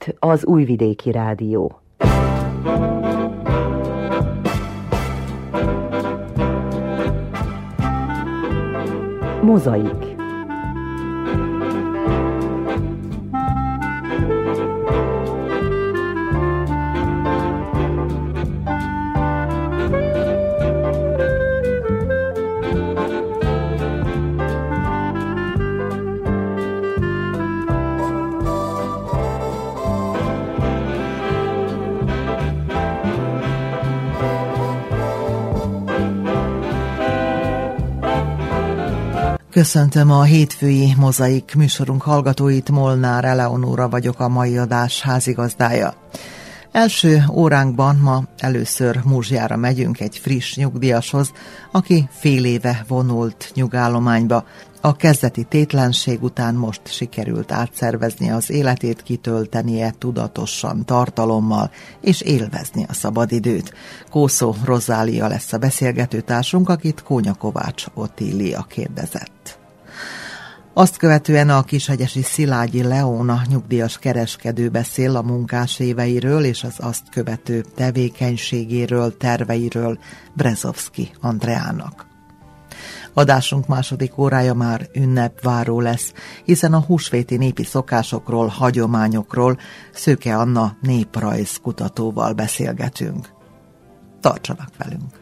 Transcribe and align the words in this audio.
itt 0.00 0.14
az 0.18 0.46
Újvidéki 0.46 1.10
Rádió. 1.10 1.80
Mozaik 9.42 10.09
Köszöntöm 39.60 40.10
a 40.10 40.22
hétfői 40.22 40.94
mozaik 40.96 41.54
műsorunk 41.56 42.02
hallgatóit, 42.02 42.70
Molnár 42.70 43.24
Eleonóra 43.24 43.88
vagyok 43.88 44.20
a 44.20 44.28
mai 44.28 44.58
adás 44.58 45.00
házigazdája. 45.00 45.94
Első 46.72 47.24
óránkban 47.32 47.96
ma 47.96 48.22
először 48.38 49.00
Múzsjára 49.04 49.56
megyünk 49.56 50.00
egy 50.00 50.16
friss 50.16 50.54
nyugdíjashoz, 50.54 51.32
aki 51.72 52.08
fél 52.12 52.44
éve 52.44 52.84
vonult 52.88 53.50
nyugállományba. 53.54 54.44
A 54.82 54.96
kezdeti 54.96 55.44
tétlenség 55.44 56.22
után 56.22 56.54
most 56.54 56.80
sikerült 56.84 57.52
átszervezni 57.52 58.30
az 58.30 58.50
életét, 58.50 59.02
kitöltenie 59.02 59.94
tudatosan, 59.98 60.84
tartalommal, 60.84 61.70
és 62.00 62.20
élvezni 62.20 62.86
a 62.88 62.92
szabadidőt. 62.92 63.74
Kószó 64.10 64.54
Rozália 64.64 65.26
lesz 65.26 65.52
a 65.52 65.58
beszélgetőtársunk, 65.58 66.68
akit 66.68 67.02
Kónya 67.02 67.34
Kovács 67.34 67.84
Otília 67.94 68.62
kérdezett. 68.62 69.58
Azt 70.74 70.96
követően 70.96 71.50
a 71.50 71.62
kisegyesi 71.62 72.22
Szilágyi 72.22 72.82
Leóna 72.82 73.42
nyugdíjas 73.48 73.98
kereskedő 73.98 74.68
beszél 74.68 75.16
a 75.16 75.22
munkás 75.22 75.78
éveiről 75.78 76.44
és 76.44 76.64
az 76.64 76.74
azt 76.76 77.02
követő 77.10 77.64
tevékenységéről, 77.74 79.16
terveiről 79.16 79.98
Brezovski 80.34 81.10
Andreának. 81.20 82.09
Adásunk 83.14 83.66
második 83.66 84.18
órája 84.18 84.54
már 84.54 84.88
ünnepváró 84.92 85.80
lesz, 85.80 86.12
hiszen 86.44 86.72
a 86.72 86.80
húsvéti 86.80 87.36
népi 87.36 87.64
szokásokról, 87.64 88.46
hagyományokról 88.46 89.58
Szőke 89.92 90.36
Anna 90.36 90.76
néprajz 90.80 91.56
kutatóval 91.62 92.32
beszélgetünk. 92.32 93.28
Tartsanak 94.20 94.70
velünk! 94.78 95.18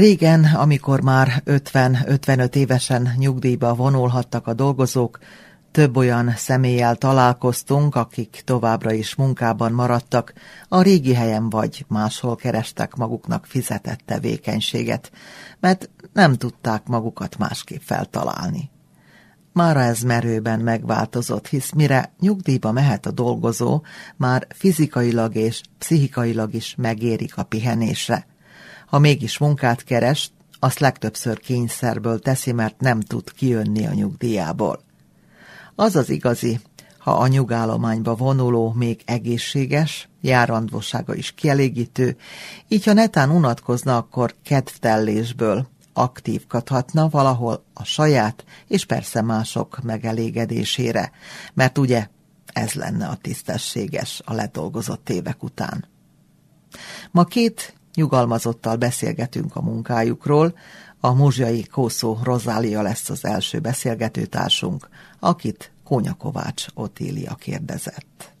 Régen, 0.00 0.44
amikor 0.44 1.00
már 1.00 1.42
50-55 1.46 2.54
évesen 2.54 3.14
nyugdíjba 3.16 3.74
vonulhattak 3.74 4.46
a 4.46 4.54
dolgozók, 4.54 5.18
több 5.70 5.96
olyan 5.96 6.32
személlyel 6.36 6.96
találkoztunk, 6.96 7.94
akik 7.94 8.42
továbbra 8.44 8.92
is 8.92 9.14
munkában 9.14 9.72
maradtak, 9.72 10.32
a 10.68 10.82
régi 10.82 11.14
helyen 11.14 11.48
vagy 11.48 11.84
máshol 11.88 12.36
kerestek 12.36 12.94
maguknak 12.94 13.46
fizetett 13.46 14.00
tevékenységet, 14.04 15.12
mert 15.60 15.90
nem 16.12 16.34
tudták 16.34 16.86
magukat 16.86 17.38
másképp 17.38 17.80
feltalálni. 17.84 18.70
Mára 19.52 19.80
ez 19.80 20.00
merőben 20.02 20.60
megváltozott, 20.60 21.48
hisz 21.48 21.72
mire 21.72 22.12
nyugdíjba 22.20 22.72
mehet 22.72 23.06
a 23.06 23.10
dolgozó, 23.10 23.82
már 24.16 24.46
fizikailag 24.54 25.34
és 25.34 25.60
pszichikailag 25.78 26.54
is 26.54 26.74
megérik 26.78 27.36
a 27.36 27.42
pihenésre. 27.42 28.28
Ha 28.90 28.98
mégis 28.98 29.38
munkát 29.38 29.84
keres, 29.84 30.30
azt 30.58 30.78
legtöbbször 30.78 31.38
kényszerből 31.38 32.18
teszi, 32.18 32.52
mert 32.52 32.80
nem 32.80 33.00
tud 33.00 33.32
kijönni 33.32 33.86
a 33.86 33.92
nyugdíjából. 33.92 34.80
Az 35.74 35.96
az 35.96 36.10
igazi, 36.10 36.60
ha 36.98 37.10
a 37.10 37.26
nyugállományba 37.26 38.14
vonuló 38.14 38.72
még 38.72 39.02
egészséges, 39.04 40.08
járandvossága 40.20 41.14
is 41.14 41.30
kielégítő, 41.32 42.16
így 42.68 42.84
ha 42.84 42.92
netán 42.92 43.30
unatkozna, 43.30 43.96
akkor 43.96 44.34
kedvtellésből 44.44 45.66
aktívkathatna 45.92 47.08
valahol 47.08 47.64
a 47.74 47.84
saját 47.84 48.44
és 48.66 48.84
persze 48.84 49.22
mások 49.22 49.82
megelégedésére, 49.82 51.10
mert 51.54 51.78
ugye 51.78 52.08
ez 52.46 52.72
lenne 52.72 53.06
a 53.06 53.16
tisztességes 53.16 54.22
a 54.24 54.32
ledolgozott 54.32 55.08
évek 55.10 55.42
után. 55.42 55.88
Ma 57.10 57.24
két 57.24 57.74
Nyugalmazottal 57.94 58.76
beszélgetünk 58.76 59.56
a 59.56 59.62
munkájukról, 59.62 60.54
a 61.00 61.12
muzsiai 61.12 61.62
Kószó 61.62 62.18
Rozália 62.22 62.82
lesz 62.82 63.10
az 63.10 63.24
első 63.24 63.58
beszélgetőtársunk, 63.58 64.88
akit 65.18 65.72
Kónya 65.84 66.14
Kovács 66.14 66.66
Otília 66.74 67.34
kérdezett. 67.34 68.32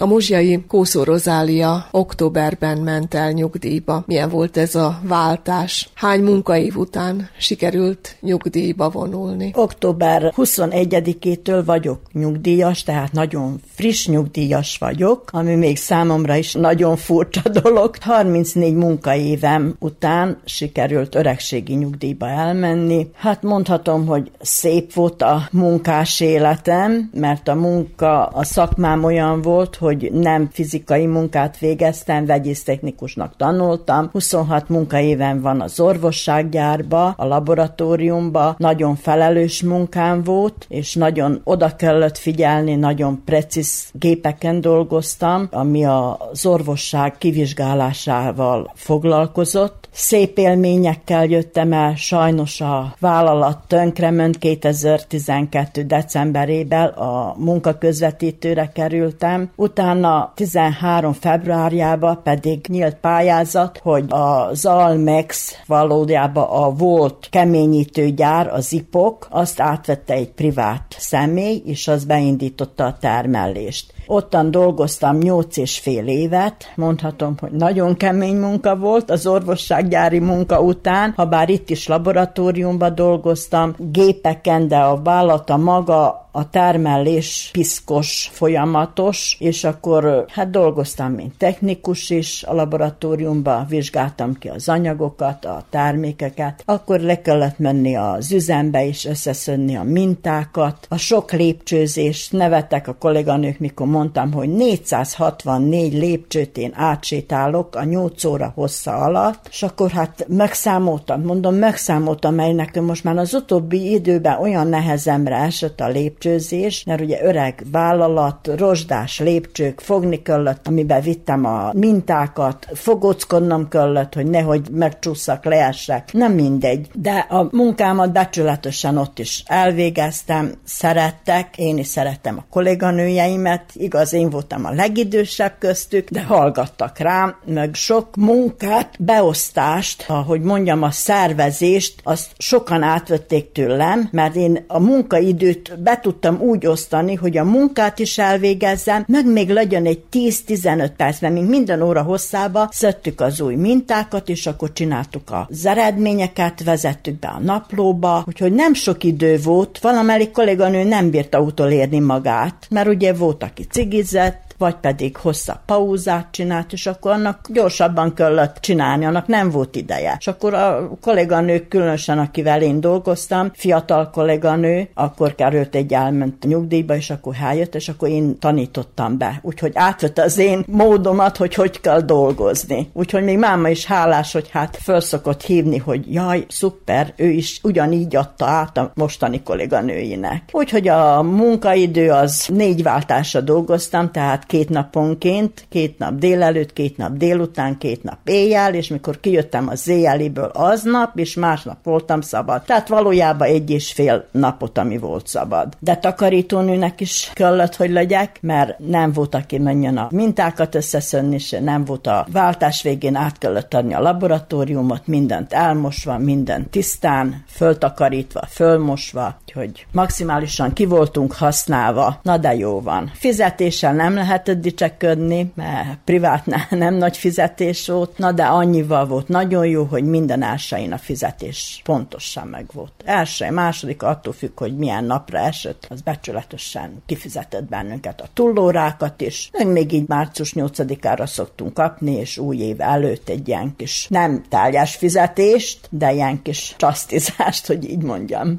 A 0.00 0.06
muzsiai 0.06 0.64
Kószó 0.68 1.02
Rozália 1.02 1.86
októberben 1.90 2.78
ment 2.78 3.14
el 3.14 3.30
nyugdíjba. 3.30 4.02
Milyen 4.06 4.28
volt 4.28 4.56
ez 4.56 4.74
a 4.74 5.00
váltás? 5.02 5.90
Hány 5.94 6.22
munkaév 6.22 6.76
után 6.76 7.28
sikerült 7.38 8.16
nyugdíjba 8.20 8.90
vonulni? 8.90 9.50
Október 9.54 10.32
21-től 10.36 11.62
vagyok 11.64 12.00
nyugdíjas, 12.12 12.82
tehát 12.82 13.12
nagyon 13.12 13.60
friss 13.74 14.06
nyugdíjas 14.06 14.78
vagyok, 14.78 15.28
ami 15.32 15.54
még 15.54 15.76
számomra 15.76 16.36
is 16.36 16.52
nagyon 16.52 16.96
furcsa 16.96 17.48
dolog. 17.62 17.96
34 18.00 18.74
munkaévem 18.74 19.74
után 19.78 20.40
sikerült 20.44 21.14
öregségi 21.14 21.74
nyugdíjba 21.74 22.28
elmenni. 22.28 23.10
Hát 23.14 23.42
mondhatom, 23.42 24.06
hogy 24.06 24.30
szép 24.40 24.92
volt 24.92 25.22
a 25.22 25.48
munkás 25.50 26.20
életem, 26.20 27.10
mert 27.14 27.48
a 27.48 27.54
munka, 27.54 28.26
a 28.26 28.44
szakmám 28.44 29.04
olyan 29.04 29.42
volt, 29.42 29.80
hogy 29.82 30.12
nem 30.12 30.48
fizikai 30.52 31.06
munkát 31.06 31.58
végeztem, 31.58 32.26
vegyésztechnikusnak 32.26 33.36
tanultam. 33.36 34.08
26 34.12 34.68
munkaéven 34.68 35.40
van 35.40 35.60
az 35.60 35.80
orvossággyárba, 35.80 37.06
a 37.06 37.24
laboratóriumba, 37.24 38.54
nagyon 38.58 38.96
felelős 38.96 39.62
munkám 39.62 40.22
volt, 40.22 40.66
és 40.68 40.94
nagyon 40.94 41.40
oda 41.44 41.76
kellett 41.76 42.18
figyelni, 42.18 42.74
nagyon 42.74 43.22
precíz 43.24 43.88
gépeken 43.92 44.60
dolgoztam, 44.60 45.48
ami 45.50 45.84
az 45.84 46.46
orvosság 46.46 47.18
kivizsgálásával 47.18 48.72
foglalkozott. 48.74 49.88
Szép 49.92 50.38
élményekkel 50.38 51.24
jöttem 51.24 51.72
el, 51.72 51.94
sajnos 51.94 52.60
a 52.60 52.94
vállalat 52.98 53.58
tönkrement 53.66 54.38
2012. 54.38 55.82
decemberében 55.82 56.88
a 56.88 57.34
munkaközvetítőre 57.38 58.70
kerültem, 58.74 59.50
utána 59.72 60.32
13 60.34 61.12
februárjában 61.12 62.20
pedig 62.22 62.66
nyílt 62.68 62.94
pályázat, 62.94 63.80
hogy 63.82 64.04
az 64.08 64.66
Almex 64.66 65.56
valójában 65.66 66.48
a 66.50 66.70
volt 66.70 67.26
keményítőgyár, 67.30 68.46
az 68.52 68.72
IPOK, 68.72 69.26
azt 69.30 69.60
átvette 69.60 70.14
egy 70.14 70.30
privát 70.30 70.94
személy, 70.98 71.62
és 71.64 71.88
az 71.88 72.04
beindította 72.04 72.84
a 72.84 72.96
termelést. 73.00 73.92
Ottan 74.06 74.50
dolgoztam 74.50 75.18
nyolc 75.18 75.56
és 75.56 75.78
fél 75.78 76.06
évet, 76.06 76.72
mondhatom, 76.76 77.34
hogy 77.40 77.52
nagyon 77.52 77.96
kemény 77.96 78.36
munka 78.36 78.76
volt 78.76 79.10
az 79.10 79.26
orvossággyári 79.26 80.18
munka 80.18 80.60
után, 80.60 81.12
ha 81.16 81.24
bár 81.24 81.48
itt 81.48 81.70
is 81.70 81.86
laboratóriumban 81.86 82.94
dolgoztam, 82.94 83.74
gépeken, 83.78 84.68
de 84.68 84.76
a 84.76 85.02
vállalata 85.02 85.56
maga 85.56 86.21
a 86.32 86.50
termelés 86.50 87.48
piszkos, 87.52 88.30
folyamatos, 88.32 89.36
és 89.38 89.64
akkor 89.64 90.24
hát 90.28 90.50
dolgoztam, 90.50 91.12
mint 91.12 91.38
technikus 91.38 92.10
is 92.10 92.42
a 92.44 92.54
laboratóriumban, 92.54 93.66
vizsgáltam 93.68 94.38
ki 94.38 94.48
az 94.48 94.68
anyagokat, 94.68 95.44
a 95.44 95.64
termékeket, 95.70 96.62
akkor 96.64 97.00
le 97.00 97.20
kellett 97.20 97.58
menni 97.58 97.96
az 97.96 98.32
üzembe 98.32 98.86
és 98.86 99.04
összeszedni 99.04 99.76
a 99.76 99.82
mintákat, 99.82 100.86
a 100.88 100.96
sok 100.96 101.32
lépcsőzés, 101.32 102.28
nevettek 102.28 102.88
a 102.88 102.94
kolléganők, 102.94 103.58
mikor 103.58 103.86
mondtam, 103.86 104.32
hogy 104.32 104.48
464 104.48 105.92
lépcsőt 105.92 106.56
én 106.56 106.72
átsétálok 106.74 107.76
a 107.76 107.84
8 107.84 108.24
óra 108.24 108.52
hossza 108.54 108.94
alatt, 108.94 109.46
és 109.50 109.62
akkor 109.62 109.90
hát 109.90 110.26
megszámoltam, 110.28 111.22
mondom, 111.22 111.54
megszámoltam, 111.54 112.34
mely 112.34 112.52
nekem 112.52 112.84
most 112.84 113.04
már 113.04 113.16
az 113.16 113.34
utóbbi 113.34 113.92
időben 113.92 114.40
olyan 114.40 114.66
nehezemre 114.66 115.36
esett 115.36 115.80
a 115.80 115.88
lépcsőzés, 116.22 116.84
mert 116.84 117.00
ugye 117.00 117.22
öreg 117.22 117.64
vállalat, 117.70 118.50
rozsdás 118.56 119.18
lépcsők, 119.18 119.80
fogni 119.80 120.22
kellett, 120.22 120.66
amiben 120.66 121.00
vittem 121.00 121.44
a 121.44 121.70
mintákat, 121.74 122.66
fogóckodnom 122.74 123.68
kellett, 123.68 124.14
hogy 124.14 124.26
nehogy 124.26 124.70
megcsúszak, 124.70 125.44
leessek, 125.44 126.12
nem 126.12 126.32
mindegy. 126.32 126.88
De 126.94 127.26
a 127.28 127.48
munkámat 127.50 128.12
becsületesen 128.12 128.96
ott 128.96 129.18
is 129.18 129.42
elvégeztem, 129.46 130.52
szerettek, 130.64 131.58
én 131.58 131.78
is 131.78 131.86
szerettem 131.86 132.38
a 132.38 132.44
kolléganőjeimet, 132.50 133.64
igaz, 133.74 134.12
én 134.12 134.30
voltam 134.30 134.64
a 134.64 134.70
legidősebb 134.70 135.54
köztük, 135.58 136.08
de 136.10 136.22
hallgattak 136.22 136.98
rám, 136.98 137.36
meg 137.44 137.74
sok 137.74 138.16
munkát, 138.16 138.94
beosztást, 138.98 140.04
ahogy 140.08 140.40
mondjam, 140.40 140.82
a 140.82 140.90
szervezést, 140.90 142.00
azt 142.02 142.30
sokan 142.38 142.82
átvették 142.82 143.52
tőlem, 143.52 144.08
mert 144.10 144.34
én 144.34 144.64
a 144.66 144.78
munkaidőt 144.78 145.82
be 145.82 145.98
tudtam 146.12 146.40
úgy 146.40 146.66
osztani, 146.66 147.14
hogy 147.14 147.36
a 147.36 147.44
munkát 147.44 147.98
is 147.98 148.18
elvégezzem, 148.18 149.04
meg 149.06 149.26
még 149.26 149.50
legyen 149.50 149.86
egy 149.86 150.02
10-15 150.12 150.90
percben, 150.96 151.32
mint 151.32 151.48
minden 151.48 151.82
óra 151.82 152.02
hosszába, 152.02 152.68
szedtük 152.70 153.20
az 153.20 153.40
új 153.40 153.54
mintákat, 153.54 154.28
és 154.28 154.46
akkor 154.46 154.72
csináltuk 154.72 155.30
az 155.48 155.66
eredményeket, 155.66 156.64
vezettük 156.64 157.18
be 157.18 157.28
a 157.28 157.40
naplóba, 157.40 158.24
úgyhogy 158.26 158.52
nem 158.52 158.74
sok 158.74 159.04
idő 159.04 159.38
volt, 159.42 159.78
valamelyik 159.78 160.30
kolléganő 160.30 160.84
nem 160.84 161.10
bírta 161.10 161.40
utolérni 161.40 161.98
magát, 161.98 162.66
mert 162.70 162.88
ugye 162.88 163.12
volt, 163.12 163.42
aki 163.42 163.64
cigizett, 163.64 164.51
vagy 164.62 164.76
pedig 164.76 165.16
hosszabb 165.16 165.58
pauzát 165.66 166.28
csinált, 166.30 166.72
és 166.72 166.86
akkor 166.86 167.10
annak 167.10 167.48
gyorsabban 167.52 168.14
kellett 168.14 168.56
csinálni, 168.60 169.04
annak 169.04 169.26
nem 169.26 169.50
volt 169.50 169.76
ideje. 169.76 170.16
És 170.18 170.26
akkor 170.26 170.54
a 170.54 170.90
kolléganő, 171.00 171.66
különösen 171.68 172.18
akivel 172.18 172.62
én 172.62 172.80
dolgoztam, 172.80 173.50
fiatal 173.54 174.10
kolléganő, 174.10 174.88
akkor 174.94 175.34
került 175.34 175.74
egy 175.74 175.92
elment 175.92 176.44
nyugdíjba, 176.44 176.96
és 176.96 177.10
akkor 177.10 177.34
eljött, 177.42 177.74
és 177.74 177.88
akkor 177.88 178.08
én 178.08 178.38
tanítottam 178.38 179.18
be. 179.18 179.40
Úgyhogy 179.42 179.72
átvette 179.74 180.22
az 180.22 180.38
én 180.38 180.64
módomat, 180.66 181.36
hogy 181.36 181.54
hogy 181.54 181.80
kell 181.80 182.00
dolgozni. 182.00 182.90
Úgyhogy 182.92 183.24
még 183.24 183.38
máma 183.38 183.68
is 183.68 183.86
hálás, 183.86 184.32
hogy 184.32 184.48
hát 184.50 184.78
felszokott 184.80 185.42
hívni, 185.42 185.78
hogy 185.78 186.12
jaj, 186.12 186.44
szuper, 186.48 187.12
ő 187.16 187.28
is 187.28 187.60
ugyanígy 187.62 188.16
adta 188.16 188.46
át 188.46 188.78
a 188.78 188.92
mostani 188.94 189.42
kolléganőinek. 189.42 190.42
Úgyhogy 190.52 190.88
a 190.88 191.22
munkaidő 191.22 192.10
az 192.10 192.48
négy 192.52 192.82
váltásra 192.82 193.40
dolgoztam, 193.40 194.10
tehát 194.10 194.50
két 194.52 194.68
naponként, 194.68 195.66
két 195.68 195.98
nap 195.98 196.14
délelőtt, 196.14 196.72
két 196.72 196.96
nap 196.96 197.12
délután, 197.12 197.78
két 197.78 198.02
nap 198.02 198.18
éjjel, 198.24 198.74
és 198.74 198.88
mikor 198.88 199.20
kijöttem 199.20 199.68
az 199.68 199.88
éjjeliből 199.88 200.50
aznap, 200.54 201.18
és 201.18 201.34
másnap 201.34 201.76
voltam 201.82 202.20
szabad. 202.20 202.62
Tehát 202.62 202.88
valójában 202.88 203.48
egy 203.48 203.70
és 203.70 203.92
fél 203.92 204.26
napot, 204.30 204.78
ami 204.78 204.98
volt 204.98 205.26
szabad. 205.26 205.76
De 205.78 205.96
takarítónőnek 205.96 207.00
is 207.00 207.30
kellett, 207.34 207.76
hogy 207.76 207.90
legyek, 207.90 208.38
mert 208.40 208.78
nem 208.78 209.12
volt, 209.12 209.34
aki 209.34 209.58
menjen 209.58 209.96
a 209.96 210.08
mintákat 210.10 210.74
összeszönni, 210.74 211.34
és 211.34 211.56
nem 211.60 211.84
volt 211.84 212.06
a 212.06 212.26
váltás 212.32 212.82
végén 212.82 213.14
át 213.14 213.38
kellett 213.38 213.74
adni 213.74 213.94
a 213.94 214.00
laboratóriumot, 214.00 215.06
mindent 215.06 215.52
elmosva, 215.52 216.18
mindent 216.18 216.68
tisztán, 216.68 217.44
föltakarítva, 217.48 218.46
fölmosva, 218.48 219.40
hogy 219.54 219.86
maximálisan 219.92 220.72
ki 220.72 220.84
voltunk 220.84 221.32
használva. 221.32 222.20
Na 222.22 222.36
de 222.36 222.54
jó 222.54 222.80
van. 222.80 223.10
Fizetéssel 223.14 223.92
nem 223.92 224.14
lehet 224.14 224.31
lehetett 224.32 224.60
dicseködni, 224.60 225.52
mert 225.54 225.98
privátnál 226.04 226.66
nem 226.84 226.94
nagy 226.94 227.16
fizetés 227.16 227.86
volt, 227.86 228.18
na 228.18 228.32
de 228.32 228.44
annyival 228.44 229.06
volt 229.06 229.28
nagyon 229.28 229.66
jó, 229.66 229.84
hogy 229.84 230.04
minden 230.04 230.42
elsein 230.42 230.92
a 230.92 230.98
fizetés 230.98 231.80
pontosan 231.84 232.46
meg 232.46 232.66
volt. 232.72 232.92
Első, 233.04 233.50
második 233.50 234.02
attól 234.02 234.32
függ, 234.32 234.58
hogy 234.58 234.76
milyen 234.76 235.04
napra 235.04 235.38
esett, 235.38 235.86
az 235.88 236.00
becsületesen 236.00 237.02
kifizetett 237.06 237.64
bennünket 237.64 238.20
a 238.20 238.28
túlórákat 238.34 239.20
is, 239.20 239.50
meg 239.52 239.66
még 239.66 239.92
így 239.92 240.08
március 240.08 240.52
8-ára 240.56 241.26
szoktunk 241.26 241.74
kapni, 241.74 242.12
és 242.12 242.38
új 242.38 242.56
év 242.56 242.80
előtt 242.80 243.28
egy 243.28 243.48
ilyen 243.48 243.76
kis 243.76 244.06
nem 244.08 244.44
tárgyás 244.48 244.96
fizetést, 244.96 245.88
de 245.90 246.12
ilyen 246.12 246.42
kis 246.42 246.74
csasztizást, 246.76 247.66
hogy 247.66 247.90
így 247.90 248.02
mondjam. 248.02 248.58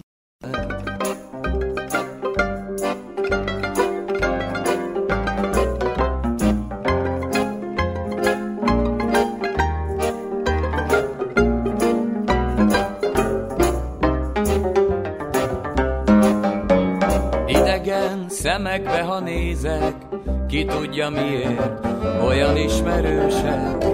Szemekbe, 18.54 19.02
ha 19.02 19.20
nézek, 19.20 19.96
ki 20.48 20.66
tudja 20.66 21.10
miért, 21.10 21.86
olyan 22.26 22.58
ismerősek. 22.58 23.86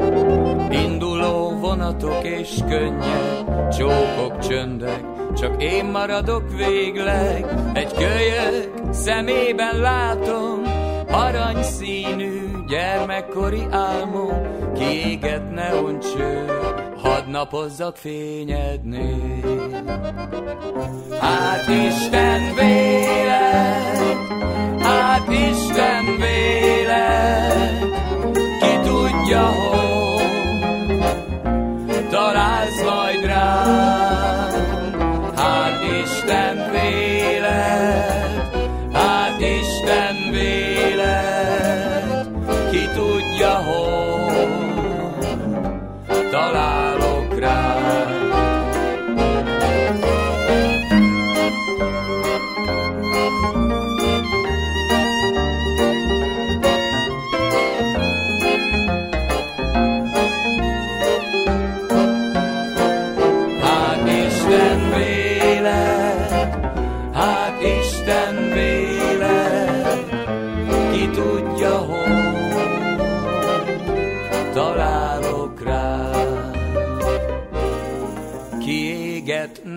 Induló 0.71 1.59
vonatok 1.59 2.23
és 2.23 2.57
könnyek, 2.69 3.44
csókok, 3.77 4.39
csöndek, 4.39 5.03
csak 5.35 5.63
én 5.63 5.85
maradok 5.85 6.44
végleg, 6.57 7.45
egy 7.73 7.94
kölyök 7.94 8.71
szemében 8.91 9.79
látom, 9.79 10.61
aranyszínű 11.11 12.41
gyermekkori 12.67 13.65
álmom, 13.69 14.41
kiégett 14.73 15.51
neoncső, 15.51 16.45
hadd 17.29 17.37
napozzak 17.37 17.97
fényedni. 17.97 19.41
Hát 21.19 21.67
Isten 21.67 22.55
vélet, 22.55 23.97
hát 24.79 25.27
Isten 25.27 26.05
vélet, 26.17 27.79
ki 28.59 28.89
tudja, 28.89 29.45
hogy 31.87 32.07
találsz 32.09 32.83
majd 32.83 33.25
rám. 33.25 34.08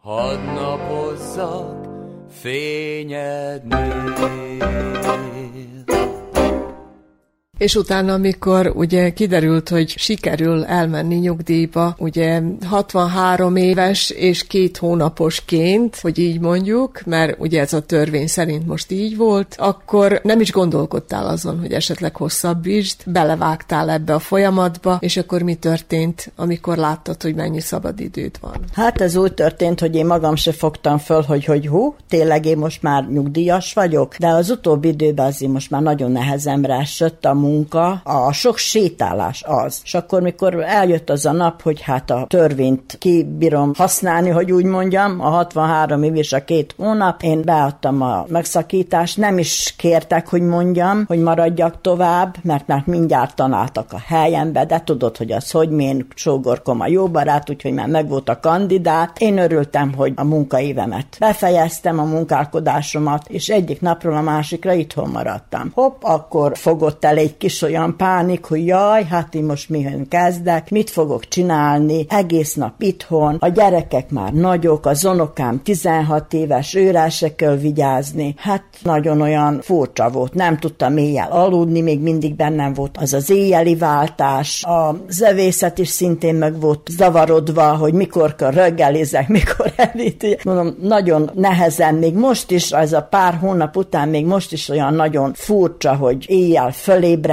hadd 0.00 0.38
napozzak 0.54 1.86
fényednél. 2.30 4.08
És 7.58 7.74
utána, 7.74 8.12
amikor 8.12 8.72
ugye 8.74 9.12
kiderült, 9.12 9.68
hogy 9.68 9.94
sikerül 9.96 10.64
elmenni 10.64 11.14
nyugdíjba, 11.14 11.94
ugye 11.98 12.42
63 12.64 13.56
éves 13.56 14.10
és 14.10 14.46
két 14.46 14.76
hónaposként, 14.76 15.96
hogy 16.00 16.18
így 16.18 16.40
mondjuk, 16.40 17.00
mert 17.04 17.40
ugye 17.40 17.60
ez 17.60 17.72
a 17.72 17.80
törvény 17.80 18.26
szerint 18.26 18.66
most 18.66 18.90
így 18.90 19.16
volt, 19.16 19.54
akkor 19.58 20.20
nem 20.22 20.40
is 20.40 20.52
gondolkodtál 20.52 21.26
azon, 21.26 21.60
hogy 21.60 21.72
esetleg 21.72 22.16
hosszabbítsd, 22.16 23.02
belevágtál 23.06 23.90
ebbe 23.90 24.14
a 24.14 24.18
folyamatba, 24.18 24.98
és 25.00 25.16
akkor 25.16 25.42
mi 25.42 25.54
történt, 25.54 26.32
amikor 26.36 26.76
láttad, 26.76 27.22
hogy 27.22 27.34
mennyi 27.34 27.60
szabad 27.60 28.00
időd 28.00 28.36
van? 28.40 28.64
Hát 28.72 29.00
ez 29.00 29.16
úgy 29.16 29.34
történt, 29.34 29.80
hogy 29.80 29.94
én 29.94 30.06
magam 30.06 30.34
se 30.34 30.52
fogtam 30.52 30.98
föl, 30.98 31.22
hogy, 31.22 31.44
hogy 31.44 31.66
hú, 31.66 31.94
tényleg 32.08 32.46
én 32.46 32.58
most 32.58 32.82
már 32.82 33.08
nyugdíjas 33.08 33.72
vagyok, 33.72 34.16
de 34.18 34.28
az 34.28 34.50
utóbbi 34.50 34.88
időben 34.88 35.26
azért 35.26 35.52
most 35.52 35.70
már 35.70 35.82
nagyon 35.82 36.12
nehezemre 36.12 36.74
esett 36.74 37.24
a 37.24 37.34
munka, 37.48 38.00
a 38.04 38.32
sok 38.32 38.56
sétálás 38.56 39.44
az. 39.46 39.80
És 39.84 39.94
akkor, 39.94 40.22
mikor 40.22 40.64
eljött 40.64 41.10
az 41.10 41.26
a 41.26 41.32
nap, 41.32 41.62
hogy 41.62 41.80
hát 41.80 42.10
a 42.10 42.24
törvényt 42.28 42.96
kibírom 42.98 43.72
használni, 43.76 44.28
hogy 44.28 44.52
úgy 44.52 44.64
mondjam, 44.64 45.20
a 45.20 45.28
63 45.28 46.02
év 46.02 46.16
és 46.16 46.32
a 46.32 46.44
két 46.44 46.74
hónap, 46.76 47.22
én 47.22 47.42
beadtam 47.42 48.02
a 48.02 48.24
megszakítást, 48.28 49.16
nem 49.16 49.38
is 49.38 49.74
kértek, 49.78 50.28
hogy 50.28 50.42
mondjam, 50.42 51.04
hogy 51.06 51.18
maradjak 51.18 51.80
tovább, 51.80 52.36
mert 52.42 52.66
már 52.66 52.82
mindjárt 52.86 53.36
tanáltak 53.36 53.92
a 53.92 54.02
helyembe, 54.06 54.64
de 54.64 54.82
tudod, 54.84 55.16
hogy 55.16 55.32
az 55.32 55.50
hogy 55.50 55.70
mén 55.70 56.06
sógorkom 56.14 56.80
a 56.80 56.86
jó 56.86 57.08
barát, 57.08 57.50
úgyhogy 57.50 57.72
már 57.72 57.88
megvolt 57.88 58.28
a 58.28 58.40
kandidát. 58.40 59.18
Én 59.18 59.38
örültem, 59.38 59.94
hogy 59.94 60.12
a 60.16 60.24
munkaévemet 60.24 61.16
befejeztem, 61.18 61.98
a 61.98 62.04
munkálkodásomat, 62.04 63.28
és 63.28 63.48
egyik 63.48 63.80
napról 63.80 64.16
a 64.16 64.20
másikra 64.20 64.72
itthon 64.72 65.08
maradtam. 65.08 65.70
Hopp, 65.74 66.02
akkor 66.02 66.56
fogott 66.56 67.04
el 67.04 67.16
egy 67.16 67.36
kis 67.38 67.62
olyan 67.62 67.96
pánik, 67.96 68.44
hogy 68.44 68.66
jaj, 68.66 69.04
hát 69.04 69.34
én 69.34 69.44
most 69.44 69.68
mihön 69.68 70.08
kezdek, 70.08 70.70
mit 70.70 70.90
fogok 70.90 71.28
csinálni, 71.28 72.06
egész 72.08 72.54
nap 72.54 72.82
itthon, 72.82 73.36
a 73.40 73.48
gyerekek 73.48 74.10
már 74.10 74.32
nagyok, 74.32 74.86
az 74.86 75.04
unokám 75.04 75.62
16 75.62 76.32
éves, 76.32 76.74
őre 76.74 77.08
se 77.08 77.34
kell 77.34 77.56
vigyázni. 77.56 78.34
Hát 78.38 78.64
nagyon 78.82 79.20
olyan 79.20 79.60
furcsa 79.62 80.10
volt, 80.10 80.34
nem 80.34 80.58
tudtam 80.58 80.96
éjjel 80.96 81.30
aludni, 81.30 81.80
még 81.80 82.00
mindig 82.00 82.34
bennem 82.34 82.72
volt 82.72 82.96
az 83.00 83.12
az 83.12 83.30
éjjeli 83.30 83.76
váltás, 83.76 84.64
a 84.64 84.96
zevészet 85.08 85.78
is 85.78 85.88
szintén 85.88 86.34
meg 86.34 86.60
volt 86.60 86.88
zavarodva, 86.90 87.76
hogy 87.76 87.92
mikor 87.92 88.34
kell 88.34 88.50
reggelizek, 88.50 89.28
mikor 89.38 89.72
elíti. 89.76 90.38
Mondom, 90.44 90.76
nagyon 90.80 91.30
nehezen, 91.34 91.94
még 91.94 92.14
most 92.14 92.50
is, 92.50 92.70
ez 92.70 92.92
a 92.92 93.02
pár 93.02 93.34
hónap 93.34 93.76
után, 93.76 94.08
még 94.08 94.26
most 94.26 94.52
is 94.52 94.68
olyan 94.68 94.94
nagyon 94.94 95.32
furcsa, 95.34 95.94
hogy 95.94 96.24
éjjel 96.28 96.70
fölébredek, 96.70 97.26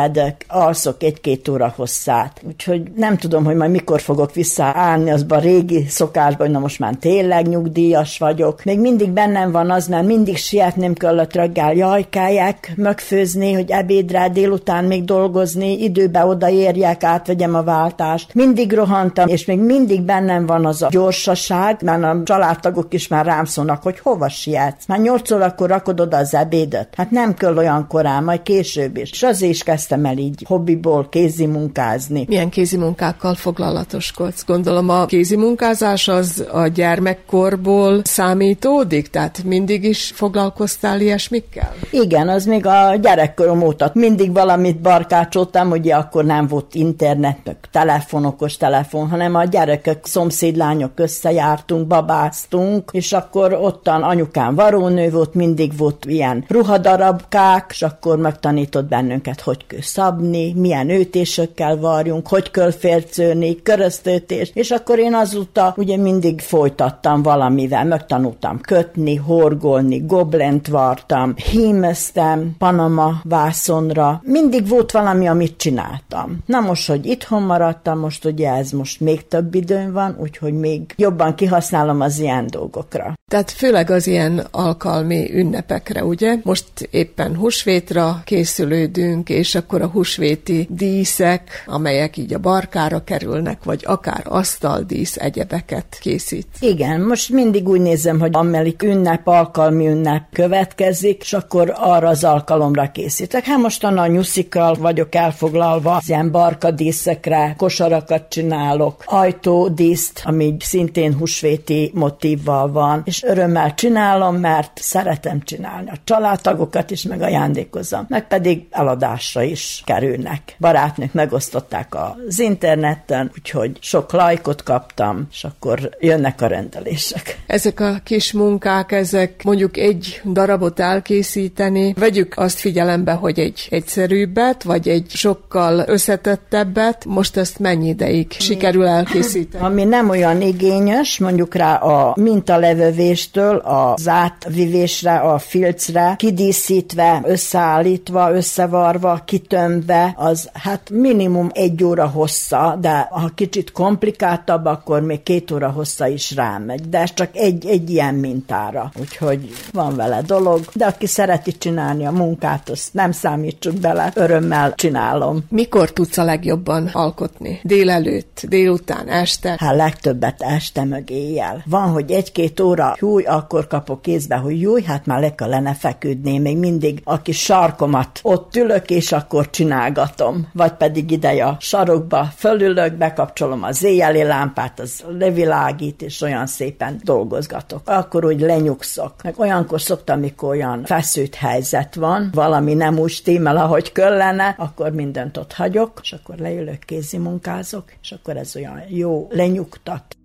alszok 0.47 1.03
egy-két 1.03 1.47
óra 1.47 1.73
hosszát. 1.75 2.41
Úgyhogy 2.47 2.81
nem 2.95 3.17
tudom, 3.17 3.45
hogy 3.45 3.55
majd 3.55 3.71
mikor 3.71 4.01
fogok 4.01 4.33
visszaállni 4.33 5.11
azba 5.11 5.35
a 5.35 5.39
régi 5.39 5.85
szokásba, 5.89 6.43
hogy 6.43 6.51
na 6.51 6.59
most 6.59 6.79
már 6.79 6.95
tényleg 6.99 7.47
nyugdíjas 7.47 8.17
vagyok. 8.17 8.63
Még 8.63 8.79
mindig 8.79 9.09
bennem 9.09 9.51
van 9.51 9.71
az, 9.71 9.87
mert 9.87 10.05
mindig 10.05 10.37
sietném 10.37 10.93
kellett 10.93 11.33
reggel, 11.33 11.73
jaj, 11.73 12.05
kelljek 12.09 12.73
megfőzni, 12.75 13.53
hogy 13.53 13.71
ebédre 13.71 14.29
délután 14.29 14.85
még 14.85 15.03
dolgozni, 15.03 15.83
időbe 15.83 16.25
odaérjek, 16.25 17.03
átvegyem 17.03 17.55
a 17.55 17.63
váltást. 17.63 18.33
Mindig 18.33 18.73
rohantam, 18.73 19.27
és 19.27 19.45
még 19.45 19.59
mindig 19.59 20.01
bennem 20.01 20.45
van 20.45 20.65
az 20.65 20.81
a 20.81 20.87
gyorsaság, 20.91 21.81
mert 21.83 22.03
a 22.03 22.21
családtagok 22.23 22.93
is 22.93 23.07
már 23.07 23.25
rám 23.25 23.45
szólnak, 23.45 23.83
hogy 23.83 23.99
hova 23.99 24.29
sietsz. 24.29 24.85
Már 24.87 24.99
nyolc 24.99 25.31
órakor 25.31 25.69
rakod 25.69 25.99
oda 25.99 26.17
az 26.17 26.33
ebédet. 26.33 26.93
Hát 26.97 27.11
nem 27.11 27.33
kell 27.33 27.57
olyan 27.57 27.87
korán, 27.87 28.23
majd 28.23 28.41
később 28.41 28.97
is. 28.97 29.11
És 29.11 29.23
azért 29.23 29.51
is 29.51 29.63
kezdtem 29.63 29.84
el 29.91 30.17
így 30.17 30.43
hobbiból 30.47 31.07
kézi 31.09 31.45
munkázni. 31.45 32.25
Milyen 32.27 32.49
kézi 32.49 32.77
munkákkal 32.77 33.35
foglalatoskodsz? 33.35 34.45
Gondolom 34.45 34.89
a 34.89 35.05
kézi 35.05 35.35
munkázás 35.35 36.07
az 36.07 36.45
a 36.51 36.67
gyermekkorból 36.67 38.01
számítódik? 38.03 39.07
Tehát 39.07 39.43
mindig 39.43 39.83
is 39.83 40.11
foglalkoztál 40.15 41.01
ilyesmikkel? 41.01 41.73
Igen, 41.91 42.29
az 42.29 42.45
még 42.45 42.65
a 42.65 42.95
gyerekkorom 43.01 43.61
óta. 43.61 43.91
Mindig 43.93 44.33
valamit 44.33 44.81
barkácsoltam, 44.81 45.71
ugye 45.71 45.95
akkor 45.95 46.25
nem 46.25 46.47
volt 46.47 46.75
internet, 46.75 47.37
meg 47.43 47.57
telefon, 47.71 48.25
okos 48.25 48.57
telefon, 48.57 49.09
hanem 49.09 49.35
a 49.35 49.43
gyerekek, 49.43 50.05
szomszédlányok 50.05 50.91
összejártunk, 50.95 51.87
babáztunk, 51.87 52.89
és 52.91 53.13
akkor 53.13 53.53
ottan 53.53 54.03
anyukám 54.03 54.55
varónő 54.55 55.09
volt, 55.09 55.33
mindig 55.33 55.77
volt 55.77 56.05
ilyen 56.05 56.45
ruhadarabkák, 56.47 57.65
és 57.69 57.81
akkor 57.81 58.17
megtanított 58.17 58.85
bennünket, 58.85 59.41
hogy 59.41 59.65
szabni, 59.81 60.53
milyen 60.53 60.89
őtésekkel 60.89 61.77
varjunk, 61.77 62.27
hogy 62.27 62.51
kell 62.51 62.71
fércőni, 62.71 63.61
köröztőtés, 63.61 64.51
és 64.53 64.71
akkor 64.71 64.99
én 64.99 65.13
azóta 65.13 65.73
ugye 65.77 65.97
mindig 65.97 66.39
folytattam 66.39 67.21
valamivel, 67.21 67.85
megtanultam 67.85 68.61
kötni, 68.61 69.15
horgolni, 69.15 70.03
goblent 70.05 70.67
vartam, 70.67 71.35
hímeztem 71.35 72.55
Panama 72.57 73.13
vászonra, 73.23 74.21
mindig 74.23 74.67
volt 74.67 74.91
valami, 74.91 75.27
amit 75.27 75.57
csináltam. 75.57 76.37
Na 76.45 76.59
most, 76.59 76.87
hogy 76.87 77.05
itthon 77.05 77.43
maradtam, 77.43 77.99
most 77.99 78.25
ugye 78.25 78.49
ez 78.49 78.71
most 78.71 78.99
még 78.99 79.27
több 79.27 79.55
időm 79.55 79.91
van, 79.91 80.17
úgyhogy 80.21 80.53
még 80.53 80.93
jobban 80.95 81.35
kihasználom 81.35 82.01
az 82.01 82.19
ilyen 82.19 82.47
dolgokra. 82.49 83.13
Tehát 83.27 83.51
főleg 83.51 83.89
az 83.89 84.07
ilyen 84.07 84.47
alkalmi 84.51 85.33
ünnepekre, 85.33 86.03
ugye? 86.03 86.35
Most 86.43 86.65
éppen 86.91 87.35
húsvétra 87.35 88.21
készülődünk, 88.25 89.29
és 89.29 89.55
akkor 89.65 89.81
a 89.81 89.87
húsvéti 89.87 90.67
díszek, 90.69 91.63
amelyek 91.65 92.17
így 92.17 92.33
a 92.33 92.39
barkára 92.39 93.03
kerülnek, 93.03 93.63
vagy 93.63 93.83
akár 93.85 94.21
asztaldísz, 94.23 95.17
egyebeket 95.17 95.97
készít. 95.99 96.47
Igen, 96.59 97.01
most 97.01 97.29
mindig 97.29 97.67
úgy 97.67 97.81
nézem, 97.81 98.19
hogy 98.19 98.29
amelik 98.33 98.83
ünnep, 98.83 99.27
alkalmi 99.27 99.87
ünnep 99.87 100.23
következik, 100.31 101.21
és 101.21 101.33
akkor 101.33 101.73
arra 101.77 102.07
az 102.07 102.23
alkalomra 102.23 102.91
készítek. 102.91 103.45
Hát 103.45 103.57
mostan 103.57 103.97
a 103.97 104.07
nyuszikkal 104.07 104.73
vagyok 104.73 105.15
elfoglalva, 105.15 106.01
ilyen 106.07 106.31
barkadíszekre, 106.31 107.53
kosarakat 107.57 108.29
csinálok, 108.29 109.03
ajtódíszt, 109.05 110.21
ami 110.25 110.55
szintén 110.59 111.17
húsvéti 111.17 111.91
motívval 111.93 112.71
van, 112.71 113.01
és 113.05 113.23
örömmel 113.23 113.73
csinálom, 113.73 114.35
mert 114.35 114.71
szeretem 114.81 115.41
csinálni. 115.41 115.89
A 115.89 115.97
családtagokat 116.03 116.91
is 116.91 117.03
meg 117.03 117.21
ajándékozom, 117.21 118.05
meg 118.09 118.27
pedig 118.27 118.67
eladásra 118.71 119.41
is 119.41 119.54
kerülnek. 119.85 120.55
Barátnők 120.59 121.13
megosztották 121.13 121.95
az 121.95 122.39
interneten, 122.39 123.31
úgyhogy 123.37 123.77
sok 123.79 124.11
lajkot 124.11 124.63
kaptam, 124.63 125.27
és 125.31 125.43
akkor 125.43 125.89
jönnek 125.99 126.41
a 126.41 126.47
rendelések. 126.47 127.39
Ezek 127.47 127.79
a 127.79 127.99
kis 128.03 128.33
munkák, 128.33 128.91
ezek 128.91 129.43
mondjuk 129.43 129.77
egy 129.77 130.21
darabot 130.25 130.79
elkészíteni, 130.79 131.93
vegyük 131.97 132.37
azt 132.37 132.59
figyelembe, 132.59 133.11
hogy 133.11 133.39
egy 133.39 133.67
egyszerűbbet, 133.69 134.63
vagy 134.63 134.87
egy 134.87 135.09
sokkal 135.09 135.83
összetettebbet, 135.87 137.05
most 137.05 137.37
ezt 137.37 137.59
mennyi 137.59 137.87
ideig 137.87 138.31
sikerül 138.31 138.85
elkészíteni? 138.85 139.65
Ami 139.65 139.83
nem 139.83 140.09
olyan 140.09 140.41
igényes, 140.41 141.19
mondjuk 141.19 141.55
rá 141.55 141.75
a 141.75 142.13
mintalevövéstől, 142.15 143.55
az 143.57 144.07
átvivésre, 144.07 145.15
a 145.15 145.37
filcre, 145.37 146.13
kidíszítve, 146.17 147.21
összeállítva, 147.25 148.31
összevarva, 148.31 149.21
kitömve, 149.47 150.13
az 150.17 150.49
hát 150.53 150.89
minimum 150.89 151.49
egy 151.53 151.83
óra 151.83 152.07
hossza, 152.07 152.77
de 152.81 153.07
ha 153.11 153.29
kicsit 153.35 153.71
komplikáltabb, 153.71 154.65
akkor 154.65 155.01
még 155.01 155.23
két 155.23 155.51
óra 155.51 155.69
hossza 155.69 156.07
is 156.07 156.35
rámegy, 156.35 156.89
de 156.89 156.99
ez 156.99 157.13
csak 157.13 157.29
egy, 157.33 157.65
egy 157.65 157.89
ilyen 157.89 158.15
mintára. 158.15 158.91
Úgyhogy 158.99 159.49
van 159.71 159.95
vele 159.95 160.21
dolog, 160.21 160.59
de 160.73 160.85
aki 160.85 161.07
szereti 161.07 161.57
csinálni 161.57 162.05
a 162.05 162.11
munkát, 162.11 162.69
azt 162.69 162.93
nem 162.93 163.11
számítsuk 163.11 163.73
bele, 163.73 164.11
örömmel 164.15 164.73
csinálom. 164.73 165.43
Mikor 165.49 165.91
tudsz 165.91 166.17
a 166.17 166.23
legjobban 166.23 166.89
alkotni? 166.93 167.59
Délelőtt, 167.63 168.41
délután, 168.47 169.07
este? 169.07 169.55
Hát 169.59 169.75
legtöbbet 169.75 170.41
este 170.41 170.83
meg 170.83 171.09
éjjel. 171.09 171.63
Van, 171.65 171.89
hogy 171.89 172.11
egy-két 172.11 172.59
óra, 172.59 172.95
húj, 172.99 173.23
akkor 173.23 173.67
kapok 173.67 174.01
kézbe, 174.01 174.35
hogy 174.35 174.61
júj, 174.61 174.83
hát 174.83 175.05
már 175.05 175.19
le 175.19 175.35
kellene 175.35 175.73
feküdni, 175.73 176.37
még 176.37 176.57
mindig 176.57 177.01
a 177.03 177.21
kis 177.21 177.39
sarkomat 177.39 178.19
ott 178.21 178.55
ülök, 178.55 178.89
és 178.89 179.11
akkor 179.25 179.49
csinálgatom. 179.49 180.47
Vagy 180.53 180.71
pedig 180.71 181.11
ideje 181.11 181.45
a 181.45 181.57
sarokba 181.59 182.27
fölülök, 182.35 182.93
bekapcsolom 182.93 183.63
az 183.63 183.83
éjjeli 183.83 184.23
lámpát, 184.23 184.79
az 184.79 185.03
levilágít, 185.17 186.01
és 186.01 186.21
olyan 186.21 186.47
szépen 186.47 186.99
dolgozgatok. 187.03 187.81
Akkor 187.85 188.25
úgy 188.25 188.39
lenyugszok. 188.39 189.13
Meg 189.23 189.39
olyankor 189.39 189.81
szoktam, 189.81 190.17
amikor 190.17 190.49
olyan 190.49 190.83
feszült 190.83 191.35
helyzet 191.35 191.95
van, 191.95 192.29
valami 192.33 192.73
nem 192.73 192.99
úgy 192.99 193.09
stimmel, 193.09 193.57
ahogy 193.57 193.91
kellene, 193.91 194.55
akkor 194.57 194.91
mindent 194.91 195.37
ott 195.37 195.53
hagyok, 195.53 195.99
és 196.01 196.13
akkor 196.13 196.35
leülök, 196.37 196.79
kézi 196.79 197.17
munkázok, 197.17 197.83
és 198.01 198.11
akkor 198.11 198.37
ez 198.37 198.55
olyan 198.55 198.81
jó 198.87 199.27
lenyugtat. 199.31 200.15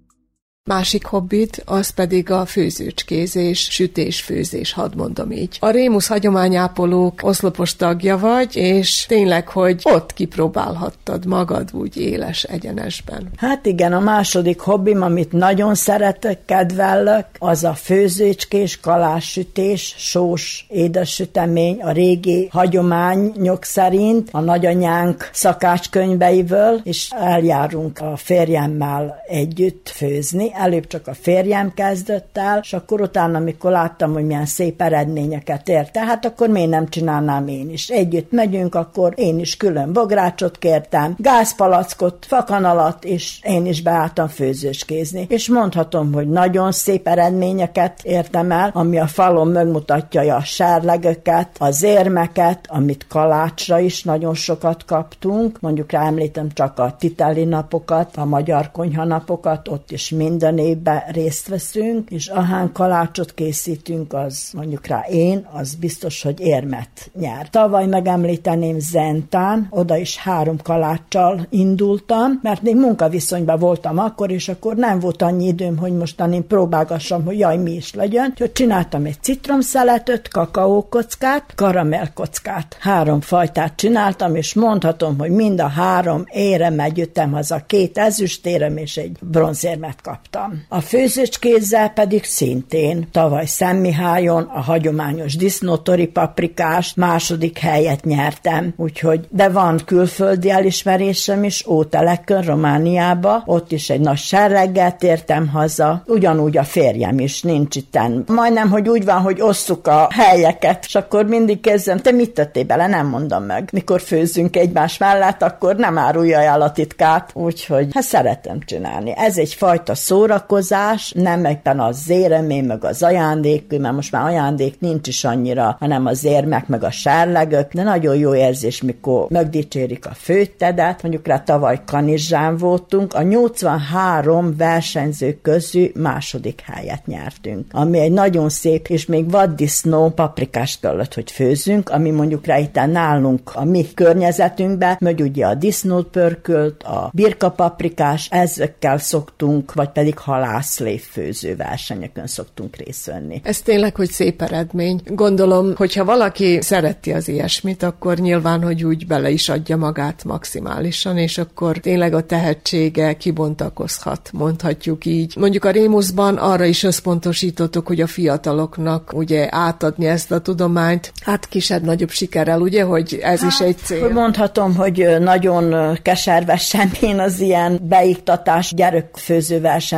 Másik 0.71 1.05
hobbit, 1.05 1.63
az 1.67 1.91
pedig 1.91 2.31
a 2.31 2.47
főzőcskézés, 2.47 3.69
sütés-főzés, 3.71 4.73
hadd 4.73 4.97
mondom 4.97 5.31
így. 5.31 5.57
A 5.61 5.71
Rémusz 5.71 6.07
hagyományápolók 6.07 7.21
oszlopos 7.23 7.77
tagja 7.77 8.19
vagy, 8.19 8.57
és 8.57 9.05
tényleg, 9.09 9.49
hogy 9.49 9.81
ott 9.83 10.13
kipróbálhattad 10.13 11.27
magad 11.27 11.69
úgy 11.73 11.97
éles 11.97 12.43
egyenesben. 12.43 13.29
Hát 13.37 13.67
igen, 13.67 13.93
a 13.93 14.01
második 14.01 14.61
hobbim, 14.61 15.03
amit 15.03 15.33
nagyon 15.33 15.75
szeretek, 15.75 16.45
kedvellek, 16.45 17.27
az 17.39 17.65
a 17.65 17.75
főzőcskés, 17.75 18.81
kalássütés, 18.81 19.95
sós, 19.99 20.67
édessütemény, 20.69 21.81
a 21.83 21.91
régi 21.93 22.49
hagyományok 22.51 23.65
szerint, 23.65 24.29
a 24.33 24.41
nagyanyánk 24.41 25.31
szakácskönyveiből, 25.33 26.81
és 26.85 27.11
eljárunk 27.11 27.99
a 27.99 28.17
férjemmel 28.17 29.23
együtt 29.27 29.89
főzni. 29.89 30.59
Előbb 30.61 30.87
csak 30.87 31.07
a 31.07 31.15
férjem 31.15 31.73
kezdett 31.75 32.39
el, 32.39 32.59
és 32.63 32.73
akkor 32.73 33.01
utána, 33.01 33.39
amikor 33.39 33.71
láttam, 33.71 34.13
hogy 34.13 34.25
milyen 34.25 34.47
szép 34.47 34.83
eredményeket 34.83 35.69
ért, 35.69 35.93
tehát 35.93 36.25
akkor 36.25 36.49
miért 36.49 36.71
nem 36.71 36.89
csinálnám 36.89 37.49
én 37.49 37.71
is. 37.71 37.89
Együtt 37.89 38.33
megyünk, 38.33 38.75
akkor 38.75 39.13
én 39.17 39.39
is 39.39 39.57
külön 39.57 39.93
bográcsot 39.93 40.59
kértem, 40.59 41.15
gázpalackot, 41.19 42.27
fakanalat, 42.29 43.05
és 43.05 43.39
én 43.43 43.67
is 43.67 43.83
beálltam 43.83 44.29
főzőskézni. 44.29 45.27
És 45.29 45.49
mondhatom, 45.49 46.13
hogy 46.13 46.29
nagyon 46.29 46.73
szép 46.73 47.09
eredményeket 47.09 48.01
értem 48.03 48.51
el, 48.51 48.71
ami 48.73 48.99
a 48.99 49.07
falon 49.07 49.49
megmutatja 49.49 50.37
a 50.37 50.45
sárlegöket, 50.45 51.49
az 51.59 51.83
érmeket, 51.83 52.67
amit 52.69 53.07
kalácsra 53.09 53.79
is 53.79 54.03
nagyon 54.03 54.35
sokat 54.35 54.85
kaptunk. 54.85 55.61
Mondjuk 55.61 55.93
rá 55.93 56.07
említem 56.07 56.49
csak 56.55 56.79
a 56.79 56.97
titeli 56.99 57.45
napokat, 57.45 58.17
a 58.17 58.25
magyar 58.25 58.71
konyhanapokat, 58.71 59.69
ott 59.69 59.91
is 59.91 60.11
minden 60.11 60.50
évben 60.59 61.03
részt 61.13 61.49
veszünk, 61.49 62.11
és 62.11 62.27
ahán 62.27 62.73
kalácsot 62.73 63.35
készítünk, 63.35 64.13
az 64.13 64.51
mondjuk 64.53 64.87
rá 64.87 65.05
én, 65.11 65.47
az 65.53 65.75
biztos, 65.75 66.23
hogy 66.23 66.41
érmet 66.41 67.11
nyer. 67.15 67.51
Tavaly 67.51 67.87
megemlíteném 67.87 68.79
Zentán, 68.79 69.67
oda 69.71 69.97
is 69.97 70.17
három 70.17 70.57
kaláccsal 70.63 71.47
indultam, 71.51 72.39
mert 72.43 72.63
még 72.63 72.77
munkaviszonyban 72.77 73.59
voltam 73.59 73.99
akkor, 73.99 74.31
és 74.31 74.49
akkor 74.49 74.77
nem 74.77 74.99
volt 74.99 75.23
annyi 75.23 75.47
időm, 75.47 75.77
hogy 75.77 75.93
mostan 75.93 76.33
én 76.33 76.47
próbálgassam, 76.47 77.25
hogy 77.25 77.39
jaj, 77.39 77.57
mi 77.57 77.73
is 77.73 77.95
legyen. 77.95 78.29
Úgyhogy 78.31 78.53
csináltam 78.53 79.05
egy 79.05 79.23
citromszeletöt, 79.23 80.29
kakaókockát, 80.29 81.53
karamellkockát. 81.55 82.77
Három 82.81 83.21
fajtát 83.21 83.77
csináltam, 83.77 84.35
és 84.35 84.55
mondhatom, 84.55 85.19
hogy 85.19 85.31
mind 85.31 85.61
a 85.61 85.69
három 85.69 86.25
érem 86.33 86.79
jöttem 86.95 87.33
haza, 87.33 87.63
két 87.67 87.99
ezüstérem 87.99 88.77
és 88.77 88.97
egy 88.97 89.17
bronzérmet 89.21 90.01
kaptam. 90.03 90.30
A 90.69 90.81
főzőcskézzel 90.81 91.89
pedig 91.89 92.25
szintén. 92.25 93.09
Tavaly 93.13 93.47
Szemmihályon 93.47 94.43
a 94.43 94.61
hagyományos 94.61 95.37
disznótori 95.37 96.07
paprikás 96.07 96.95
második 96.95 97.59
helyet 97.59 98.05
nyertem, 98.05 98.75
úgyhogy 98.77 99.27
de 99.31 99.49
van 99.49 99.81
külföldi 99.85 100.51
elismerésem 100.51 101.45
is, 101.45 101.67
Ótelekön, 101.67 102.43
Romániába, 102.43 103.43
ott 103.47 103.73
is 103.73 103.91
egy 103.91 104.01
nagy 104.01 104.17
serreggel 104.17 104.97
tértem 104.97 105.49
haza, 105.49 106.03
ugyanúgy 106.07 106.57
a 106.57 106.65
férjem 106.65 107.19
is 107.19 107.43
nincs 107.43 107.77
itten. 107.77 108.25
Majdnem, 108.27 108.71
hogy 108.71 108.89
úgy 108.89 109.05
van, 109.05 109.21
hogy 109.21 109.41
osszuk 109.41 109.87
a 109.87 110.09
helyeket, 110.11 110.85
és 110.87 110.95
akkor 110.95 111.27
mindig 111.27 111.61
kezdem, 111.61 111.99
te 111.99 112.11
mit 112.11 112.31
tettél 112.31 112.65
bele, 112.65 112.87
nem 112.87 113.07
mondom 113.07 113.43
meg. 113.43 113.69
Mikor 113.73 114.01
főzünk 114.01 114.57
egymás 114.57 114.99
mellett, 114.99 115.43
akkor 115.43 115.77
nem 115.77 115.99
árulja 115.99 116.41
el 116.41 116.61
a 116.63 116.73
titkát, 116.73 117.31
úgyhogy 117.35 117.89
hát 117.95 118.03
szeretem 118.03 118.59
csinálni. 118.65 119.13
Ez 119.17 119.39
egy 119.39 119.55
fajta 119.55 119.95
szórakozás, 120.21 121.13
nem 121.13 121.45
egyben 121.45 121.81
az 121.81 122.03
zéremény, 122.03 122.65
meg 122.65 122.85
az 122.85 123.03
ajándék, 123.03 123.79
mert 123.79 123.95
most 123.95 124.13
már 124.13 124.25
ajándék 124.25 124.81
nincs 124.81 125.09
is 125.09 125.25
annyira, 125.25 125.77
hanem 125.81 126.07
az 126.07 126.25
érmek, 126.25 126.69
meg 126.69 126.85
a 126.85 126.91
sárlegök, 126.91 127.73
de 127.73 127.83
nagyon 127.83 128.17
jó 128.17 128.35
érzés, 128.35 128.83
mikor 128.83 129.27
megdicsérik 129.29 130.07
a 130.07 130.15
főttedet, 130.15 131.03
mondjuk 131.03 131.27
rá 131.27 131.39
tavaly 131.39 131.81
Kanizsán 131.87 132.57
voltunk, 132.57 133.15
a 133.15 133.23
83 133.23 134.57
versenyző 134.57 135.39
közül 135.43 135.91
második 135.95 136.61
helyet 136.73 137.07
nyertünk, 137.07 137.67
ami 137.71 137.99
egy 137.99 138.13
nagyon 138.13 138.49
szép, 138.49 138.87
és 138.87 139.07
még 139.07 139.31
vaddisznó 139.31 140.09
paprikást 140.09 140.81
kellett, 140.81 141.15
hogy 141.15 141.31
főzünk, 141.31 141.89
ami 141.89 142.11
mondjuk 142.11 142.47
rá 142.47 142.59
itt 142.59 142.75
nálunk 142.75 143.51
a 143.55 143.65
mi 143.65 143.87
környezetünkben, 143.95 144.97
meg 145.01 145.19
ugye 145.19 145.47
a 145.47 145.55
disznót 145.55 146.09
pörkölt, 146.09 146.83
a 146.83 147.11
birka 147.13 147.51
paprikás, 147.51 148.29
ezekkel 148.31 148.99
szoktunk, 148.99 149.73
vagy 149.75 149.89
pedig 149.89 150.10
halászlév 150.19 151.01
főző 151.01 151.57
versenyeken 151.57 152.27
szoktunk 152.27 152.77
részt 152.77 153.07
venni. 153.07 153.41
Ez 153.45 153.61
tényleg, 153.61 153.97
hogy 153.97 154.11
szép 154.11 154.43
eredmény. 154.43 155.01
Gondolom, 155.07 155.77
hogyha 155.77 156.05
valaki 156.05 156.59
szereti 156.61 157.13
az 157.13 157.29
ilyesmit, 157.29 157.83
akkor 157.83 158.19
nyilván, 158.19 158.63
hogy 158.63 158.85
úgy 158.85 159.07
bele 159.07 159.31
is 159.31 159.49
adja 159.49 159.77
magát 159.77 160.25
maximálisan, 160.25 161.19
és 161.19 161.39
akkor 161.39 161.77
tényleg 161.77 162.15
a 162.15 162.27
tehetsége 162.27 163.13
kibontakozhat, 163.13 164.31
mondhatjuk 164.33 165.05
így. 165.05 165.35
Mondjuk 165.37 165.65
a 165.65 165.71
Rémuszban 165.71 166.37
arra 166.37 166.65
is 166.65 166.83
összpontosítottuk, 166.83 167.87
hogy 167.87 168.01
a 168.01 168.07
fiataloknak 168.07 169.13
ugye 169.15 169.49
átadni 169.51 170.07
ezt 170.07 170.33
a 170.33 170.41
tudományt, 170.41 171.13
hát 171.21 171.49
kisebb-nagyobb 171.49 172.11
sikerrel, 172.11 172.61
ugye, 172.61 172.83
hogy 172.83 173.19
ez 173.23 173.41
hát, 173.41 173.51
is 173.51 173.61
egy 173.61 173.77
cél. 173.77 174.09
Mondhatom, 174.09 174.75
hogy 174.75 175.17
nagyon 175.21 175.97
keservesen 176.03 176.91
én 177.01 177.19
az 177.19 177.41
ilyen 177.41 177.79
beiktatás 177.83 178.73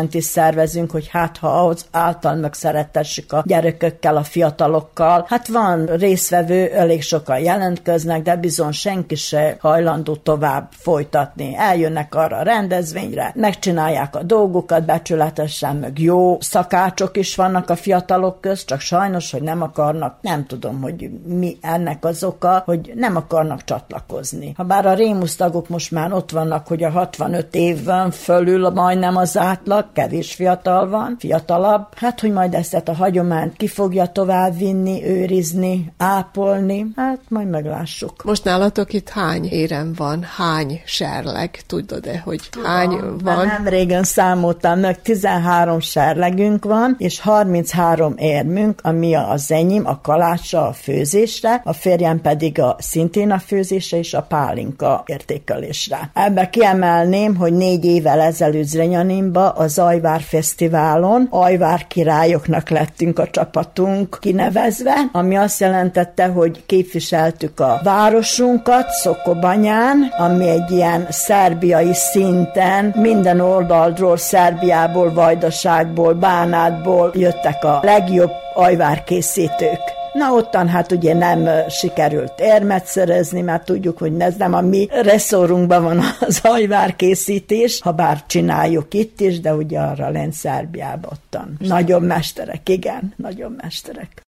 gyerekfőzőversenyt 0.03 0.15
is 0.15 0.25
szervezünk, 0.25 0.91
hogy 0.91 1.09
hát 1.09 1.37
ha 1.37 1.49
ahhoz 1.49 1.87
által 1.91 2.35
megszerettessük 2.35 3.33
a 3.33 3.43
gyerekökkel, 3.47 4.17
a 4.17 4.23
fiatalokkal. 4.23 5.25
Hát 5.29 5.49
van 5.49 5.87
részvevő, 5.87 6.71
elég 6.73 7.03
sokan 7.03 7.39
jelentkeznek, 7.39 8.23
de 8.23 8.37
bizony 8.37 8.73
senki 8.73 9.15
se 9.15 9.57
hajlandó 9.61 10.17
tovább 10.17 10.69
folytatni. 10.71 11.55
Eljönnek 11.57 12.15
arra 12.15 12.37
a 12.37 12.43
rendezvényre, 12.43 13.33
megcsinálják 13.35 14.17
a 14.17 14.23
dolgokat 14.23 14.85
becsületesen, 14.85 15.77
meg 15.77 15.99
jó 15.99 16.41
szakácsok 16.41 17.17
is 17.17 17.37
vannak 17.37 17.71
a 17.71 17.77
fiatalok 17.77 18.41
közt, 18.41 18.67
csak 18.67 18.81
sajnos, 18.81 19.31
hogy 19.31 19.43
nem 19.43 19.63
akarnak, 19.63 20.17
nem 20.21 20.47
tudom, 20.47 20.81
hogy 20.81 21.11
mi 21.25 21.57
ennek 21.61 22.05
az 22.05 22.25
oka, 22.25 22.63
hogy 22.65 22.93
nem 22.95 23.17
akarnak 23.17 23.65
csatlakozni. 23.65 24.53
Habár 24.57 24.87
a 24.87 24.95
rémusz 24.95 25.37
tagok 25.37 25.69
most 25.69 25.91
már 25.91 26.13
ott 26.13 26.31
vannak, 26.31 26.67
hogy 26.67 26.83
a 26.83 26.91
65 26.91 27.55
évben 27.55 28.11
fölül 28.11 28.71
majdnem 28.71 29.17
az 29.17 29.37
átlag, 29.39 29.92
kevés 29.93 30.35
fiatal 30.35 30.89
van, 30.89 31.17
fiatalabb, 31.19 31.87
hát 31.97 32.21
hogy 32.21 32.33
majd 32.33 32.55
ezt 32.55 32.75
a 32.75 32.95
hagyományt 32.95 33.57
ki 33.57 33.67
fogja 33.67 34.07
tovább 34.07 34.59
vinni, 34.59 35.05
őrizni, 35.05 35.93
ápolni, 35.99 36.87
hát 36.97 37.21
majd 37.29 37.49
meglássuk. 37.49 38.23
Most 38.25 38.45
nálatok 38.45 38.93
itt 38.93 39.09
hány 39.09 39.45
érem 39.45 39.93
van, 39.97 40.23
hány 40.37 40.81
serleg, 40.85 41.61
tudod-e, 41.67 42.21
hogy 42.25 42.41
Tudom, 42.51 42.69
hány 42.69 43.01
van? 43.23 43.47
Nem 43.47 43.69
régen 43.69 44.05
számoltam 44.05 44.79
meg, 44.79 45.03
13 45.03 45.81
serlegünk 45.81 46.65
van, 46.65 46.95
és 46.99 47.21
33 47.21 48.15
érmünk, 48.17 48.81
ami 48.83 49.15
az 49.15 49.51
enyém, 49.53 49.87
a 49.87 50.01
kalácsa 50.01 50.67
a 50.67 50.73
főzésre, 50.73 51.61
a 51.65 51.73
férjem 51.73 52.21
pedig 52.21 52.61
a 52.61 52.77
szintén 52.79 53.31
a 53.31 53.39
főzésre 53.39 53.99
és 53.99 54.15
a 54.15 54.23
pálinka 54.23 55.03
értékelésre. 55.07 56.11
Ebbe 56.15 56.49
kiemelném, 56.49 57.37
hogy 57.37 57.53
négy 57.53 57.85
évvel 57.85 58.21
ezelőtt 58.21 58.67
Zrenyaninba 58.67 59.51
a 59.51 59.69
Zajvár 59.83 60.21
Fesztiválon 60.21 61.27
Ajvár 61.31 61.87
királyoknak 61.87 62.69
lettünk 62.69 63.19
a 63.19 63.31
csapatunk 63.31 64.19
kinevezve, 64.21 64.95
ami 65.13 65.37
azt 65.37 65.61
jelentette, 65.61 66.27
hogy 66.27 66.63
képviseltük 66.67 67.61
a 67.61 67.81
városunkat 67.85 68.91
Szokobanyán, 68.91 70.13
ami 70.19 70.49
egy 70.49 70.71
ilyen 70.71 71.07
szerbiai 71.11 71.95
szinten 71.95 72.95
minden 72.97 73.41
oldalról, 73.41 74.17
Szerbiából, 74.17 75.13
Vajdaságból, 75.13 76.15
Bánátból 76.15 77.11
jöttek 77.15 77.65
a 77.65 77.81
legjobb 77.83 78.31
ajvárkészítők. 78.55 80.02
Na 80.13 80.33
ottan 80.33 80.69
hát 80.69 80.93
ugye 80.93 81.15
nem 81.15 81.49
sikerült 81.69 82.41
érmet 82.41 82.87
szerezni, 82.87 83.41
mert 83.41 83.65
tudjuk, 83.65 83.99
hogy 83.99 84.21
ez 84.21 84.35
nem 84.37 84.55
a 84.55 84.61
mi 84.61 84.89
reszorunkban 84.91 85.83
van 85.83 86.01
az 86.21 86.41
ajvárkészítés, 86.43 87.81
ha 87.83 87.93
bár 87.93 88.27
csináljuk 88.27 88.95
itt 88.95 89.21
is, 89.21 89.41
de 89.41 89.55
ugye 89.55 89.79
arra 89.79 90.09
lent 90.09 90.33
Szerbiában 90.33 91.11
ottan. 91.13 91.57
Nagyon 91.59 92.03
mesterek, 92.03 92.69
igen, 92.69 93.15
nagyon 93.17 93.57
mesterek. 93.63 94.23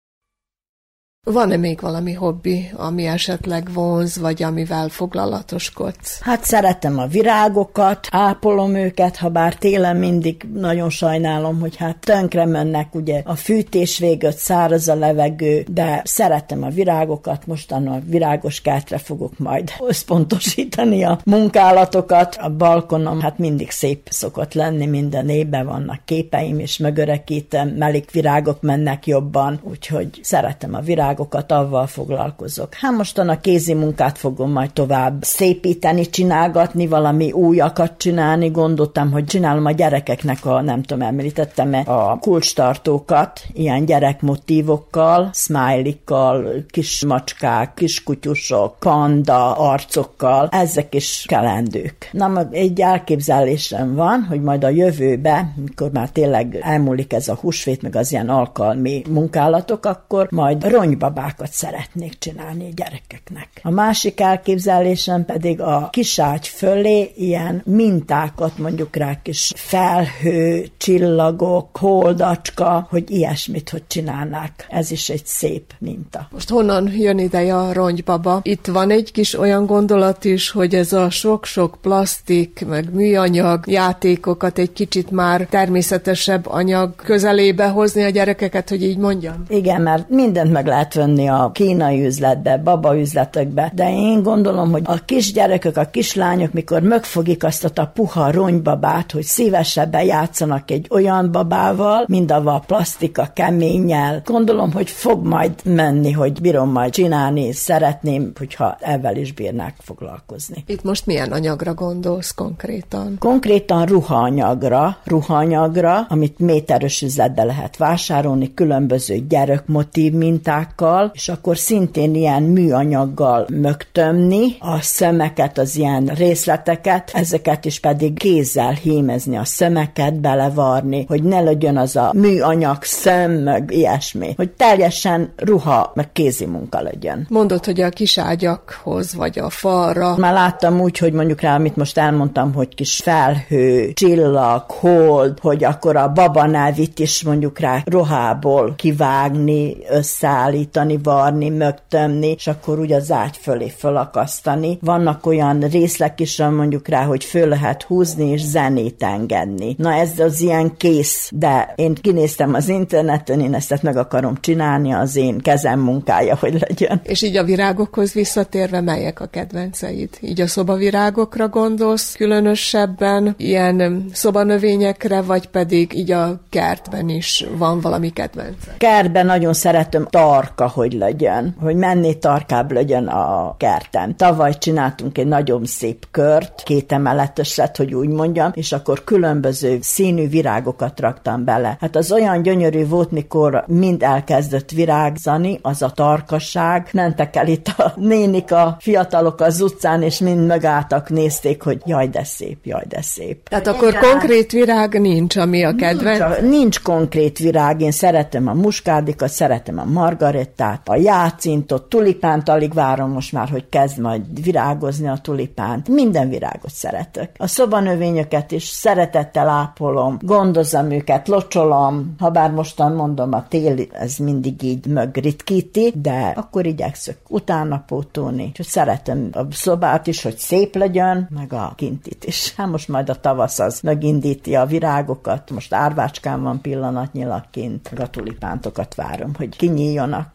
Van-e 1.23 1.57
még 1.57 1.79
valami 1.79 2.13
hobbi, 2.13 2.71
ami 2.75 3.05
esetleg 3.05 3.73
vonz, 3.73 4.19
vagy 4.19 4.43
amivel 4.43 4.89
foglalatoskodsz? 4.89 6.19
Hát 6.21 6.43
szeretem 6.43 6.99
a 6.99 7.07
virágokat, 7.07 8.07
ápolom 8.11 8.75
őket, 8.75 9.17
ha 9.17 9.29
bár 9.29 9.55
télen 9.55 9.95
mindig 9.95 10.45
nagyon 10.53 10.89
sajnálom, 10.89 11.59
hogy 11.59 11.75
hát 11.75 11.97
tönkre 11.99 12.45
mennek, 12.45 12.95
ugye 12.95 13.21
a 13.25 13.35
fűtés 13.35 13.97
végött 13.97 14.37
száraz 14.37 14.87
a 14.87 14.95
levegő, 14.95 15.65
de 15.67 16.01
szeretem 16.05 16.63
a 16.63 16.69
virágokat, 16.69 17.47
mostan 17.47 17.87
a 17.87 17.99
virágos 18.05 18.61
kertre 18.61 18.97
fogok 18.97 19.39
majd 19.39 19.71
összpontosítani 19.87 21.03
a 21.03 21.19
munkálatokat. 21.25 22.35
A 22.39 22.49
balkonom 22.49 23.19
hát 23.19 23.37
mindig 23.37 23.71
szép 23.71 24.07
szokott 24.09 24.53
lenni, 24.53 24.85
minden 24.85 25.29
évben 25.29 25.65
vannak 25.65 26.05
képeim, 26.05 26.59
és 26.59 26.77
mögörekítem, 26.77 27.67
melik 27.69 28.11
virágok 28.11 28.61
mennek 28.61 29.07
jobban, 29.07 29.59
úgyhogy 29.63 30.19
szeretem 30.21 30.73
a 30.73 30.79
virágokat 30.79 31.09
virágokat, 31.11 31.51
avval 31.51 31.87
foglalkozok. 31.87 32.73
Hát 32.73 32.91
mostan 32.91 33.29
a 33.29 33.39
kézi 33.39 33.73
munkát 33.73 34.17
fogom 34.17 34.51
majd 34.51 34.73
tovább 34.73 35.23
szépíteni, 35.23 36.09
csinálgatni, 36.09 36.87
valami 36.87 37.31
újakat 37.31 37.93
csinálni. 37.97 38.49
Gondoltam, 38.49 39.11
hogy 39.11 39.25
csinálom 39.25 39.65
a 39.65 39.71
gyerekeknek 39.71 40.45
a, 40.45 40.61
nem 40.61 40.81
tudom, 40.81 41.07
említettem 41.07 41.73
-e, 41.73 41.83
a 41.85 42.17
kulcstartókat, 42.19 43.41
ilyen 43.53 43.85
gyerekmotívokkal, 43.85 45.29
smiley-kal, 45.33 46.45
kis 46.69 47.05
macskák, 47.05 47.73
kis 47.73 48.03
kutyusok, 48.03 48.75
panda 48.79 49.51
arcokkal, 49.51 50.47
ezek 50.51 50.95
is 50.95 51.25
kelendők. 51.27 52.09
Na, 52.11 52.47
egy 52.51 52.81
elképzelésem 52.81 53.95
van, 53.95 54.25
hogy 54.29 54.41
majd 54.41 54.63
a 54.63 54.69
jövőbe, 54.69 55.53
mikor 55.55 55.91
már 55.91 56.09
tényleg 56.09 56.59
elmúlik 56.61 57.13
ez 57.13 57.27
a 57.27 57.37
húsvét, 57.41 57.81
meg 57.81 57.95
az 57.95 58.11
ilyen 58.11 58.29
alkalmi 58.29 59.03
munkálatok, 59.09 59.85
akkor 59.85 60.27
majd 60.29 60.67
rony 60.67 60.97
babákat 61.01 61.51
szeretnék 61.51 62.17
csinálni 62.17 62.65
a 62.65 62.73
gyerekeknek. 62.75 63.47
A 63.61 63.69
másik 63.69 64.19
elképzelésem 64.19 65.25
pedig 65.25 65.61
a 65.61 65.89
kiságy 65.91 66.47
fölé 66.47 67.11
ilyen 67.15 67.61
mintákat, 67.65 68.57
mondjuk 68.57 68.95
rá 68.95 69.21
kis 69.21 69.51
felhő, 69.55 70.67
csillagok, 70.77 71.77
holdacska, 71.77 72.87
hogy 72.89 73.11
ilyesmit, 73.11 73.69
hogy 73.69 73.83
csinálnák. 73.87 74.65
Ez 74.69 74.91
is 74.91 75.09
egy 75.09 75.25
szép 75.25 75.73
minta. 75.79 76.27
Most 76.31 76.49
honnan 76.49 76.91
jön 76.91 77.17
ide 77.17 77.53
a 77.53 77.73
ronygybaba? 77.73 78.39
Itt 78.43 78.65
van 78.65 78.89
egy 78.91 79.11
kis 79.11 79.39
olyan 79.39 79.65
gondolat 79.65 80.25
is, 80.25 80.49
hogy 80.49 80.75
ez 80.75 80.93
a 80.93 81.09
sok-sok 81.09 81.77
plastik, 81.81 82.65
meg 82.67 82.93
műanyag 82.93 83.63
játékokat 83.67 84.57
egy 84.57 84.73
kicsit 84.73 85.11
már 85.11 85.47
természetesebb 85.49 86.47
anyag 86.47 86.95
közelébe 86.95 87.67
hozni 87.67 88.03
a 88.03 88.09
gyerekeket, 88.09 88.69
hogy 88.69 88.83
így 88.83 88.97
mondjam? 88.97 89.43
Igen, 89.49 89.81
mert 89.81 90.09
mindent 90.09 90.51
meg 90.51 90.65
lehet 90.65 90.90
venni 90.93 91.27
a 91.27 91.51
kínai 91.53 92.05
üzletbe, 92.05 92.57
baba 92.57 92.97
üzletekbe, 92.97 93.71
de 93.75 93.89
én 93.89 94.23
gondolom, 94.23 94.71
hogy 94.71 94.81
a 94.85 95.05
kisgyerekek, 95.05 95.77
a 95.77 95.85
kislányok, 95.85 96.53
mikor 96.53 96.81
megfogik 96.81 97.43
azt 97.43 97.77
a 97.77 97.91
puha 97.93 98.31
ronybabát, 98.31 99.11
hogy 99.11 99.23
szívesebben 99.23 100.03
játszanak 100.03 100.71
egy 100.71 100.87
olyan 100.89 101.31
babával, 101.31 102.05
mint 102.07 102.31
a 102.31 102.63
plastika 102.67 103.29
keménnyel, 103.33 104.21
gondolom, 104.25 104.71
hogy 104.71 104.89
fog 104.89 105.25
majd 105.25 105.51
menni, 105.63 106.11
hogy 106.11 106.41
bírom 106.41 106.71
majd 106.71 106.91
csinálni, 106.91 107.51
szeretném, 107.51 108.31
hogyha 108.37 108.77
ezzel 108.79 109.15
is 109.15 109.33
bírnák 109.33 109.75
foglalkozni. 109.79 110.63
Itt 110.67 110.83
most 110.83 111.05
milyen 111.05 111.31
anyagra 111.31 111.73
gondolsz 111.73 112.31
konkrétan? 112.31 113.15
Konkrétan 113.19 113.85
ruhaanyagra, 113.85 114.97
ruhaanyagra, 115.03 116.05
amit 116.09 116.39
méteres 116.39 117.01
üzletbe 117.01 117.43
lehet 117.43 117.77
vásárolni, 117.77 118.53
különböző 118.53 119.25
gyerekmotív 119.27 120.13
mintákkal, 120.13 120.80
anyagokkal, 120.81 121.11
és 121.13 121.29
akkor 121.29 121.57
szintén 121.57 122.15
ilyen 122.15 122.43
műanyaggal 122.43 123.45
mögtömni 123.49 124.55
a 124.59 124.81
szemeket, 124.81 125.57
az 125.57 125.75
ilyen 125.75 126.05
részleteket, 126.05 127.11
ezeket 127.13 127.65
is 127.65 127.79
pedig 127.79 128.17
kézzel 128.17 128.71
hímezni 128.71 129.37
a 129.37 129.45
szemeket, 129.45 130.19
belevarni, 130.19 131.05
hogy 131.07 131.23
ne 131.23 131.41
legyen 131.41 131.77
az 131.77 131.95
a 131.95 132.11
műanyag 132.13 132.83
szem, 132.83 133.31
meg 133.31 133.71
ilyesmi, 133.71 134.33
hogy 134.35 134.49
teljesen 134.49 135.33
ruha, 135.35 135.91
meg 135.95 136.11
kézi 136.11 136.45
munka 136.45 136.81
legyen. 136.81 137.25
Mondod, 137.29 137.65
hogy 137.65 137.81
a 137.81 137.89
kis 137.89 138.17
ágyakhoz, 138.17 139.15
vagy 139.15 139.39
a 139.39 139.49
falra. 139.49 140.17
Már 140.17 140.33
láttam 140.33 140.81
úgy, 140.81 140.97
hogy 140.97 141.13
mondjuk 141.13 141.41
rá, 141.41 141.55
amit 141.55 141.75
most 141.75 141.97
elmondtam, 141.97 142.53
hogy 142.53 142.75
kis 142.75 142.95
felhő, 142.95 143.91
csillag, 143.93 144.63
hold, 144.67 145.39
hogy 145.39 145.63
akkor 145.63 145.95
a 145.95 146.11
babanávit 146.11 146.99
is 146.99 147.23
mondjuk 147.23 147.59
rá 147.59 147.81
rohából 147.85 148.73
kivágni, 148.75 149.77
összeállítani, 149.89 150.70
gyújtani, 150.71 150.99
varni, 151.03 151.49
mögtömni, 151.49 152.27
és 152.27 152.47
akkor 152.47 152.79
úgy 152.79 152.91
az 152.91 153.11
ágy 153.11 153.37
fölé 153.37 153.69
fölakasztani. 153.69 154.77
Vannak 154.81 155.25
olyan 155.25 155.59
részlek 155.59 156.19
is, 156.19 156.37
mondjuk 156.37 156.87
rá, 156.87 157.03
hogy 157.03 157.23
föl 157.23 157.47
lehet 157.47 157.83
húzni 157.83 158.29
és 158.29 158.41
zenét 158.41 159.03
engedni. 159.03 159.75
Na 159.77 159.93
ez 159.93 160.19
az 160.19 160.41
ilyen 160.41 160.77
kész, 160.77 161.29
de 161.33 161.73
én 161.75 161.93
kinéztem 161.93 162.53
az 162.53 162.69
interneten, 162.69 163.39
én 163.39 163.53
ezt 163.53 163.83
meg 163.83 163.97
akarom 163.97 164.35
csinálni, 164.39 164.93
az 164.93 165.15
én 165.15 165.37
kezem 165.37 165.79
munkája, 165.79 166.35
hogy 166.35 166.65
legyen. 166.67 167.01
És 167.03 167.21
így 167.21 167.37
a 167.37 167.43
virágokhoz 167.43 168.13
visszatérve, 168.13 168.81
melyek 168.81 169.19
a 169.19 169.25
kedvenceid? 169.25 170.09
Így 170.21 170.41
a 170.41 170.47
szobavirágokra 170.47 171.47
gondolsz 171.47 172.15
különösebben, 172.15 173.35
ilyen 173.37 174.05
szobanövényekre, 174.13 175.21
vagy 175.21 175.47
pedig 175.47 175.93
így 175.93 176.11
a 176.11 176.41
kertben 176.49 177.09
is 177.09 177.45
van 177.57 177.81
valami 177.81 178.09
kedvenc? 178.09 178.55
Kertben 178.77 179.25
nagyon 179.25 179.53
szeretem 179.53 180.07
tarka 180.09 180.60
tarka, 180.61 180.79
hogy 180.79 180.93
legyen, 180.93 181.55
hogy 181.61 181.75
menni 181.75 182.17
tarkább 182.17 182.71
legyen 182.71 183.07
a 183.07 183.55
kerten. 183.57 184.17
Tavaly 184.17 184.57
csináltunk 184.57 185.17
egy 185.17 185.27
nagyon 185.27 185.65
szép 185.65 186.05
kört, 186.11 186.63
két 186.63 186.91
emeletes 186.91 187.57
lett, 187.57 187.77
hogy 187.77 187.93
úgy 187.93 188.07
mondjam, 188.09 188.51
és 188.53 188.71
akkor 188.71 189.03
különböző 189.03 189.77
színű 189.81 190.27
virágokat 190.27 190.99
raktam 190.99 191.43
bele. 191.43 191.77
Hát 191.79 191.95
az 191.95 192.11
olyan 192.11 192.41
gyönyörű 192.41 192.87
volt, 192.87 193.11
mikor 193.11 193.63
mind 193.67 194.03
elkezdett 194.03 194.69
virágzani, 194.69 195.59
az 195.61 195.81
a 195.81 195.89
tarkasság. 195.89 196.89
Mentek 196.93 197.35
el 197.35 197.47
itt 197.47 197.67
a 197.67 197.93
nénik, 197.95 198.51
a 198.51 198.77
fiatalok 198.79 199.39
az 199.39 199.61
utcán, 199.61 200.01
és 200.01 200.19
mind 200.19 200.45
megálltak, 200.45 201.09
nézték, 201.09 201.61
hogy 201.61 201.81
jaj, 201.85 202.07
de 202.07 202.23
szép, 202.23 202.57
jaj, 202.63 202.83
de 202.87 203.01
szép. 203.01 203.49
Tehát 203.49 203.67
akkor 203.67 203.97
konkrét 203.97 204.51
virág 204.51 205.01
nincs, 205.01 205.35
ami 205.35 205.63
a 205.63 205.75
kedvenc? 205.75 206.19
Nincs, 206.19 206.51
nincs 206.51 206.81
konkrét 206.81 207.37
virág, 207.37 207.81
én 207.81 207.91
szeretem 207.91 208.47
a 208.47 208.53
muskádikat, 208.53 209.29
szeretem 209.29 209.79
a 209.79 209.85
margaret, 209.85 210.40
tehát 210.49 210.89
a 210.89 210.95
jácintot, 210.95 211.89
tulipánt 211.89 212.49
alig 212.49 212.73
várom 212.73 213.11
most 213.11 213.31
már, 213.31 213.49
hogy 213.49 213.69
kezd 213.69 213.99
majd 213.99 214.43
virágozni 214.43 215.07
a 215.07 215.17
tulipánt. 215.21 215.87
Minden 215.87 216.29
virágot 216.29 216.71
szeretek. 216.71 217.35
A 217.37 217.47
szobanövényeket 217.47 218.51
is 218.51 218.63
szeretettel 218.67 219.49
ápolom, 219.49 220.17
gondozom 220.21 220.91
őket, 220.91 221.27
locsolom, 221.27 222.15
ha 222.19 222.29
bár 222.29 222.51
mostan 222.51 222.91
mondom, 222.91 223.33
a 223.33 223.47
téli 223.47 223.89
ez 223.93 224.17
mindig 224.17 224.63
így 224.63 224.85
mögritkíti, 224.85 225.93
de 225.95 226.33
akkor 226.35 226.65
igyekszök 226.65 227.17
utána 227.27 227.83
pótolni. 227.87 228.43
Úgyhogy 228.43 228.65
szeretem 228.65 229.29
a 229.31 229.41
szobát 229.51 230.07
is, 230.07 230.23
hogy 230.23 230.37
szép 230.37 230.75
legyen, 230.75 231.27
meg 231.35 231.53
a 231.53 231.73
kintit 231.75 232.25
is. 232.25 232.53
Hát 232.55 232.67
most 232.67 232.87
majd 232.87 233.09
a 233.09 233.19
tavasz 233.19 233.59
az 233.59 233.79
megindíti 233.81 234.55
a 234.55 234.65
virágokat, 234.65 235.51
most 235.51 235.73
árvácskán 235.73 236.43
van 236.43 236.61
pillanatnyilag 236.61 237.43
kint, 237.51 237.91
a 237.97 238.09
tulipántokat 238.09 238.95
várom, 238.95 239.31
hogy 239.37 239.55
kinyíljanak. 239.55 240.30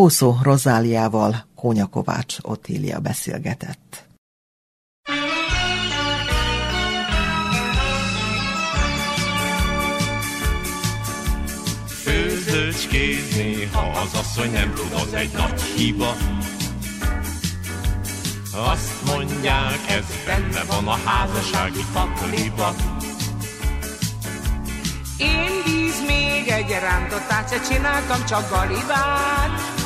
Kószó 0.00 0.36
Rozáliával 0.42 1.44
Kónya 1.54 1.86
Kovács 1.86 2.36
Otília 2.42 2.98
beszélgetett. 3.00 4.06
Főzőcskézni, 11.86 13.64
ha 13.72 13.80
az 13.80 14.14
asszony 14.14 14.52
nem 14.52 14.74
tud, 14.74 14.92
az 14.92 15.12
egy 15.12 15.32
nagy 15.32 15.62
hiba. 15.62 16.16
Azt 18.54 19.04
mondják, 19.06 19.78
ez 19.88 20.06
benne 20.26 20.64
van 20.64 20.88
a 20.88 20.98
házassági 21.04 21.84
pakliba. 21.92 22.74
Én 25.18 25.62
víz 25.64 26.00
még 26.06 26.48
egy 26.48 26.70
rántottát 26.80 27.48
se 27.48 27.60
csináltam, 27.60 28.24
csak 28.24 28.50
galibát. 28.50 29.79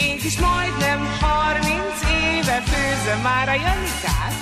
Mégis 0.00 0.38
majdnem 0.38 1.06
harminc 1.20 2.02
éve 2.02 2.62
főzöm 2.62 3.20
már 3.22 3.48
a 3.48 3.52
Janikát. 3.52 4.34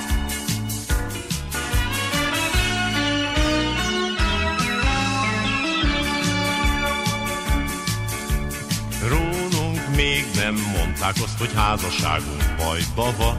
Rólunk 9.09 9.97
még 9.97 10.25
nem 10.35 10.55
mondták 10.77 11.14
azt, 11.23 11.38
hogy 11.38 11.51
házasságunk 11.55 12.55
bajba 12.57 13.16
van. 13.16 13.37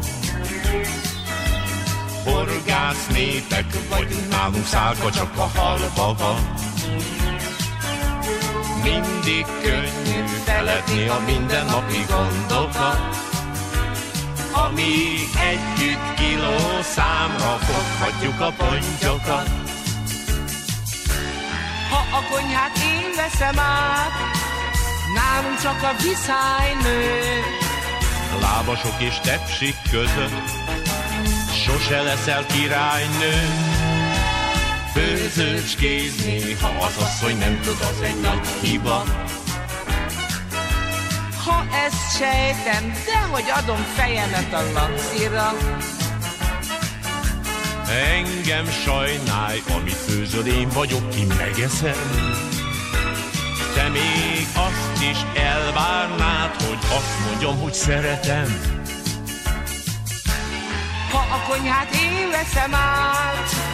Horgász 2.23 3.08
népek 3.08 3.65
vagyunk, 3.89 4.30
nálunk 4.30 4.65
szálka 4.65 5.12
csak 5.12 5.38
a 5.38 5.60
halba 5.60 6.13
van. 6.13 6.56
Mindig 8.88 9.45
könnyű 9.63 10.26
feledni 10.45 11.08
a 11.08 11.19
mindennapi 11.26 12.06
gondokat, 12.10 13.00
amíg 14.52 15.30
együtt 15.52 16.13
kiló 16.15 16.82
számra 16.82 17.58
foghatjuk 17.67 18.39
a 18.39 18.52
pontyokat. 18.58 19.50
Ha 21.89 22.17
a 22.17 22.21
konyhát 22.32 22.78
én 22.78 23.10
veszem 23.15 23.60
át, 23.60 24.12
nálunk 25.15 25.62
csak 25.62 25.84
a 25.84 26.02
viszály 26.04 26.73
nő. 26.84 27.41
Lábasok 28.41 28.95
és 29.00 29.19
tepsik 29.19 29.76
között, 29.91 30.50
sose 31.65 32.02
leszel 32.02 32.45
királynő. 32.45 33.36
Főzőcskézni, 34.97 36.53
ha 36.62 36.67
az 36.86 36.97
asszony 36.97 37.38
nem 37.38 37.60
tud, 37.62 37.77
az 37.79 38.01
egy 38.01 38.19
nagy 38.21 38.47
hiba. 38.62 39.03
Ha 41.45 41.65
ezt 41.86 42.17
sejtem, 42.17 42.93
de 43.05 43.17
hogy 43.31 43.43
adom 43.63 43.86
fejemet 43.95 44.53
a 44.53 44.62
lancira. 44.73 45.53
Engem 48.15 48.65
sajnálj, 48.69 49.62
amit 49.75 49.93
főzöl, 49.93 50.45
én 50.45 50.69
vagyok, 50.69 51.10
ki 51.10 51.25
megeszem. 51.25 52.36
Te 53.73 53.89
még 53.89 54.47
azt 54.53 55.01
is 55.12 55.41
elvárnád, 55.41 56.62
hogy 56.62 56.79
azt 56.81 57.29
mondjam, 57.29 57.60
hogy 57.62 57.73
szeretem. 57.73 58.62
Ha 61.12 61.17
a 61.17 61.49
konyhát 61.49 61.95
én 61.95 62.29
veszem 62.29 62.73
át, 62.73 63.66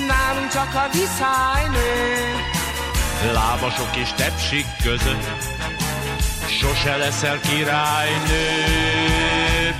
nálunk 0.00 0.50
csak 0.50 0.74
a 0.74 0.88
viszály 0.92 1.68
nő. 1.68 3.32
Lábasok 3.32 3.96
és 3.96 4.12
tepsik 4.12 4.66
között, 4.82 5.26
sose 6.60 6.96
leszel 6.96 7.40
királynő. 7.40 8.44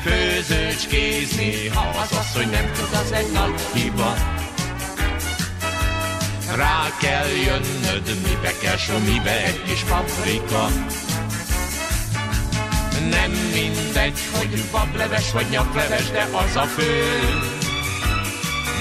Főzőcskézni, 0.03 1.68
ha 1.68 1.98
az 2.03 2.16
asszony 2.18 2.50
nem 2.50 2.72
tud, 2.72 2.98
az 3.05 3.12
egy 3.12 3.33
nagy 3.33 3.61
hiba. 3.72 4.14
Rá 6.57 6.87
kell 7.00 7.29
jönnöd, 7.29 8.16
mibe 8.27 8.53
kell 8.61 8.98
mibe 9.05 9.44
egy 9.44 9.62
kis 9.62 9.83
paprika. 9.83 10.68
Nem 13.11 13.31
mindegy, 13.31 14.18
hogy 14.37 14.64
bableves 14.72 15.33
vagy 15.33 15.46
nyakleves, 15.50 16.11
de 16.11 16.29
az 16.33 16.57
a 16.57 16.62
fő. 16.62 17.63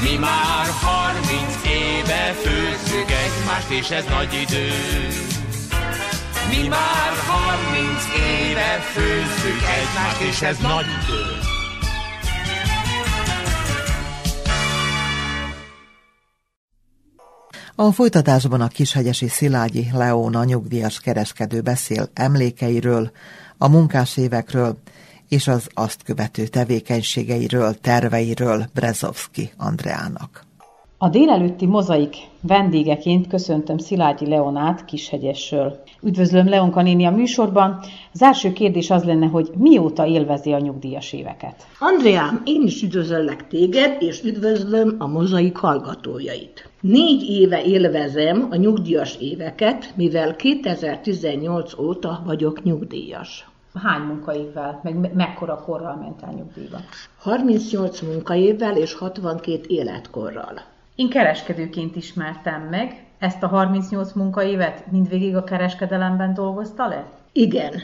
Mi 0.03 0.17
már 0.17 0.65
harminc 0.81 1.55
éve 1.65 2.33
főzzük 2.33 3.09
egymást, 3.25 3.69
és 3.69 3.89
ez 3.89 4.05
nagy 4.05 4.33
idő. 4.33 4.69
Mi 6.49 6.67
már 6.67 7.13
harminc 7.27 8.03
éve 8.15 8.79
főzzük 8.93 9.61
egymást, 9.79 10.21
és 10.29 10.41
ez 10.41 10.57
nagy 10.57 10.85
idő. 10.85 11.51
A 17.75 17.91
folytatásban 17.91 18.61
a 18.61 18.67
kishegyesi 18.67 19.27
Szilágyi 19.27 19.87
Leóna 19.93 20.43
nyugdíjas 20.43 20.99
kereskedő 20.99 21.61
beszél 21.61 22.09
emlékeiről, 22.13 23.11
a 23.57 23.67
munkás 23.67 24.17
évekről 24.17 24.77
és 25.33 25.47
az 25.47 25.69
azt 25.73 26.03
követő 26.03 26.47
tevékenységeiről, 26.47 27.73
terveiről 27.81 28.65
Brezovski 28.73 29.49
Andreának. 29.57 30.45
A 30.97 31.09
délelőtti 31.09 31.65
mozaik 31.65 32.15
vendégeként 32.41 33.27
köszöntöm 33.27 33.77
Szilágyi 33.77 34.27
Leonát 34.27 34.85
Kishegyesről. 34.85 35.83
Üdvözlöm 36.01 36.49
Leonka 36.49 36.81
néni 36.81 37.05
a 37.05 37.11
műsorban. 37.11 37.79
Az 38.13 38.21
első 38.21 38.53
kérdés 38.53 38.89
az 38.89 39.03
lenne, 39.03 39.25
hogy 39.25 39.49
mióta 39.57 40.05
élvezi 40.05 40.51
a 40.51 40.59
nyugdíjas 40.59 41.13
éveket? 41.13 41.67
Andreám, 41.79 42.41
én 42.45 42.61
is 42.65 42.81
üdvözöllek 42.81 43.47
téged, 43.47 43.95
és 43.99 44.23
üdvözlöm 44.23 44.95
a 44.99 45.07
mozaik 45.07 45.57
hallgatójait. 45.57 46.69
Négy 46.81 47.29
éve 47.29 47.63
élvezem 47.63 48.47
a 48.51 48.55
nyugdíjas 48.55 49.15
éveket, 49.19 49.93
mivel 49.95 50.35
2018 50.35 51.79
óta 51.79 52.23
vagyok 52.25 52.63
nyugdíjas. 52.63 53.47
Hány 53.73 54.01
munkaévvel, 54.01 54.79
meg 54.83 55.13
mekkora 55.15 55.55
korral 55.55 55.95
mentál 55.95 56.33
nyugdíjba? 56.33 56.77
38 57.17 58.01
munkaévvel 58.01 58.77
és 58.77 58.93
62 58.93 59.61
életkorral. 59.67 60.61
Én 60.95 61.09
kereskedőként 61.09 61.95
ismertem 61.95 62.61
meg. 62.61 63.05
Ezt 63.19 63.43
a 63.43 63.47
38 63.47 64.11
munkaévet 64.13 64.91
mindvégig 64.91 65.35
a 65.35 65.43
kereskedelemben 65.43 66.33
dolgozta 66.33 66.87
le? 66.87 67.05
Igen. 67.31 67.81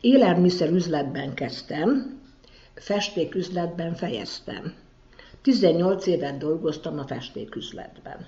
Élelmiszer 0.00 0.70
üzletben 0.70 1.34
kezdtem, 1.34 2.18
festéküzletben 2.74 3.94
fejeztem. 3.94 4.72
18 5.42 6.06
évet 6.06 6.38
dolgoztam 6.38 6.98
a 6.98 7.06
festéküzletben. 7.06 8.26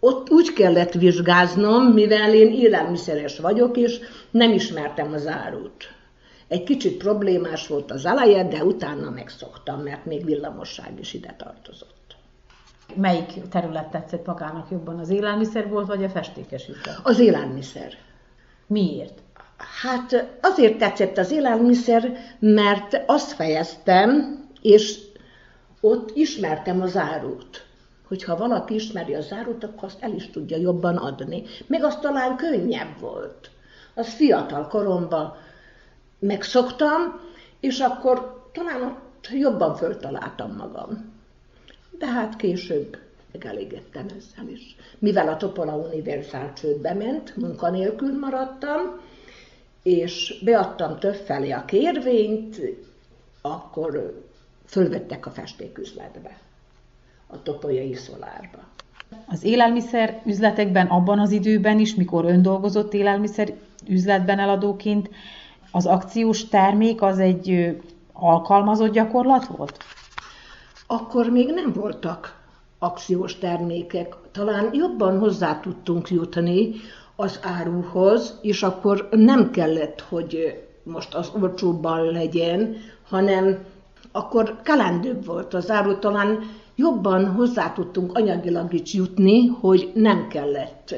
Ott 0.00 0.30
úgy 0.30 0.52
kellett 0.52 0.92
vizsgáznom, 0.92 1.84
mivel 1.84 2.34
én 2.34 2.52
élelmiszeres 2.52 3.38
vagyok, 3.38 3.76
és 3.76 4.00
nem 4.30 4.52
ismertem 4.52 5.12
az 5.12 5.26
árut. 5.26 5.94
Egy 6.52 6.62
kicsit 6.62 6.96
problémás 6.96 7.66
volt 7.66 7.90
az 7.90 8.04
eleje, 8.04 8.48
de 8.48 8.64
utána 8.64 9.10
megszoktam, 9.10 9.80
mert 9.80 10.04
még 10.04 10.24
villamosság 10.24 10.98
is 10.98 11.14
ide 11.14 11.34
tartozott. 11.38 12.16
Melyik 12.94 13.48
terület 13.50 13.90
tetszett 13.90 14.26
magának 14.26 14.70
jobban, 14.70 14.98
az 14.98 15.08
élelmiszer 15.10 15.68
volt, 15.68 15.86
vagy 15.86 16.04
a 16.04 16.08
festékes 16.08 16.68
üzlet? 16.68 17.00
Az 17.02 17.18
élelmiszer. 17.18 17.92
Miért? 18.66 19.18
Hát 19.82 20.38
azért 20.40 20.78
tetszett 20.78 21.18
az 21.18 21.30
élelmiszer, 21.30 22.12
mert 22.38 23.02
azt 23.06 23.32
fejeztem, 23.32 24.40
és 24.62 24.98
ott 25.80 26.10
ismertem 26.16 26.80
az 26.80 26.96
árut. 26.96 27.66
Hogyha 28.08 28.36
valaki 28.36 28.74
ismeri 28.74 29.14
az 29.14 29.32
árut, 29.32 29.64
akkor 29.64 29.84
azt 29.84 30.02
el 30.02 30.12
is 30.12 30.30
tudja 30.30 30.56
jobban 30.56 30.96
adni. 30.96 31.42
Meg 31.66 31.84
az 31.84 31.96
talán 31.96 32.36
könnyebb 32.36 33.00
volt. 33.00 33.50
Az 33.94 34.08
fiatal 34.08 34.66
koromban 34.66 35.36
megszoktam, 36.22 37.20
és 37.60 37.78
akkor 37.78 38.48
talán 38.52 38.82
ott 38.82 39.28
jobban 39.32 39.74
föltaláltam 39.74 40.56
magam 40.56 41.12
de 42.02 42.08
hát 42.08 42.36
később 42.36 42.98
megelégettem 43.32 44.06
ezzel 44.06 44.48
is. 44.48 44.76
Mivel 44.98 45.28
a 45.28 45.36
Topola 45.36 45.76
Universal 45.76 46.52
csődbe 46.52 46.94
ment, 46.94 47.36
munkanélkül 47.36 48.18
maradtam, 48.18 48.80
és 49.82 50.40
beadtam 50.44 50.98
többfelé 50.98 51.50
a 51.50 51.64
kérvényt, 51.64 52.60
akkor 53.40 54.22
fölvettek 54.66 55.26
a 55.26 55.30
festéküzletbe, 55.30 56.38
a 57.26 57.42
topolyai 57.42 57.94
szolárba. 57.94 58.58
Az 59.26 59.44
élelmiszer 59.44 60.22
üzletekben 60.26 60.86
abban 60.86 61.18
az 61.18 61.30
időben 61.30 61.78
is, 61.78 61.94
mikor 61.94 62.24
ön 62.24 62.42
dolgozott 62.42 62.94
élelmiszer 62.94 63.52
üzletben 63.88 64.38
eladóként, 64.38 65.10
az 65.72 65.86
akciós 65.86 66.48
termék 66.48 67.02
az 67.02 67.18
egy 67.18 67.76
alkalmazott 68.12 68.92
gyakorlat 68.92 69.46
volt? 69.46 69.84
akkor 70.92 71.30
még 71.30 71.50
nem 71.50 71.72
voltak 71.72 72.40
akciós 72.78 73.38
termékek. 73.38 74.16
Talán 74.32 74.68
jobban 74.72 75.18
hozzá 75.18 75.60
tudtunk 75.60 76.10
jutni 76.10 76.70
az 77.16 77.40
áruhoz, 77.42 78.38
és 78.42 78.62
akkor 78.62 79.08
nem 79.10 79.50
kellett, 79.50 80.00
hogy 80.00 80.62
most 80.82 81.14
az 81.14 81.30
olcsóbban 81.40 82.04
legyen, 82.04 82.76
hanem 83.08 83.58
akkor 84.12 84.60
kalendőbb 84.64 85.24
volt 85.24 85.54
az 85.54 85.70
áru, 85.70 85.98
talán 85.98 86.38
jobban 86.74 87.26
hozzá 87.26 87.72
tudtunk 87.72 88.16
anyagilag 88.18 88.72
is 88.72 88.92
jutni, 88.92 89.46
hogy 89.46 89.90
nem 89.94 90.28
kellett 90.28 90.94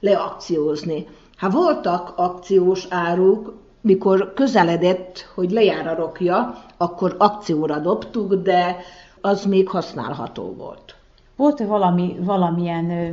leakciózni. 0.00 1.06
Ha 1.36 1.50
voltak 1.50 2.12
akciós 2.16 2.86
áruk, 2.88 3.54
mikor 3.86 4.32
közeledett, 4.34 5.30
hogy 5.34 5.50
lejár 5.50 5.86
a 5.86 5.94
rokja, 5.94 6.64
akkor 6.76 7.14
akcióra 7.18 7.78
dobtuk, 7.78 8.34
de 8.34 8.76
az 9.20 9.44
még 9.44 9.68
használható 9.68 10.54
volt. 10.58 10.94
Volt-e 11.36 11.66
valami, 11.66 12.16
valamilyen 12.20 12.90
ö, 12.90 13.08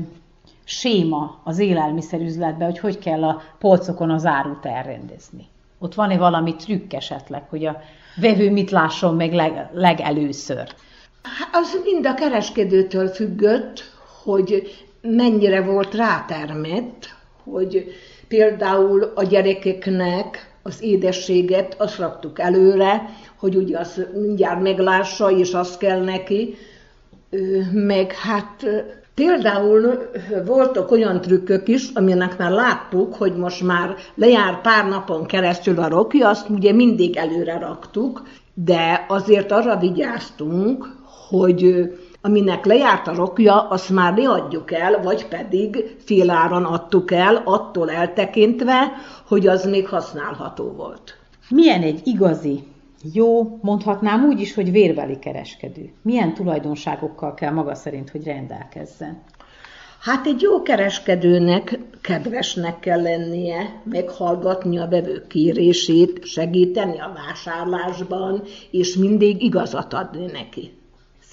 séma 0.63 1.39
az 1.43 1.59
élelmiszerüzletben, 1.59 2.69
hogy 2.69 2.79
hogy 2.79 2.99
kell 2.99 3.23
a 3.23 3.41
polcokon 3.59 4.09
az 4.09 4.25
árut 4.25 4.65
elrendezni? 4.65 5.47
Ott 5.79 5.93
van-e 5.93 6.17
valami 6.17 6.55
trükk 6.55 6.93
esetleg, 6.93 7.43
hogy 7.49 7.65
a 7.65 7.81
vevő 8.15 8.51
mit 8.51 8.71
lásson 8.71 9.15
meg 9.15 9.33
leg, 9.33 9.69
legelőször? 9.73 10.73
Az 11.51 11.79
mind 11.83 12.05
a 12.05 12.13
kereskedőtől 12.13 13.07
függött, 13.07 13.83
hogy 14.23 14.71
mennyire 15.01 15.61
volt 15.61 15.95
rátermett, 15.95 17.15
hogy 17.43 17.93
például 18.27 19.11
a 19.15 19.23
gyerekeknek 19.23 20.52
az 20.63 20.81
édességet 20.81 21.75
azt 21.77 21.97
raktuk 21.97 22.39
előre, 22.39 23.09
hogy 23.39 23.55
ugye 23.55 23.77
az 23.77 24.05
mindjárt 24.13 24.61
meglássa, 24.61 25.31
és 25.31 25.53
az 25.53 25.77
kell 25.77 26.03
neki, 26.03 26.55
meg 27.71 28.11
hát 28.13 28.65
Például 29.15 30.09
voltak 30.45 30.91
olyan 30.91 31.21
trükkök 31.21 31.67
is, 31.67 31.89
aminek 31.93 32.37
már 32.37 32.51
láttuk, 32.51 33.15
hogy 33.15 33.35
most 33.35 33.63
már 33.63 33.95
lejár 34.15 34.61
pár 34.61 34.87
napon 34.87 35.25
keresztül 35.25 35.79
a 35.79 35.87
roki, 35.87 36.19
azt 36.21 36.49
ugye 36.49 36.71
mindig 36.71 37.17
előre 37.17 37.57
raktuk, 37.57 38.21
de 38.53 39.05
azért 39.07 39.51
arra 39.51 39.77
vigyáztunk, 39.77 40.95
hogy 41.29 41.91
aminek 42.25 42.65
lejárt 42.65 43.07
a 43.07 43.15
rokja, 43.15 43.67
azt 43.67 43.89
már 43.89 44.13
ne 44.13 44.29
adjuk 44.29 44.71
el, 44.71 45.01
vagy 45.01 45.27
pedig 45.27 45.95
féláron 45.99 46.63
adtuk 46.63 47.11
el, 47.11 47.41
attól 47.45 47.91
eltekintve, 47.91 48.91
hogy 49.27 49.47
az 49.47 49.65
még 49.65 49.87
használható 49.87 50.71
volt. 50.71 51.17
Milyen 51.49 51.81
egy 51.81 52.01
igazi, 52.03 52.63
jó, 53.13 53.59
mondhatnám 53.61 54.25
úgy 54.25 54.39
is, 54.39 54.53
hogy 54.53 54.71
vérbeli 54.71 55.19
kereskedő? 55.19 55.93
Milyen 56.01 56.33
tulajdonságokkal 56.33 57.33
kell 57.33 57.51
maga 57.51 57.75
szerint, 57.75 58.09
hogy 58.09 58.23
rendelkezzen? 58.23 59.23
Hát 59.99 60.25
egy 60.25 60.41
jó 60.41 60.61
kereskedőnek 60.61 61.79
kedvesnek 62.01 62.79
kell 62.79 63.01
lennie, 63.01 63.81
meghallgatni 63.83 64.77
a 64.77 64.87
vevők 64.87 65.27
kérését, 65.27 66.25
segíteni 66.25 66.99
a 66.99 67.13
vásárlásban, 67.15 68.43
és 68.71 68.95
mindig 68.95 69.43
igazat 69.43 69.93
adni 69.93 70.25
neki. 70.25 70.71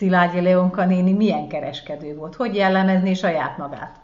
Szilágyi 0.00 0.40
Leonka 0.40 0.84
néni 0.84 1.12
milyen 1.12 1.48
kereskedő 1.48 2.14
volt? 2.14 2.34
Hogy 2.34 2.54
jellemezni 2.54 3.14
saját 3.14 3.58
magát? 3.58 4.00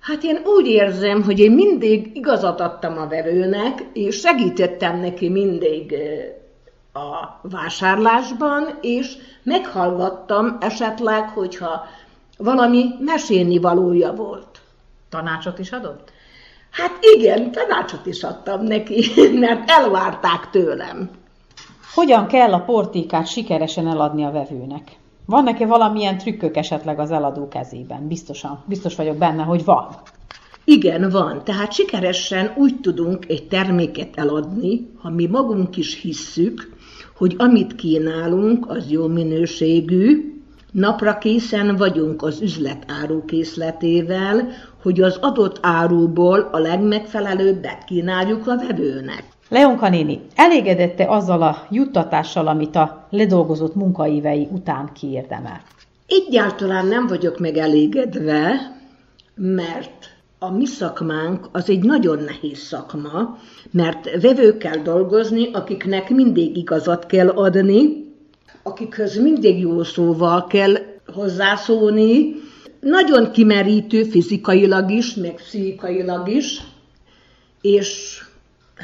Hát 0.00 0.22
én 0.22 0.38
úgy 0.44 0.66
érzem, 0.66 1.22
hogy 1.22 1.38
én 1.38 1.52
mindig 1.52 2.10
igazat 2.16 2.60
adtam 2.60 2.98
a 2.98 3.06
vevőnek, 3.06 3.84
és 3.92 4.18
segítettem 4.18 5.00
neki 5.00 5.28
mindig 5.28 5.94
a 6.92 7.38
vásárlásban, 7.42 8.78
és 8.80 9.16
meghallgattam 9.42 10.56
esetleg, 10.60 11.28
hogyha 11.28 11.84
valami 12.38 12.84
meséni 12.98 13.58
valója 13.58 14.12
volt. 14.14 14.60
Tanácsot 15.08 15.58
is 15.58 15.70
adott? 15.70 16.12
Hát 16.70 16.98
igen, 17.16 17.50
tanácsot 17.50 18.06
is 18.06 18.22
adtam 18.22 18.62
neki, 18.62 19.04
mert 19.40 19.70
elvárták 19.70 20.50
tőlem. 20.50 21.10
Hogyan 21.94 22.26
kell 22.26 22.52
a 22.52 22.60
portékát 22.60 23.26
sikeresen 23.26 23.88
eladni 23.88 24.24
a 24.24 24.30
vevőnek? 24.30 25.00
Van-e 25.32 25.66
valamilyen 25.66 26.18
trükkök 26.18 26.56
esetleg 26.56 26.98
az 26.98 27.10
eladó 27.10 27.48
kezében? 27.48 28.08
Biztosan, 28.08 28.64
biztos 28.66 28.94
vagyok 28.94 29.16
benne, 29.16 29.42
hogy 29.42 29.64
van. 29.64 29.86
Igen, 30.64 31.10
van. 31.10 31.44
Tehát 31.44 31.72
sikeresen 31.72 32.52
úgy 32.56 32.80
tudunk 32.80 33.28
egy 33.28 33.48
terméket 33.48 34.16
eladni, 34.16 34.88
ha 35.02 35.10
mi 35.10 35.26
magunk 35.26 35.76
is 35.76 36.00
hisszük, 36.00 36.76
hogy 37.16 37.34
amit 37.38 37.74
kínálunk, 37.74 38.70
az 38.70 38.90
jó 38.90 39.06
minőségű, 39.06 40.32
Napra 40.72 41.18
készen 41.18 41.76
vagyunk 41.76 42.22
az 42.22 42.40
üzlet 42.40 42.84
árukészletével, 43.02 44.48
hogy 44.82 45.00
az 45.00 45.18
adott 45.20 45.58
áruból 45.62 46.48
a 46.52 46.58
legmegfelelőbbet 46.58 47.84
kínáljuk 47.84 48.46
a 48.46 48.56
vevőnek. 48.56 49.31
Leonka 49.52 49.88
néni, 49.88 50.20
elégedette 50.34 51.04
azzal 51.08 51.42
a 51.42 51.66
juttatással, 51.70 52.46
amit 52.46 52.76
a 52.76 53.06
ledolgozott 53.10 53.74
munkaívei 53.74 54.48
után 54.50 54.90
kiérdemel? 54.92 55.60
Egyáltalán 56.06 56.86
nem 56.86 57.06
vagyok 57.06 57.38
megelégedve, 57.38 58.52
mert 59.34 60.10
a 60.38 60.50
mi 60.50 60.66
szakmánk 60.66 61.48
az 61.52 61.68
egy 61.68 61.82
nagyon 61.82 62.18
nehéz 62.18 62.58
szakma, 62.58 63.38
mert 63.70 64.20
vevőkkel 64.20 64.82
dolgozni, 64.82 65.50
akiknek 65.52 66.10
mindig 66.10 66.56
igazat 66.56 67.06
kell 67.06 67.28
adni, 67.28 68.12
akikhöz 68.62 69.18
mindig 69.18 69.58
jó 69.58 69.82
szóval 69.82 70.46
kell 70.46 70.74
hozzászólni, 71.06 72.34
nagyon 72.80 73.30
kimerítő 73.30 74.02
fizikailag 74.02 74.90
is, 74.90 75.14
meg 75.14 75.34
pszichikailag 75.34 76.28
is, 76.28 76.62
és 77.60 78.21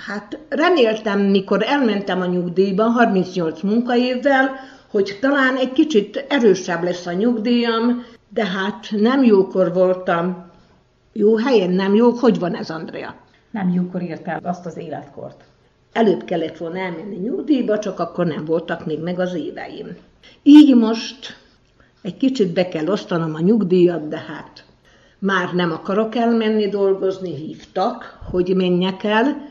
hát 0.07 0.39
reméltem, 0.49 1.21
mikor 1.21 1.63
elmentem 1.63 2.21
a 2.21 2.27
nyugdíjba 2.27 2.83
38 2.83 3.63
munkaévvel, 3.63 4.51
hogy 4.91 5.19
talán 5.21 5.57
egy 5.57 5.73
kicsit 5.73 6.25
erősebb 6.29 6.83
lesz 6.83 7.07
a 7.07 7.13
nyugdíjam, 7.13 8.05
de 8.29 8.45
hát 8.45 8.89
nem 8.91 9.25
jókor 9.25 9.73
voltam. 9.73 10.47
Jó 11.13 11.37
helyen 11.37 11.71
nem 11.71 11.95
jó. 11.95 12.11
Hogy 12.11 12.39
van 12.39 12.55
ez, 12.55 12.71
Andrea? 12.71 13.15
Nem 13.51 13.73
jókor 13.73 14.03
írtál 14.03 14.41
azt 14.43 14.67
az 14.67 14.77
életkort. 14.77 15.45
Előbb 15.93 16.25
kellett 16.25 16.57
volna 16.57 16.79
elmenni 16.79 17.17
nyugdíjba, 17.17 17.79
csak 17.79 17.99
akkor 17.99 18.27
nem 18.27 18.45
voltak 18.45 18.87
még 18.87 19.01
meg 19.03 19.19
az 19.21 19.35
éveim. 19.35 19.97
Így 20.43 20.77
most 20.77 21.37
egy 22.03 22.17
kicsit 22.17 22.53
be 22.53 22.69
kell 22.69 22.87
osztanom 22.87 23.35
a 23.35 23.41
nyugdíjat, 23.41 24.09
de 24.09 24.17
hát 24.17 24.65
már 25.19 25.55
nem 25.55 25.73
akarok 25.73 26.17
elmenni 26.17 26.69
dolgozni, 26.69 27.35
hívtak, 27.35 28.19
hogy 28.31 28.57
menjek 28.57 29.05
el 29.05 29.49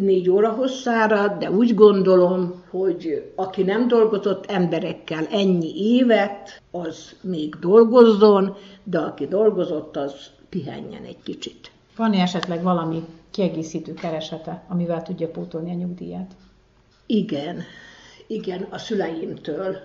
négy 0.00 0.30
óra 0.30 0.50
hosszára, 0.50 1.36
de 1.38 1.50
úgy 1.50 1.74
gondolom, 1.74 2.62
hogy 2.70 3.32
aki 3.34 3.62
nem 3.62 3.88
dolgozott 3.88 4.46
emberekkel 4.46 5.26
ennyi 5.30 5.94
évet, 5.94 6.62
az 6.70 7.16
még 7.20 7.54
dolgozzon, 7.60 8.56
de 8.84 8.98
aki 8.98 9.26
dolgozott, 9.26 9.96
az 9.96 10.12
pihenjen 10.48 11.02
egy 11.02 11.22
kicsit. 11.22 11.70
Van-e 11.96 12.20
esetleg 12.20 12.62
valami 12.62 13.04
kiegészítő 13.30 13.94
keresete, 13.94 14.64
amivel 14.68 15.02
tudja 15.02 15.28
pótolni 15.28 15.70
a 15.70 15.74
nyugdíját? 15.74 16.30
Igen, 17.06 17.62
igen, 18.26 18.66
a 18.70 18.78
szüleimtől 18.78 19.76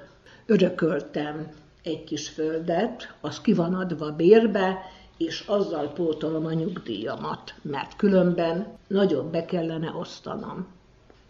örököltem 0.45 1.47
egy 1.83 2.03
kis 2.03 2.29
földet, 2.29 3.15
az 3.21 3.41
ki 3.41 3.53
van 3.53 3.73
adva 3.73 4.11
bérbe, 4.11 4.77
és 5.25 5.43
azzal 5.47 5.87
pótolom 5.87 6.45
a 6.45 6.53
nyugdíjamat, 6.53 7.53
mert 7.61 7.95
különben 7.95 8.65
nagyobb 8.87 9.31
be 9.31 9.45
kellene 9.45 9.93
osztanom. 9.99 10.67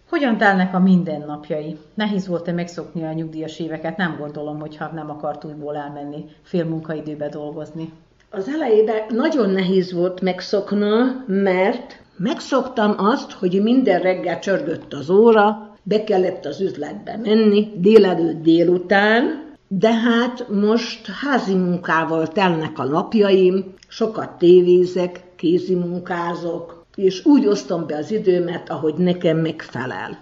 Hogyan 0.10 0.38
telnek 0.38 0.74
a 0.74 0.80
mindennapjai? 0.80 1.78
Nehéz 1.94 2.28
volt-e 2.28 2.52
megszokni 2.52 3.04
a 3.04 3.14
nyugdíjas 3.14 3.60
éveket? 3.60 3.98
Nem 3.98 4.16
gondolom, 4.20 4.60
hogyha 4.60 4.92
nem 4.94 5.10
akart 5.10 5.44
újból 5.44 5.76
elmenni 5.76 6.26
fél 6.42 6.66
munkaidőbe 6.66 7.30
dolgozni. 7.30 7.94
Az 8.30 8.48
elejében 8.48 9.02
nagyon 9.10 9.50
nehéz 9.50 9.94
volt 9.94 10.22
megszokna, 10.22 11.24
mert 11.28 12.02
megszoktam 12.18 12.94
azt, 12.98 13.32
hogy 13.32 13.62
minden 13.62 14.00
reggel 14.00 14.40
csörgött 14.40 14.94
az 14.94 15.10
óra, 15.10 15.76
be 15.84 16.04
kellett 16.04 16.46
az 16.46 16.62
üzletbe 16.62 17.18
menni, 17.18 17.72
délelőtt 17.76 18.42
délután, 18.42 19.51
de 19.74 19.94
hát 19.94 20.48
most 20.50 21.06
házi 21.06 21.56
munkával 21.56 22.28
telnek 22.28 22.80
a 22.80 22.84
napjaim, 22.84 23.74
sokat 23.88 24.38
tévézek, 24.38 25.24
kézi 25.36 25.76
munkázok, 25.76 26.86
és 26.96 27.26
úgy 27.26 27.48
osztom 27.48 27.88
be 27.88 27.96
az 27.96 28.12
időmet, 28.12 28.70
ahogy 28.70 28.94
nekem 28.94 29.38
megfelel. 29.38 30.20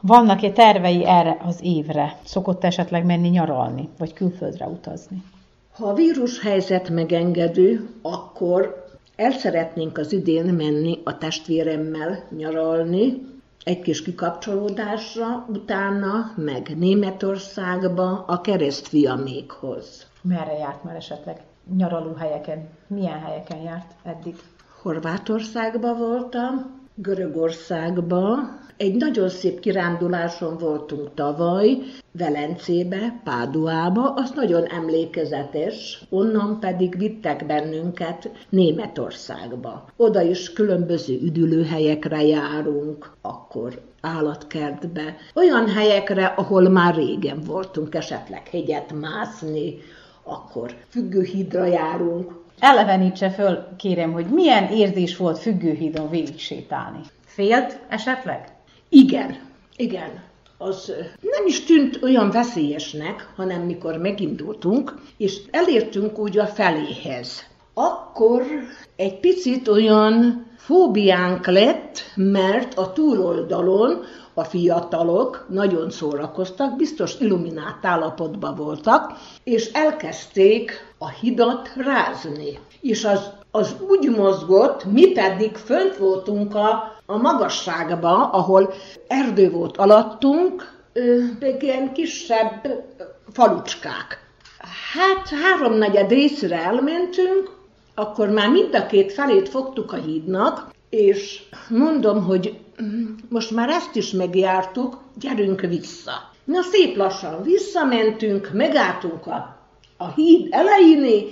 Vannak-e 0.00 0.50
tervei 0.50 1.04
erre 1.04 1.36
az 1.44 1.58
évre? 1.62 2.18
Szokott 2.24 2.64
esetleg 2.64 3.04
menni 3.04 3.28
nyaralni, 3.28 3.88
vagy 3.98 4.12
külföldre 4.12 4.66
utazni? 4.66 5.22
Ha 5.72 5.86
a 5.86 5.94
vírushelyzet 5.94 6.90
megengedő, 6.90 7.88
akkor 8.02 8.86
el 9.16 9.30
szeretnénk 9.30 9.98
az 9.98 10.12
idén 10.12 10.44
menni 10.44 10.98
a 11.04 11.18
testvéremmel 11.18 12.24
nyaralni, 12.36 13.32
egy 13.64 13.80
kis 13.80 14.02
kikapcsolódásra, 14.02 15.46
utána 15.48 16.32
meg 16.36 16.76
Németországba 16.76 18.24
a 18.26 18.40
keresztfiamékhoz. 18.40 20.06
Merre 20.22 20.52
járt 20.52 20.84
már 20.84 20.96
esetleg 20.96 21.42
nyaraló 21.76 22.14
helyeken? 22.14 22.68
Milyen 22.86 23.20
helyeken 23.20 23.60
járt 23.60 23.94
eddig? 24.02 24.36
Horvátországba 24.82 25.94
voltam, 25.94 26.82
Görögországba, 26.96 28.38
egy 28.76 28.94
nagyon 28.94 29.28
szép 29.28 29.60
kiránduláson 29.60 30.58
voltunk 30.58 31.14
tavaly, 31.14 31.78
Velencébe, 32.12 33.20
Páduába, 33.24 34.14
az 34.14 34.30
nagyon 34.34 34.64
emlékezetes, 34.64 36.02
onnan 36.10 36.60
pedig 36.60 36.98
vittek 36.98 37.46
bennünket 37.46 38.30
Németországba. 38.48 39.86
Oda 39.96 40.22
is 40.22 40.52
különböző 40.52 41.18
üdülőhelyekre 41.22 42.22
járunk, 42.22 43.10
akkor 43.22 43.80
állatkertbe, 44.00 45.16
olyan 45.34 45.68
helyekre, 45.68 46.24
ahol 46.24 46.68
már 46.68 46.94
régen 46.94 47.40
voltunk, 47.40 47.94
esetleg 47.94 48.48
hegyet 48.48 48.92
mászni, 49.00 49.76
akkor 50.22 50.74
függőhídra 50.88 51.64
járunk. 51.64 52.43
Elevenítse 52.58 53.30
föl, 53.30 53.66
kérem, 53.76 54.12
hogy 54.12 54.26
milyen 54.26 54.72
érzés 54.72 55.16
volt 55.16 55.38
függőhídon 55.38 56.10
végig 56.10 56.38
sétálni. 56.38 57.00
Félt 57.26 57.78
esetleg? 57.88 58.52
Igen, 58.88 59.36
igen. 59.76 60.22
Az 60.58 60.92
nem 61.20 61.46
is 61.46 61.64
tűnt 61.64 62.02
olyan 62.02 62.30
veszélyesnek, 62.30 63.32
hanem 63.36 63.60
mikor 63.62 63.96
megindultunk, 63.96 64.94
és 65.16 65.40
elértünk 65.50 66.18
úgy 66.18 66.38
a 66.38 66.46
feléhez. 66.46 67.44
Akkor 67.74 68.42
egy 68.96 69.20
picit 69.20 69.68
olyan 69.68 70.46
fóbiánk 70.56 71.46
lett, 71.46 71.98
mert 72.14 72.74
a 72.74 72.92
túloldalon 72.92 74.04
a 74.34 74.44
fiatalok, 74.44 75.46
nagyon 75.48 75.90
szórakoztak, 75.90 76.76
biztos 76.76 77.20
illuminált 77.20 77.84
állapotban 77.84 78.54
voltak, 78.54 79.12
és 79.44 79.70
elkezdték 79.72 80.94
a 80.98 81.08
hidat 81.08 81.70
rázni. 81.76 82.58
És 82.80 83.04
az, 83.04 83.30
az 83.50 83.76
úgy 83.88 84.10
mozgott, 84.16 84.84
mi 84.84 85.06
pedig 85.06 85.56
fönt 85.56 85.96
voltunk 85.96 86.54
a, 86.54 86.92
a 87.06 87.16
magasságba, 87.16 88.30
ahol 88.30 88.74
erdő 89.06 89.50
volt 89.50 89.76
alattunk, 89.76 90.72
még 91.40 91.62
ilyen 91.62 91.92
kisebb 91.92 92.84
falucskák. 93.32 94.22
Hát 94.92 95.28
háromnegyed 95.28 96.10
részre 96.10 96.64
elmentünk, 96.64 97.56
akkor 97.94 98.28
már 98.28 98.50
mind 98.50 98.74
a 98.74 98.86
két 98.86 99.12
felét 99.12 99.48
fogtuk 99.48 99.92
a 99.92 99.96
hídnak, 99.96 100.72
és 100.90 101.42
mondom, 101.68 102.24
hogy 102.24 102.58
most 103.28 103.50
már 103.50 103.68
ezt 103.68 103.96
is 103.96 104.10
megjártuk, 104.10 104.98
gyerünk 105.18 105.60
vissza. 105.60 106.30
Na 106.44 106.62
szép 106.62 106.96
lassan 106.96 107.42
visszamentünk, 107.42 108.50
megálltunk 108.52 109.26
a, 109.26 109.56
a 109.96 110.12
híd 110.12 110.46
elejéné, 110.50 111.28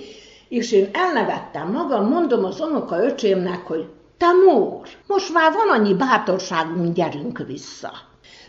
és 0.49 0.71
én 0.71 0.89
elnevettem 0.93 1.71
magam, 1.71 2.07
mondom 2.09 2.43
az 2.43 2.61
onoka 2.61 3.03
öcsémnek, 3.03 3.67
hogy 3.67 3.85
te 4.17 4.27
mór, 4.45 4.87
most 5.07 5.33
már 5.33 5.53
van 5.53 5.79
annyi 5.79 5.93
bátorságunk, 5.93 6.93
gyerünk 6.93 7.43
vissza. 7.47 7.91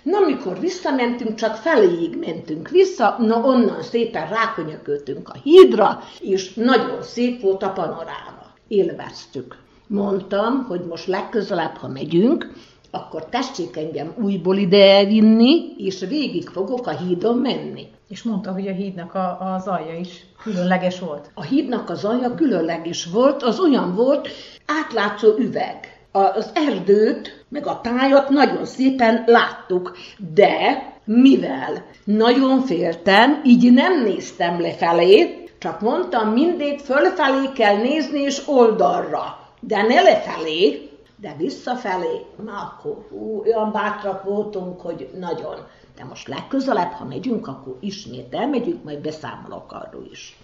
Na, 0.03 0.19
amikor 0.19 0.61
visszamentünk, 0.61 1.35
csak 1.35 1.57
feléig 1.57 2.19
mentünk 2.19 2.69
vissza, 2.69 3.17
na 3.19 3.41
onnan 3.41 3.83
szépen 3.83 4.29
rákönyököltünk 4.29 5.29
a 5.29 5.39
hídra, 5.43 6.03
és 6.21 6.55
nagyon 6.55 7.03
szép 7.03 7.41
volt 7.41 7.63
a 7.63 7.71
panoráma. 7.71 8.53
Élveztük. 8.69 9.57
Mondtam, 9.87 10.65
hogy 10.69 10.81
most 10.89 11.07
legközelebb, 11.07 11.77
ha 11.77 11.89
megyünk, 11.89 12.53
akkor 12.95 13.25
tessék 13.25 13.77
engem 13.77 14.15
újból 14.23 14.57
ide 14.57 14.97
elvinni, 14.97 15.75
és 15.77 16.05
végig 16.09 16.49
fogok 16.49 16.87
a 16.87 16.97
hídon 16.97 17.37
menni. 17.37 17.87
És 18.09 18.23
mondta, 18.23 18.53
hogy 18.53 18.69
a 18.69 18.73
hídnak 18.73 19.15
a, 19.15 19.55
az 19.55 19.67
alja 19.67 19.99
is 19.99 20.27
különleges 20.43 20.99
volt. 20.99 21.31
A 21.35 21.43
hídnak 21.43 21.91
az 21.91 22.05
alja 22.05 22.35
különleges 22.35 23.05
volt, 23.05 23.43
az 23.43 23.61
olyan 23.61 23.95
volt, 23.95 24.29
átlátszó 24.67 25.35
üveg 25.39 25.95
az 26.13 26.51
erdőt, 26.55 27.45
meg 27.49 27.67
a 27.67 27.81
tájat 27.83 28.29
nagyon 28.29 28.65
szépen 28.65 29.25
láttuk, 29.27 29.97
de 30.35 30.83
mivel 31.05 31.85
nagyon 32.05 32.61
féltem, 32.61 33.41
így 33.45 33.73
nem 33.73 34.03
néztem 34.03 34.61
lefelé, 34.61 35.45
csak 35.59 35.81
mondtam, 35.81 36.29
mindig 36.29 36.79
fölfelé 36.79 37.49
kell 37.55 37.77
nézni 37.77 38.21
és 38.21 38.43
oldalra, 38.47 39.39
de 39.61 39.83
ne 39.83 40.01
lefelé, 40.01 40.89
de 41.17 41.35
visszafelé, 41.39 42.25
na 42.45 42.53
akkor 42.53 43.07
hú, 43.11 43.43
olyan 43.45 43.73
bátrak 43.73 44.25
voltunk, 44.25 44.81
hogy 44.81 45.11
nagyon. 45.19 45.57
De 45.97 46.05
most 46.05 46.29
legközelebb, 46.29 46.91
ha 46.91 47.05
megyünk, 47.05 47.47
akkor 47.47 47.77
ismét 47.81 48.35
elmegyünk, 48.35 48.85
majd 48.85 49.01
beszámolok 49.01 49.73
arról 49.73 50.07
is. 50.11 50.39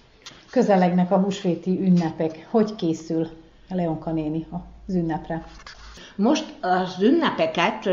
Közelegnek 0.51 1.11
a 1.11 1.19
húsvéti 1.19 1.81
ünnepek. 1.81 2.47
Hogy 2.51 2.75
készül 2.75 3.29
Leonka 3.69 4.13
néni 4.13 4.47
az 4.87 4.95
ünnepre? 4.95 5.47
Most 6.17 6.55
az 6.61 7.03
ünnepeket 7.03 7.89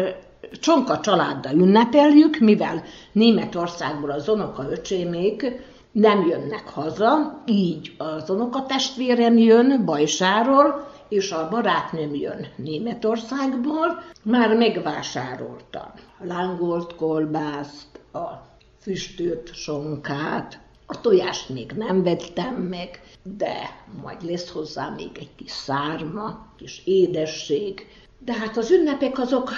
csonka 0.51 0.99
családdal 0.99 1.53
ünnepeljük, 1.53 2.39
mivel 2.39 2.84
Németországból 3.11 4.09
az 4.09 4.30
unoka 4.30 4.69
öcsémék 4.69 5.61
nem 5.91 6.28
jönnek 6.28 6.67
haza, 6.67 7.43
így 7.45 7.95
az 7.97 8.30
unoka 8.30 8.65
testvérem 8.65 9.38
jön 9.38 9.86
Bajsáról, 9.86 10.88
és 11.10 11.32
a 11.32 11.49
barátnőm 11.49 12.16
jön 12.16 12.47
Németországból, 12.55 14.03
már 14.24 14.55
megvásároltam 14.55 15.91
lángolt 16.20 16.95
kolbászt, 16.95 17.99
a 18.14 18.45
füstölt 18.80 19.53
sonkát, 19.53 20.60
a 20.86 21.01
tojást 21.01 21.49
még 21.49 21.72
nem 21.72 22.03
vettem 22.03 22.55
meg, 22.55 23.01
de 23.24 23.84
majd 24.01 24.24
lesz 24.24 24.49
hozzá 24.49 24.89
még 24.89 25.10
egy 25.20 25.36
kis 25.36 25.51
szárma, 25.51 26.47
kis 26.55 26.82
édesség. 26.86 27.88
De 28.20 28.34
hát 28.34 28.58
az 28.58 28.72
ünnepek 28.72 29.20
azok 29.20 29.51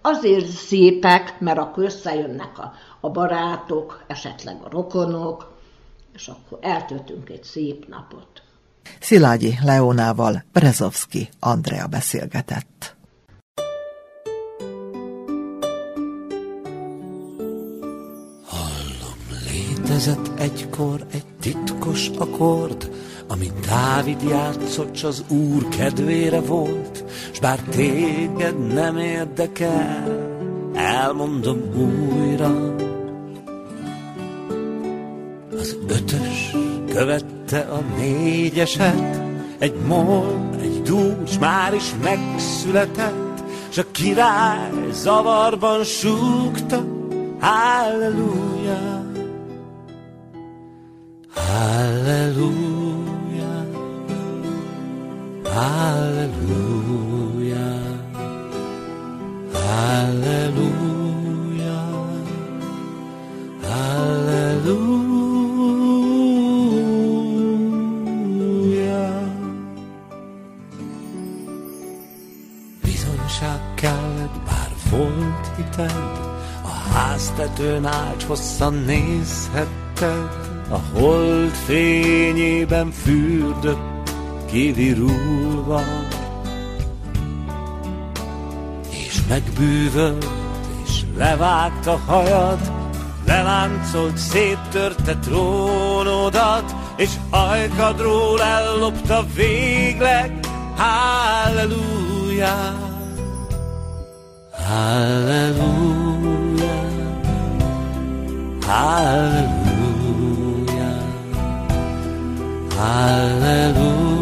azért 0.00 0.46
szépek, 0.46 1.40
mert 1.40 1.58
akkor 1.58 1.84
összejönnek 1.84 2.58
a, 2.58 2.72
a 3.00 3.10
barátok, 3.10 4.04
esetleg 4.06 4.56
a 4.62 4.70
rokonok, 4.70 5.52
és 6.14 6.28
akkor 6.28 6.58
eltöltünk 6.60 7.30
egy 7.30 7.44
szép 7.44 7.88
napot. 7.88 8.41
Szilágyi 9.00 9.58
Leonával 9.64 10.44
Brezovski 10.52 11.28
Andrea 11.38 11.86
beszélgetett. 11.86 12.96
Hallom, 18.44 19.18
létezett 19.50 20.40
egykor 20.40 21.06
egy 21.12 21.26
titkos 21.40 22.08
akkord, 22.18 22.90
amit 23.28 23.66
Dávid 23.66 24.22
játszott, 24.22 25.00
az 25.00 25.24
Úr 25.28 25.68
kedvére 25.68 26.40
volt, 26.40 27.04
s 27.32 27.38
bár 27.38 27.58
téged 27.58 28.66
nem 28.74 28.98
érdekel, 28.98 30.30
elmondom 30.74 31.58
újra. 31.74 32.74
Az 35.58 35.76
ötös 35.88 36.54
követte 36.92 37.58
a 37.58 37.80
négyeset, 37.96 39.22
egy 39.58 39.74
mol, 39.86 40.50
egy 40.60 40.82
dús 40.82 41.38
már 41.40 41.74
is 41.74 41.92
megszületett, 42.02 43.42
s 43.68 43.78
a 43.78 43.90
király 43.90 44.70
zavarban 44.92 45.84
súgta, 45.84 46.84
Halleluja, 47.40 49.04
Halleluja, 51.34 52.86
Halleluja, 55.54 56.92
Halleluja, 59.52 60.71
a 77.32 77.34
háztetőn 77.34 77.84
ágy 77.84 78.24
hosszan 78.24 78.74
nézhetted, 78.74 80.28
a 80.70 80.78
hold 80.94 81.50
fényében 81.50 82.90
fürdött 82.90 84.10
kivirulva, 84.50 85.82
és 88.90 89.20
megbűvölt, 89.28 90.28
és 90.84 91.00
levágta 91.16 92.00
hajad, 92.06 92.72
leláncolt, 93.26 94.16
széttörte 94.16 95.16
trónodat, 95.16 96.74
és 96.96 97.10
ajkadról 97.30 98.42
ellopta 98.42 99.24
végleg, 99.34 100.40
Halleluja, 100.76 102.76
Halleluja, 104.68 106.01
Halleluja. 108.72 109.82
Halleluja, 112.76 114.20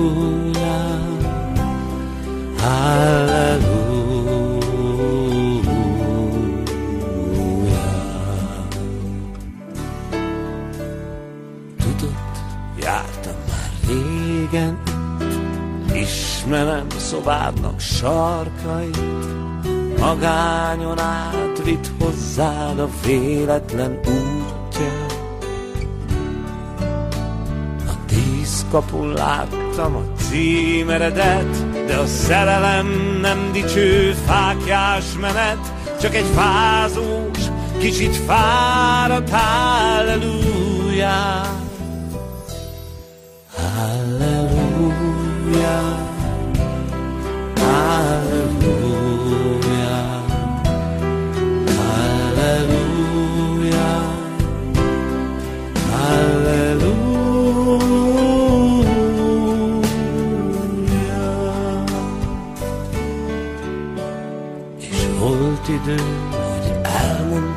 halleluja. 2.59 3.71
Tudod, 11.79 12.15
jártam 12.81 13.39
már 13.49 13.71
régen, 13.87 14.83
ismerem 15.93 16.87
szobádnak 16.97 17.81
sarkait, 17.81 18.99
magányon 19.99 20.99
átvitt 20.99 21.91
hozzád 21.99 22.79
a 22.79 22.89
véletlen 23.07 23.99
útja. 23.99 24.40
Kapun 28.71 29.13
láttam 29.13 29.97
a 29.97 30.03
címeredet, 30.17 31.87
de 31.87 31.97
a 31.97 32.07
szerelem 32.07 33.19
nem 33.21 33.53
dicső 33.53 34.13
fákjás 34.27 35.05
menet, 35.21 35.59
csak 36.01 36.15
egy 36.15 36.27
fázós, 36.35 37.39
kicsit 37.79 38.17
fáradt 38.17 39.31
halleluja. 39.31 40.49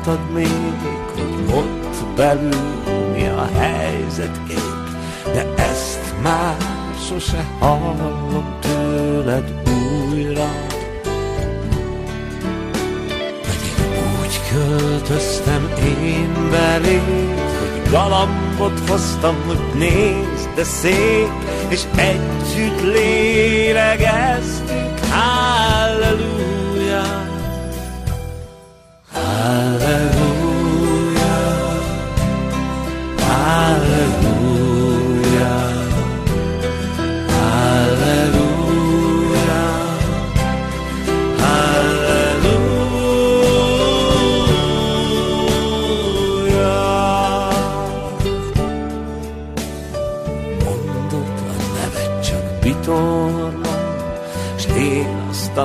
Tudtad 0.04 0.32
még, 0.32 0.74
hogy 1.14 1.54
ott 1.54 2.04
belül 2.16 2.72
mi 3.12 3.26
a 3.26 3.48
helyzet 3.58 4.40
kép, 4.48 4.72
de 5.24 5.54
ezt 5.56 6.14
már 6.22 6.56
sose 7.08 7.46
hallom 7.58 8.58
tőled 8.60 9.52
újra. 9.66 10.48
Pedig 13.42 13.74
úgy 14.20 14.40
költöztem 14.52 15.72
én 16.04 16.48
beléd, 16.50 17.38
hogy 17.58 17.90
galambot 17.90 18.88
hoztam, 18.88 19.36
hogy 19.46 19.60
nézd, 19.74 20.48
de 20.54 20.64
szép, 20.64 21.30
és 21.68 21.82
együtt 21.96 22.80
lélegeztünk, 22.80 24.98
halleluja. 25.10 26.43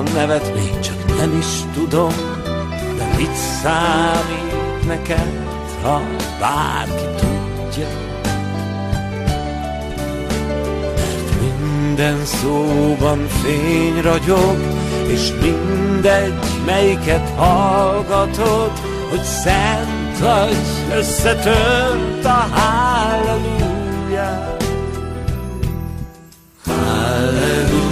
A 0.00 0.02
nevet 0.14 0.52
csak 0.80 1.16
nem 1.18 1.38
is 1.38 1.46
tudom, 1.74 2.12
de 2.96 3.14
mit 3.16 3.34
számít 3.62 4.86
neked, 4.86 5.32
ha 5.82 6.02
bárki 6.38 7.04
tudja? 7.16 7.88
Mert 10.96 11.40
minden 11.40 12.24
szóban 12.24 13.26
fény 13.28 14.00
ragyog, 14.00 14.56
és 15.06 15.32
mindegy, 15.42 16.34
melyiket 16.66 17.28
hallgatod, 17.36 18.72
hogy 19.10 19.22
szent 19.22 20.18
vagy, 20.18 20.56
összetört 20.96 22.24
a 22.24 22.46
halleluja. 22.50 24.56
Halleluja. 26.66 27.90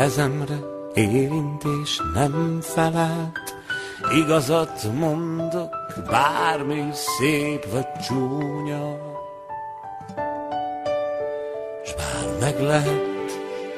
Kezemre 0.00 0.58
érintés 0.94 2.00
nem 2.14 2.58
felelt, 2.62 3.54
igazat 4.16 4.92
mondok, 4.98 5.76
bármi 6.10 6.84
szép 6.92 7.70
vagy 7.72 7.86
csúnya. 8.06 8.96
S 11.84 11.94
bár 11.94 12.38
meg 12.40 12.60
lehet, 12.60 13.32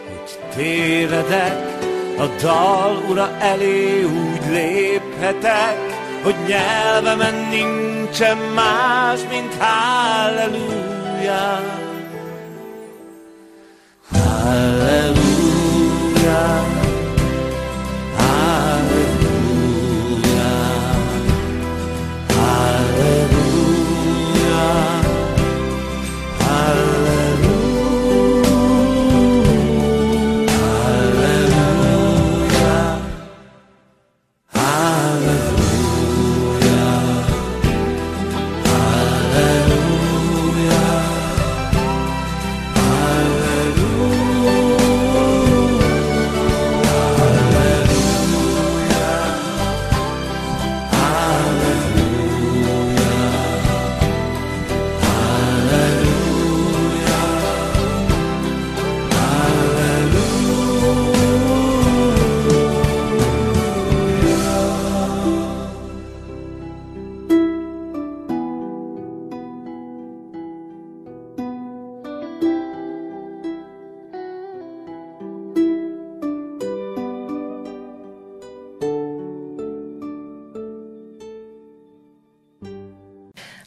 hogy 0.09 0.39
tévedek, 0.55 1.85
a 2.19 2.27
dal 2.43 3.03
ura 3.09 3.31
elé 3.39 4.03
úgy 4.03 4.51
léphetek, 4.51 5.77
hogy 6.23 6.37
nyelvemen 6.47 7.35
nincsen 7.51 8.37
más, 8.37 9.21
mint 9.31 9.55
halleluja. 9.59 10.81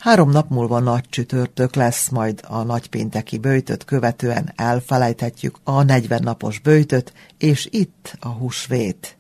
Három 0.05 0.29
nap 0.29 0.49
múlva 0.49 0.79
nagy 0.79 1.03
csütörtök 1.09 1.75
lesz, 1.75 2.09
majd 2.09 2.39
a 2.47 2.63
nagypénteki 2.63 3.37
bőjtöt 3.37 3.85
követően 3.85 4.53
elfelejthetjük 4.55 5.57
a 5.63 5.83
40 5.83 6.23
napos 6.23 6.59
bőjtöt, 6.59 7.13
és 7.37 7.67
itt 7.71 8.17
a 8.19 8.27
húsvét. 8.27 9.17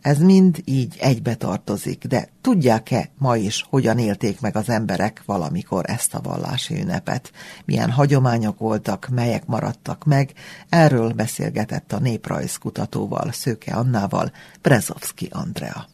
Ez 0.00 0.18
mind 0.18 0.62
így 0.64 0.96
egybe 1.00 1.34
tartozik, 1.34 2.04
de 2.04 2.28
tudják-e 2.40 3.10
ma 3.18 3.36
is, 3.36 3.66
hogyan 3.70 3.98
élték 3.98 4.40
meg 4.40 4.56
az 4.56 4.68
emberek 4.68 5.22
valamikor 5.26 5.84
ezt 5.90 6.14
a 6.14 6.20
vallási 6.20 6.80
ünnepet? 6.80 7.32
Milyen 7.64 7.90
hagyományok 7.90 8.58
voltak, 8.58 9.08
melyek 9.10 9.46
maradtak 9.46 10.04
meg? 10.04 10.32
Erről 10.68 11.12
beszélgetett 11.12 11.92
a 11.92 11.98
néprajzkutatóval, 11.98 13.32
Szőke 13.32 13.74
Annával, 13.74 14.32
Brezovski 14.62 15.28
Andrea. 15.32 15.86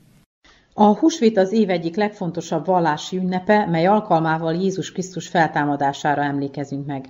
A 0.80 0.96
húsvét 0.98 1.36
az 1.36 1.52
év 1.52 1.70
egyik 1.70 1.96
legfontosabb 1.96 2.66
vallási 2.66 3.16
ünnepe, 3.16 3.66
mely 3.66 3.86
alkalmával 3.86 4.54
Jézus 4.54 4.92
Krisztus 4.92 5.28
feltámadására 5.28 6.22
emlékezünk 6.22 6.86
meg. 6.86 7.04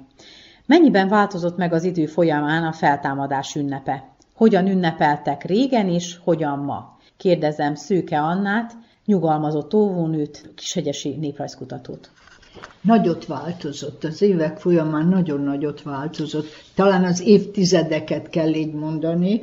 Mennyiben 0.66 1.08
változott 1.08 1.56
meg 1.56 1.72
az 1.72 1.84
idő 1.84 2.06
folyamán 2.06 2.64
a 2.64 2.72
feltámadás 2.72 3.54
ünnepe? 3.54 4.08
Hogyan 4.34 4.66
ünnepeltek 4.66 5.44
régen 5.44 5.88
és 5.88 6.16
hogyan 6.24 6.58
ma? 6.58 6.98
Kérdezem 7.16 7.74
Szőke 7.74 8.20
Annát, 8.20 8.76
nyugalmazott 9.04 9.74
óvónőt, 9.74 10.52
kishegyesi 10.54 11.16
néprajzkutatót. 11.16 12.10
Nagyot 12.80 13.26
változott, 13.26 14.04
az 14.04 14.22
évek 14.22 14.58
folyamán 14.58 15.06
nagyon 15.06 15.40
nagyot 15.40 15.82
változott. 15.82 16.46
Talán 16.74 17.04
az 17.04 17.20
évtizedeket 17.20 18.30
kell 18.30 18.54
így 18.54 18.72
mondani. 18.72 19.40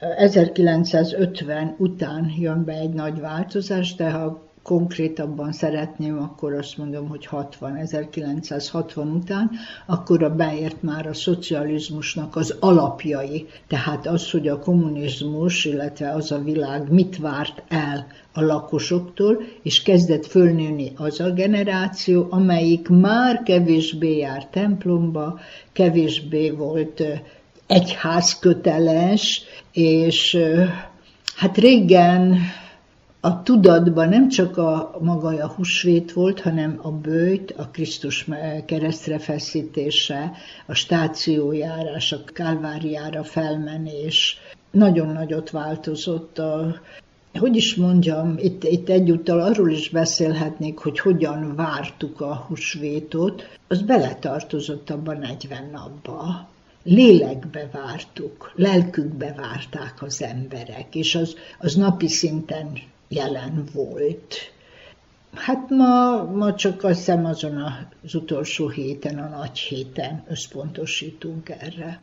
1950 0.00 1.74
után 1.78 2.32
jön 2.38 2.64
be 2.64 2.72
egy 2.72 2.92
nagy 2.92 3.20
változás, 3.20 3.94
de 3.94 4.10
ha 4.10 4.48
konkrétabban 4.62 5.52
szeretném, 5.52 6.18
akkor 6.18 6.52
azt 6.52 6.76
mondom, 6.76 7.08
hogy 7.08 7.26
60, 7.26 7.76
1960 7.76 9.08
után, 9.08 9.50
akkor 9.86 10.32
beért 10.36 10.82
már 10.82 11.06
a 11.06 11.14
szocializmusnak 11.14 12.36
az 12.36 12.56
alapjai. 12.60 13.46
Tehát 13.66 14.06
az, 14.06 14.30
hogy 14.30 14.48
a 14.48 14.58
kommunizmus, 14.58 15.64
illetve 15.64 16.10
az 16.10 16.32
a 16.32 16.42
világ 16.42 16.92
mit 16.92 17.18
várt 17.18 17.62
el 17.68 18.06
a 18.32 18.40
lakosoktól, 18.42 19.42
és 19.62 19.82
kezdett 19.82 20.26
fölnőni 20.26 20.92
az 20.96 21.20
a 21.20 21.30
generáció, 21.30 22.26
amelyik 22.30 22.88
már 22.88 23.42
kevésbé 23.42 24.16
jár 24.16 24.46
templomba, 24.46 25.38
kevésbé 25.72 26.50
volt 26.50 27.02
egyházköteles, 27.70 29.42
és 29.72 30.38
hát 31.36 31.56
régen 31.56 32.38
a 33.20 33.42
tudatban 33.42 34.08
nem 34.08 34.28
csak 34.28 34.56
a 34.56 34.96
maga 35.00 35.28
a 35.28 35.52
húsvét 35.56 36.12
volt, 36.12 36.40
hanem 36.40 36.78
a 36.82 36.90
bőjt, 36.90 37.54
a 37.56 37.68
Krisztus 37.72 38.26
keresztre 38.66 39.18
feszítése, 39.18 40.32
a 40.66 40.74
stációjárás, 40.74 42.12
a 42.12 42.24
kálváriára 42.24 43.24
felmenés. 43.24 44.38
Nagyon 44.70 45.12
nagyot 45.12 45.50
változott 45.50 46.38
a 46.38 46.80
hogy 47.38 47.56
is 47.56 47.74
mondjam, 47.74 48.34
itt, 48.38 48.64
itt 48.64 48.88
egyúttal 48.88 49.40
arról 49.40 49.70
is 49.70 49.88
beszélhetnék, 49.88 50.78
hogy 50.78 50.98
hogyan 50.98 51.54
vártuk 51.56 52.20
a 52.20 52.34
húsvétot, 52.34 53.58
az 53.68 53.82
beletartozott 53.82 54.90
abban 54.90 55.18
40 55.18 55.70
napba. 55.72 56.48
Lélekbe 56.82 57.68
vártuk, 57.72 58.52
lelkükbe 58.54 59.32
várták 59.32 60.02
az 60.02 60.22
emberek, 60.22 60.94
és 60.94 61.14
az, 61.14 61.36
az 61.58 61.74
napi 61.74 62.08
szinten 62.08 62.78
jelen 63.08 63.64
volt. 63.72 64.34
Hát 65.34 65.68
ma, 65.68 66.24
ma 66.24 66.54
csak 66.54 66.84
azt 66.84 66.96
hiszem 66.96 67.24
azon 67.24 67.56
az 68.04 68.14
utolsó 68.14 68.68
héten, 68.68 69.18
a 69.18 69.28
nagy 69.28 69.58
héten 69.58 70.24
összpontosítunk 70.28 71.48
erre. 71.48 72.00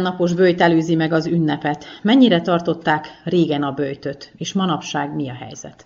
Napos 0.00 0.34
bőjt 0.34 0.60
előzi 0.60 0.94
meg 0.94 1.12
az 1.12 1.26
ünnepet. 1.26 1.84
Mennyire 2.02 2.40
tartották 2.40 3.06
régen 3.24 3.62
a 3.62 3.72
bőjtöt, 3.72 4.32
és 4.36 4.52
manapság 4.52 5.14
mi 5.14 5.28
a 5.28 5.34
helyzet? 5.34 5.84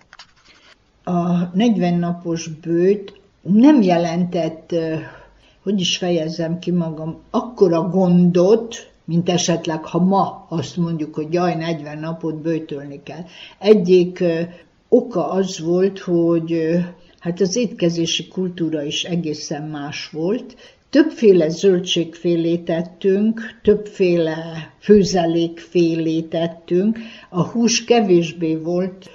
A 1.03 1.55
40 1.55 1.93
napos 1.93 2.47
bőjt 2.47 3.19
nem 3.41 3.81
jelentett, 3.81 4.75
hogy 5.63 5.79
is 5.79 5.97
fejezzem 5.97 6.59
ki 6.59 6.71
magam, 6.71 7.17
akkora 7.29 7.81
gondot, 7.81 8.91
mint 9.05 9.29
esetleg, 9.29 9.85
ha 9.85 9.99
ma 9.99 10.45
azt 10.49 10.77
mondjuk, 10.77 11.15
hogy 11.15 11.33
jaj, 11.33 11.55
40 11.55 11.99
napot 11.99 12.35
bőjtölni 12.35 13.03
kell. 13.03 13.23
Egyik 13.59 14.23
oka 14.89 15.29
az 15.29 15.59
volt, 15.59 15.99
hogy 15.99 16.77
hát 17.19 17.41
az 17.41 17.55
étkezési 17.55 18.27
kultúra 18.27 18.83
is 18.83 19.03
egészen 19.03 19.63
más 19.63 20.09
volt, 20.09 20.55
Többféle 20.89 21.49
zöldségfélét 21.49 22.65
tettünk, 22.65 23.59
többféle 23.61 24.37
főzelékfélét 24.79 26.29
tettünk. 26.29 26.99
A 27.29 27.43
hús 27.43 27.83
kevésbé 27.83 28.55
volt 28.55 29.09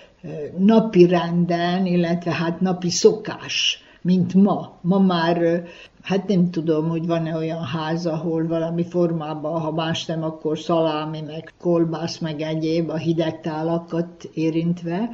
napi 0.59 1.07
renden, 1.07 1.87
illetve 1.87 2.33
hát 2.33 2.61
napi 2.61 2.91
szokás, 2.91 3.83
mint 4.03 4.35
ma. 4.35 4.79
Ma 4.81 4.99
már, 4.99 5.65
hát 6.03 6.29
nem 6.29 6.51
tudom, 6.51 6.89
hogy 6.89 7.07
van-e 7.07 7.37
olyan 7.37 7.65
ház, 7.65 8.07
ahol 8.07 8.47
valami 8.47 8.85
formában, 8.85 9.61
ha 9.61 9.71
más 9.71 10.05
nem, 10.05 10.23
akkor 10.23 10.59
szalámi, 10.59 11.21
meg 11.21 11.53
kolbász, 11.61 12.19
meg 12.19 12.41
egyéb 12.41 12.89
a 12.89 12.97
hideg 12.97 13.41
érintve. 14.35 15.11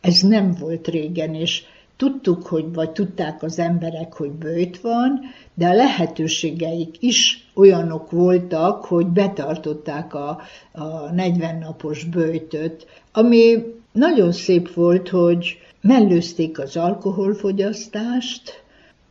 Ez 0.00 0.20
nem 0.20 0.54
volt 0.60 0.88
régen, 0.88 1.34
és 1.34 1.62
tudtuk, 2.00 2.46
hogy, 2.46 2.72
vagy 2.72 2.90
tudták 2.90 3.42
az 3.42 3.58
emberek, 3.58 4.12
hogy 4.12 4.30
bőjt 4.30 4.80
van, 4.80 5.20
de 5.54 5.68
a 5.68 5.74
lehetőségeik 5.74 6.96
is 7.00 7.50
olyanok 7.54 8.10
voltak, 8.10 8.84
hogy 8.84 9.06
betartották 9.06 10.14
a, 10.14 10.40
a 10.72 11.12
40 11.12 11.58
napos 11.58 12.04
bőjtöt, 12.04 12.86
ami 13.12 13.64
nagyon 13.92 14.32
szép 14.32 14.74
volt, 14.74 15.08
hogy 15.08 15.58
mellőzték 15.80 16.58
az 16.58 16.76
alkoholfogyasztást, 16.76 18.62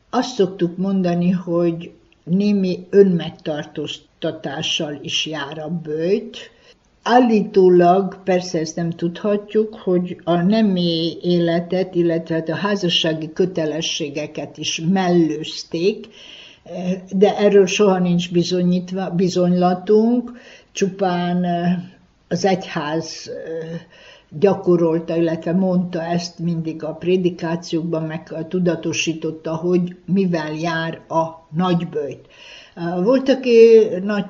azt 0.10 0.34
szoktuk 0.34 0.78
mondani, 0.78 1.30
hogy 1.30 1.92
némi 2.24 2.88
önmegtartóztatással 2.90 5.00
is 5.02 5.26
jár 5.26 5.60
a 5.60 5.80
bőjt, 5.84 6.38
Állítólag, 7.04 8.24
persze 8.24 8.60
ezt 8.60 8.76
nem 8.76 8.90
tudhatjuk, 8.90 9.76
hogy 9.76 10.18
a 10.24 10.36
nemi 10.36 11.18
életet, 11.22 11.96
illetve 11.96 12.44
a 12.48 12.56
házassági 12.56 13.34
kötelességeket 13.34 14.58
is 14.58 14.82
mellőzték, 14.92 16.08
de 17.12 17.38
erről 17.38 17.66
soha 17.66 18.00
nincs 18.00 18.32
bizonyítva, 18.32 19.10
bizonylatunk, 19.10 20.32
csupán 20.72 21.46
az 22.28 22.46
egyház 22.46 23.32
gyakorolta, 24.40 25.16
illetve 25.16 25.54
mondta 25.54 26.02
ezt 26.02 26.40
mindig 26.40 26.84
a 26.84 26.94
prédikációkban, 26.94 28.04
meg 28.04 28.46
tudatosította, 28.48 29.56
hogy 29.56 29.96
mivel 30.06 30.54
jár 30.54 31.02
a 31.08 31.48
nagybőjt. 31.56 32.28
Volt, 33.04 33.30
aki 33.30 33.88
nagy 34.04 34.26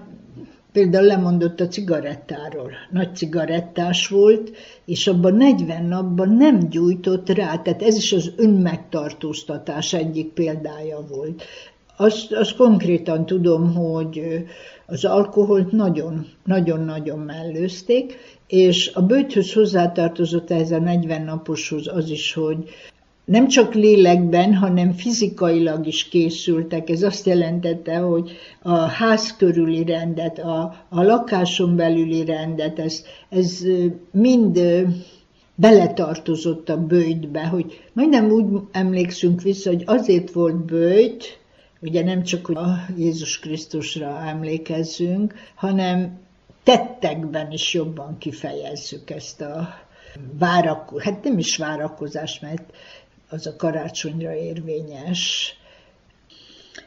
például 0.71 1.05
lemondott 1.05 1.59
a 1.59 1.67
cigarettáról. 1.67 2.71
Nagy 2.91 3.15
cigarettás 3.15 4.07
volt, 4.07 4.51
és 4.85 5.07
abban 5.07 5.35
40 5.35 5.85
napban 5.85 6.29
nem 6.29 6.59
gyújtott 6.69 7.29
rá, 7.29 7.57
tehát 7.57 7.81
ez 7.81 7.95
is 7.95 8.13
az 8.13 8.31
önmegtartóztatás 8.35 9.93
egyik 9.93 10.33
példája 10.33 11.05
volt. 11.09 11.43
Azt, 11.97 12.31
azt 12.31 12.55
konkrétan 12.55 13.25
tudom, 13.25 13.75
hogy 13.75 14.45
az 14.85 15.05
alkoholt 15.05 15.71
nagyon-nagyon 16.43 17.19
mellőzték, 17.19 18.17
és 18.47 18.91
a 18.93 19.01
bőthöz 19.01 19.53
hozzátartozott 19.53 20.51
ehhez 20.51 20.71
a 20.71 20.79
40 20.79 21.21
naposhoz 21.21 21.87
az 21.87 22.09
is, 22.09 22.33
hogy 22.33 22.69
nem 23.29 23.47
csak 23.47 23.73
lélekben, 23.73 24.55
hanem 24.55 24.91
fizikailag 24.91 25.87
is 25.87 26.07
készültek. 26.07 26.89
Ez 26.89 27.03
azt 27.03 27.25
jelentette, 27.25 27.97
hogy 27.97 28.31
a 28.61 28.77
ház 28.77 29.35
körüli 29.35 29.83
rendet, 29.83 30.39
a, 30.39 30.85
a 30.89 31.03
lakáson 31.03 31.75
belüli 31.75 32.25
rendet, 32.25 32.79
ez, 32.79 33.03
ez 33.29 33.63
mind 34.11 34.59
beletartozott 35.55 36.69
a 36.69 36.85
bőjtbe, 36.85 37.45
hogy 37.45 37.81
majdnem 37.93 38.29
úgy 38.29 38.45
emlékszünk 38.71 39.41
vissza, 39.41 39.69
hogy 39.69 39.83
azért 39.85 40.31
volt 40.31 40.65
bőjt, 40.65 41.39
ugye 41.81 42.03
nem 42.03 42.23
csak 42.23 42.45
hogy 42.45 42.55
a 42.55 42.75
Jézus 42.97 43.39
Krisztusra 43.39 44.21
emlékezzünk, 44.27 45.33
hanem 45.55 46.19
tettekben 46.63 47.51
is 47.51 47.73
jobban 47.73 48.17
kifejezzük 48.17 49.09
ezt 49.09 49.41
a 49.41 49.69
várakozást, 50.39 51.05
hát 51.05 51.23
nem 51.23 51.37
is 51.37 51.57
várakozás, 51.57 52.39
mert 52.39 52.73
az 53.29 53.47
a 53.47 53.55
karácsonyra 53.55 54.33
érvényes, 54.33 55.53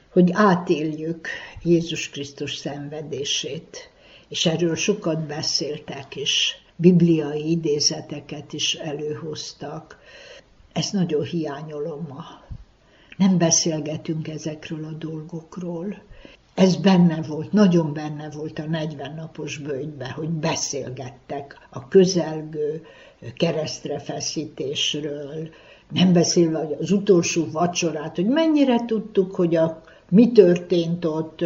hogy 0.09 0.31
átéljük 0.33 1.29
Jézus 1.63 2.11
Krisztus 2.11 2.55
szenvedését. 2.55 3.91
És 4.29 4.47
erről 4.47 4.75
sokat 4.75 5.27
beszéltek, 5.27 6.17
és 6.17 6.55
bibliai 6.77 7.51
idézeteket 7.51 8.53
is 8.53 8.75
előhoztak. 8.75 9.99
Ezt 10.73 10.93
nagyon 10.93 11.25
hiányolom 11.25 12.07
ma. 12.09 12.25
Nem 13.17 13.39
beszélgetünk 13.39 14.29
ezekről 14.29 14.85
a 14.85 14.91
dolgokról. 14.91 16.03
Ez 16.55 16.77
benne 16.77 17.23
volt, 17.23 17.53
nagyon 17.53 17.93
benne 17.93 18.31
volt 18.31 18.59
a 18.59 18.67
40 18.67 19.15
napos 19.15 19.59
bőjtbe, 19.59 20.11
hogy 20.11 20.29
beszélgettek 20.29 21.69
a 21.71 21.89
közelgő 21.89 22.87
keresztre 23.37 23.99
feszítésről, 23.99 25.49
nem 25.93 26.13
beszélve 26.13 26.69
az 26.81 26.91
utolsó 26.91 27.47
vacsorát, 27.53 28.17
hogy 28.17 28.27
mennyire 28.27 28.85
tudtuk, 28.85 29.35
hogy 29.35 29.57
a, 29.57 29.83
mi 30.09 30.33
történt 30.33 31.05
ott. 31.05 31.45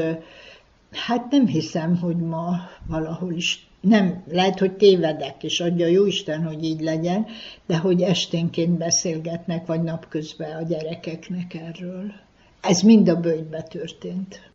Hát 0.91 1.31
nem 1.31 1.47
hiszem, 1.47 1.97
hogy 1.97 2.17
ma 2.17 2.57
valahol 2.87 3.33
is 3.33 3.67
nem, 3.81 4.23
lehet, 4.29 4.59
hogy 4.59 4.73
tévedek, 4.73 5.45
és 5.45 5.61
adja 5.61 5.87
jó 5.87 6.07
Isten, 6.07 6.45
hogy 6.45 6.65
így 6.65 6.81
legyen, 6.81 7.27
de 7.67 7.77
hogy 7.77 8.03
esténként 8.03 8.79
beszélgetnek, 8.79 9.67
vagy 9.67 9.83
napközben 9.83 10.57
a 10.57 10.63
gyerekeknek 10.63 11.55
erről. 11.55 12.13
Ez 12.61 12.81
mind 12.81 13.09
a 13.09 13.21
bőjtbe 13.21 13.63
történt. 13.63 14.55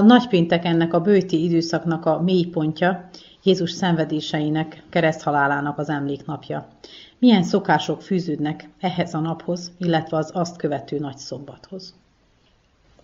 Nagypéntek 0.00 0.64
ennek 0.64 0.94
a 0.94 1.00
bőti 1.00 1.44
időszaknak 1.44 2.06
a 2.06 2.22
mélypontja, 2.22 3.08
Jézus 3.42 3.70
szenvedéseinek, 3.70 4.82
kereszthalálának 4.90 5.78
az 5.78 5.88
emléknapja. 5.88 6.68
Milyen 7.18 7.42
szokások 7.42 8.02
fűződnek 8.02 8.68
ehhez 8.80 9.14
a 9.14 9.18
naphoz, 9.18 9.72
illetve 9.78 10.16
az 10.16 10.30
azt 10.34 10.56
követő 10.56 10.98
nagy 10.98 11.16
szombathoz? 11.16 11.94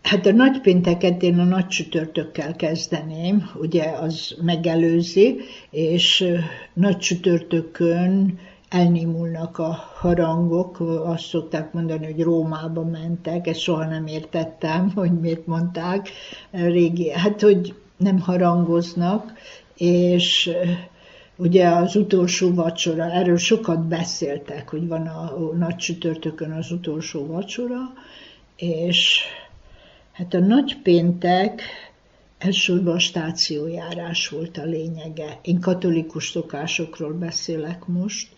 Hát 0.03 0.27
a 0.27 0.33
nagypénteket 0.33 1.23
én 1.23 1.39
a 1.39 1.45
nagy 1.45 1.67
csütörtökkel 1.67 2.57
kezdeném, 2.57 3.51
ugye 3.61 3.85
az 3.85 4.37
megelőzi, 4.43 5.41
és 5.71 6.25
nagy 6.73 6.99
csütörtökön 6.99 8.39
elnémulnak 8.69 9.59
a 9.59 9.85
harangok, 9.95 10.81
azt 11.05 11.25
szokták 11.25 11.73
mondani, 11.73 12.05
hogy 12.05 12.23
Rómába 12.23 12.85
mentek, 12.85 13.47
ezt 13.47 13.61
soha 13.61 13.85
nem 13.85 14.07
értettem, 14.07 14.91
hogy 14.95 15.21
miért 15.21 15.47
mondták 15.47 16.11
régi, 16.51 17.11
hát 17.11 17.41
hogy 17.41 17.75
nem 17.97 18.19
harangoznak, 18.21 19.33
és 19.77 20.51
ugye 21.37 21.69
az 21.69 21.97
utolsó 21.97 22.55
vacsora, 22.55 23.11
erről 23.11 23.37
sokat 23.37 23.87
beszéltek, 23.87 24.69
hogy 24.69 24.87
van 24.87 25.07
a 25.07 25.39
nagy 25.57 25.77
csütörtökön 25.77 26.51
az 26.51 26.71
utolsó 26.71 27.27
vacsora, 27.27 27.93
és 28.57 29.21
hát 30.13 30.35
a 30.35 30.39
nagy 30.39 30.77
péntek 30.83 31.63
elsősorban 32.39 32.95
a 32.95 32.99
stációjárás 32.99 34.29
volt 34.29 34.59
a 34.59 34.65
lényege. 34.65 35.39
Én 35.43 35.61
katolikus 35.61 36.29
szokásokról 36.29 37.13
beszélek 37.13 37.87
most, 37.87 38.29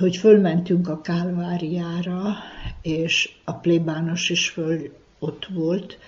hogy 0.00 0.16
fölmentünk 0.16 0.88
a 0.88 1.00
Kálváriára, 1.00 2.36
és 2.82 3.30
a 3.44 3.52
plébános 3.52 4.30
is 4.30 4.48
föl 4.48 4.92
ott 5.18 5.46
volt, 5.54 5.98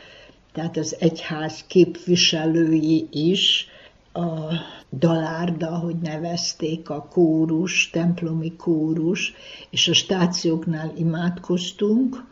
tehát 0.52 0.76
az 0.76 0.96
egyház 0.98 1.64
képviselői 1.66 3.08
is, 3.10 3.66
a 4.12 4.52
dalárda, 4.90 5.76
hogy 5.78 5.96
nevezték, 5.96 6.90
a 6.90 7.08
kórus, 7.10 7.90
templomi 7.90 8.56
kórus, 8.56 9.32
és 9.70 9.88
a 9.88 9.94
stációknál 9.94 10.92
imádkoztunk, 10.96 12.24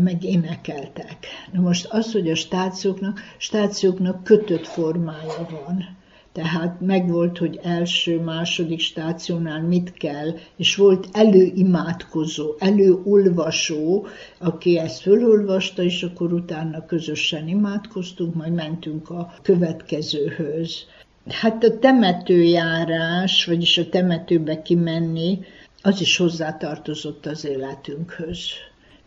meg 0.00 0.24
énekeltek. 0.24 1.26
Na 1.52 1.60
most 1.60 1.86
az, 1.90 2.12
hogy 2.12 2.30
a 2.30 2.34
stációknak, 2.34 3.20
stációknak 3.38 4.24
kötött 4.24 4.66
formája 4.66 5.46
van, 5.50 5.96
tehát 6.34 6.80
megvolt, 6.80 7.38
hogy 7.38 7.60
első, 7.62 8.20
második 8.20 8.80
stációnál 8.80 9.62
mit 9.62 9.92
kell, 9.92 10.34
és 10.56 10.76
volt 10.76 11.08
előimádkozó, 11.12 12.54
előolvasó, 12.58 14.06
aki 14.38 14.78
ezt 14.78 15.00
fölolvasta, 15.00 15.82
és 15.82 16.02
akkor 16.02 16.32
utána 16.32 16.86
közösen 16.86 17.48
imádkoztunk, 17.48 18.34
majd 18.34 18.52
mentünk 18.52 19.10
a 19.10 19.34
következőhöz. 19.42 20.84
Hát 21.28 21.64
a 21.64 21.78
temetőjárás, 21.78 23.44
vagyis 23.44 23.78
a 23.78 23.88
temetőbe 23.88 24.62
kimenni, 24.62 25.38
az 25.82 26.00
is 26.00 26.16
hozzátartozott 26.16 27.26
az 27.26 27.44
életünkhöz. 27.44 28.38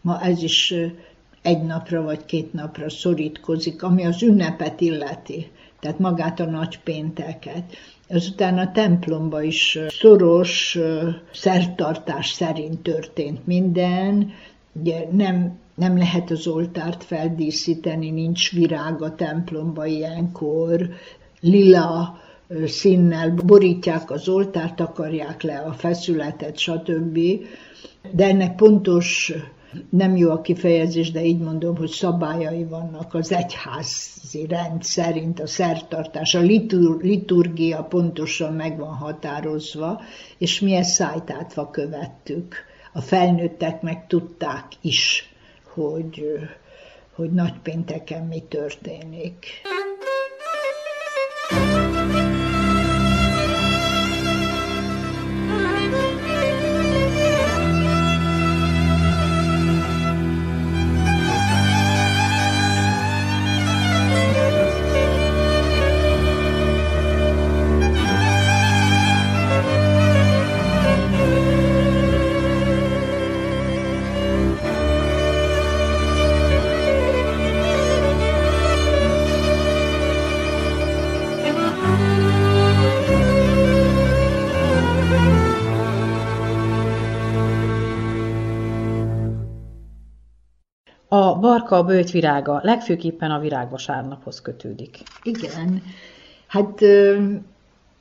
Ma 0.01 0.21
ez 0.21 0.43
is 0.43 0.73
egy 1.41 1.61
napra 1.61 2.01
vagy 2.01 2.25
két 2.25 2.53
napra 2.53 2.89
szorítkozik, 2.89 3.83
ami 3.83 4.05
az 4.05 4.23
ünnepet 4.23 4.81
illeti, 4.81 5.51
tehát 5.79 5.99
magát 5.99 6.39
a 6.39 6.45
nagy 6.45 6.79
pénteket. 6.79 7.63
Azután 8.09 8.57
a 8.57 8.71
templomba 8.71 9.41
is 9.41 9.79
szoros 9.87 10.77
szertartás 11.33 12.29
szerint 12.29 12.79
történt 12.79 13.45
minden, 13.45 14.31
ugye 14.73 15.07
nem, 15.11 15.57
nem 15.75 15.97
lehet 15.97 16.31
az 16.31 16.47
oltárt 16.47 17.03
feldíszíteni, 17.03 18.09
nincs 18.09 18.51
virág 18.51 19.01
a 19.01 19.15
templomba 19.15 19.85
ilyenkor, 19.85 20.89
lila 21.39 22.19
színnel 22.65 23.33
borítják 23.45 24.11
az 24.11 24.27
oltárt, 24.27 24.75
takarják 24.75 25.41
le 25.41 25.57
a 25.57 25.73
feszületet, 25.73 26.57
stb. 26.57 27.19
De 28.11 28.25
ennek 28.25 28.55
pontos, 28.55 29.33
nem 29.89 30.15
jó 30.15 30.29
a 30.31 30.41
kifejezés, 30.41 31.11
de 31.11 31.23
így 31.23 31.39
mondom, 31.39 31.77
hogy 31.77 31.89
szabályai 31.89 32.63
vannak 32.63 33.13
az 33.13 33.31
egyházi 33.31 34.45
rend 34.47 34.83
szerint, 34.83 35.39
a 35.39 35.47
szertartás, 35.47 36.35
a 36.35 36.39
litur, 36.39 37.01
liturgia 37.01 37.83
pontosan 37.83 38.53
meg 38.53 38.77
van 38.77 38.93
határozva, 38.93 40.01
és 40.37 40.59
mi 40.59 40.73
ezt 40.73 40.93
szájtátva 40.93 41.69
követtük. 41.69 42.55
A 42.93 43.01
felnőttek 43.01 43.81
meg 43.81 44.07
tudták 44.07 44.65
is, 44.81 45.33
hogy, 45.73 46.23
hogy 47.15 47.31
nagypénteken 47.31 48.23
mi 48.23 48.43
történik. 48.49 49.45
A 91.67 91.69
barka 91.69 91.85
a 91.85 91.95
bőt 91.95 92.11
virága 92.11 92.59
legfőképpen 92.63 93.31
a 93.31 93.39
virágvasárnaphoz 93.39 94.41
kötődik. 94.41 94.97
Igen, 95.23 95.81
hát 96.47 96.81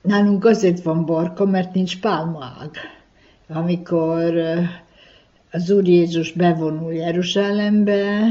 nálunk 0.03 0.45
azért 0.45 0.83
van 0.83 1.05
barka, 1.05 1.45
mert 1.45 1.75
nincs 1.75 2.01
pálmaág. 2.01 2.71
Amikor 3.49 4.35
az 5.51 5.71
Úr 5.71 5.89
Jézus 5.89 6.33
bevonul 6.33 6.93
Jeruzsálembe, 6.93 8.29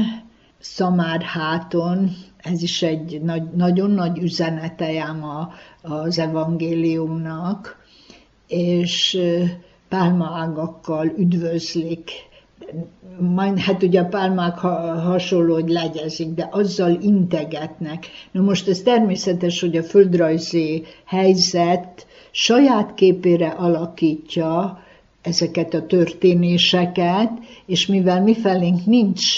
Szamár 0.58 1.22
háton, 1.22 2.10
ez 2.36 2.62
is 2.62 2.82
egy 2.82 3.20
nagy, 3.22 3.50
nagyon 3.50 3.90
nagy 3.90 4.18
üzenete 4.18 5.00
ám 5.00 5.24
az 5.82 6.18
evangéliumnak, 6.18 7.84
és 8.46 9.18
pálmaágakkal 9.88 11.06
üdvözlik 11.06 12.10
majd 13.18 13.58
hát 13.58 13.82
ugye 13.82 14.00
a 14.00 14.04
pálmák 14.04 14.58
hasonló, 14.58 15.54
hogy 15.54 15.68
legyezik, 15.68 16.28
de 16.28 16.48
azzal 16.50 16.98
integetnek. 17.00 18.06
Na 18.32 18.40
most 18.40 18.68
ez 18.68 18.80
természetes, 18.80 19.60
hogy 19.60 19.76
a 19.76 19.82
földrajzi 19.82 20.82
helyzet 21.04 22.06
saját 22.30 22.94
képére 22.94 23.48
alakítja 23.48 24.84
ezeket 25.22 25.74
a 25.74 25.86
történéseket, 25.86 27.30
és 27.66 27.86
mivel 27.86 28.22
mi 28.22 28.34
felénk 28.34 28.84
nincs 28.84 29.36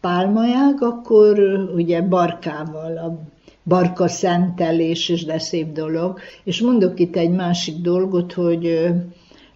pálmajág, 0.00 0.82
akkor 0.82 1.38
ugye 1.74 2.02
barkával, 2.02 2.96
a 2.96 3.18
barka 3.64 4.08
szentelés, 4.08 5.08
és 5.08 5.24
de 5.24 5.38
szép 5.38 5.72
dolog. 5.72 6.18
És 6.44 6.60
mondok 6.60 7.00
itt 7.00 7.16
egy 7.16 7.30
másik 7.30 7.76
dolgot, 7.76 8.32
hogy 8.32 8.88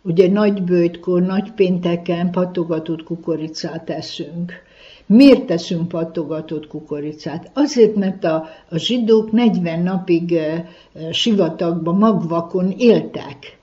Ugye 0.06 0.32
nagybőjtkor, 0.32 1.22
nagy 1.22 1.52
pénteken 1.52 2.30
patogatott 2.30 3.02
kukoricát 3.02 3.90
eszünk. 3.90 4.52
Miért 5.06 5.46
teszünk 5.46 5.88
patogatott 5.88 6.66
kukoricát? 6.66 7.50
Azért, 7.54 7.94
mert 7.94 8.24
a, 8.24 8.46
a 8.70 8.76
zsidók 8.76 9.32
40 9.32 9.82
napig 9.82 10.32
e, 10.32 10.68
e, 10.94 11.12
sivatagban 11.12 11.96
magvakon 11.96 12.74
éltek. 12.78 13.58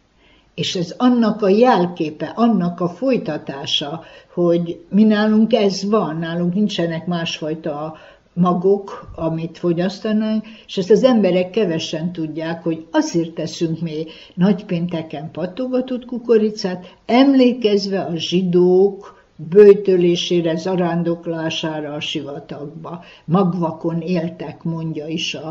És 0.55 0.75
ez 0.75 0.93
annak 0.97 1.41
a 1.41 1.49
jelképe, 1.49 2.31
annak 2.35 2.79
a 2.79 2.87
folytatása, 2.87 4.03
hogy 4.33 4.79
mi 4.89 5.03
nálunk 5.03 5.53
ez 5.53 5.89
van, 5.89 6.17
nálunk 6.17 6.53
nincsenek 6.53 7.05
másfajta 7.07 7.95
magok, 8.33 9.11
amit 9.15 9.57
fogyasztanak, 9.57 10.45
és 10.67 10.77
ezt 10.77 10.91
az 10.91 11.03
emberek 11.03 11.49
kevesen 11.49 12.11
tudják, 12.11 12.63
hogy 12.63 12.85
azért 12.91 13.33
teszünk 13.33 13.81
mi 13.81 14.05
nagypénteken 14.33 15.31
patogatott 15.31 16.05
kukoricát, 16.05 16.95
emlékezve 17.05 18.01
a 18.01 18.15
zsidók 18.15 19.21
bőtölésére, 19.35 20.55
zarándoklására 20.55 21.93
a 21.93 21.99
sivatagba. 21.99 23.03
Magvakon 23.25 24.01
éltek, 24.01 24.63
mondja 24.63 25.07
is 25.07 25.35
a, 25.35 25.49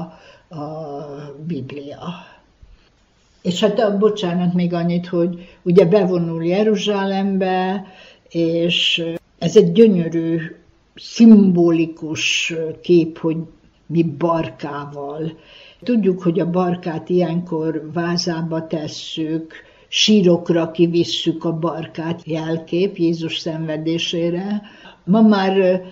a 0.56 0.68
Biblia. 1.46 1.98
És 3.42 3.60
hát, 3.60 3.78
a, 3.78 3.98
bocsánat, 3.98 4.54
még 4.54 4.72
annyit, 4.72 5.06
hogy 5.06 5.48
ugye 5.62 5.84
bevonul 5.84 6.44
Jeruzsálembe, 6.44 7.86
és 8.28 9.04
ez 9.38 9.56
egy 9.56 9.72
gyönyörű 9.72 10.40
szimbolikus 10.94 12.54
kép, 12.82 13.18
hogy 13.18 13.36
mi 13.86 14.02
barkával. 14.02 15.38
Tudjuk, 15.82 16.22
hogy 16.22 16.40
a 16.40 16.50
barkát 16.50 17.08
ilyenkor 17.08 17.90
vázába 17.92 18.66
tesszük, 18.66 19.54
sírokra 19.88 20.70
kivisszük 20.70 21.44
a 21.44 21.58
barkát, 21.58 22.22
jelkép 22.24 22.96
Jézus 22.96 23.38
szenvedésére. 23.38 24.62
Ma 25.04 25.20
már 25.22 25.82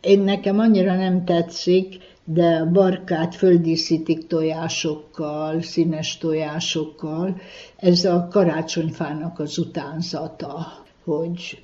én 0.00 0.20
nekem 0.20 0.58
annyira 0.58 0.96
nem 0.96 1.24
tetszik, 1.24 1.98
de 2.24 2.56
a 2.56 2.70
barkát 2.70 3.34
földíszítik 3.34 4.26
tojásokkal, 4.26 5.62
színes 5.62 6.18
tojásokkal. 6.18 7.40
Ez 7.76 8.04
a 8.04 8.28
karácsonyfának 8.30 9.38
az 9.38 9.58
utánzata, 9.58 10.66
hogy 11.04 11.62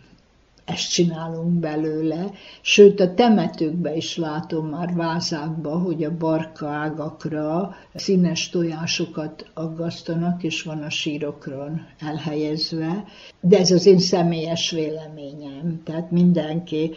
ezt 0.69 0.91
csinálunk 0.93 1.53
belőle, 1.53 2.31
sőt 2.61 3.01
a 3.01 3.15
temetőkbe 3.15 3.97
is 3.97 4.17
látom 4.17 4.67
már 4.67 4.95
vázákba, 4.95 5.79
hogy 5.79 6.05
a 6.05 6.17
barka 6.17 6.69
ágakra 6.69 7.75
színes 7.95 8.49
tojásokat 8.49 9.51
aggasztanak, 9.55 10.43
és 10.43 10.63
van 10.63 10.83
a 10.83 10.91
sírokron 10.91 11.87
elhelyezve, 11.99 13.05
de 13.41 13.59
ez 13.59 13.71
az 13.71 13.87
én 13.87 13.99
személyes 13.99 14.71
véleményem, 14.71 15.81
tehát 15.85 16.11
mindenki 16.11 16.91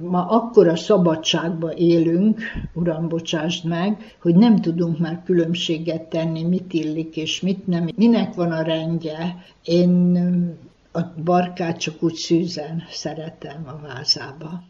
ma 0.00 0.26
akkora 0.26 0.76
szabadságba 0.76 1.74
élünk, 1.74 2.40
Uram, 2.74 3.08
bocsásd 3.08 3.64
meg, 3.64 4.16
hogy 4.22 4.34
nem 4.34 4.60
tudunk 4.60 4.98
már 4.98 5.22
különbséget 5.24 6.02
tenni, 6.02 6.42
mit 6.42 6.72
illik 6.72 7.16
és 7.16 7.40
mit 7.40 7.66
nem. 7.66 7.88
Minek 7.96 8.34
van 8.34 8.52
a 8.52 8.62
rendje? 8.62 9.36
Én 9.64 10.18
a 10.96 11.12
barkát 11.24 11.78
csak 11.78 12.02
úgy 12.02 12.14
szűzen 12.14 12.82
szeretem 12.90 13.66
a 13.68 13.76
vázába. 13.80 14.62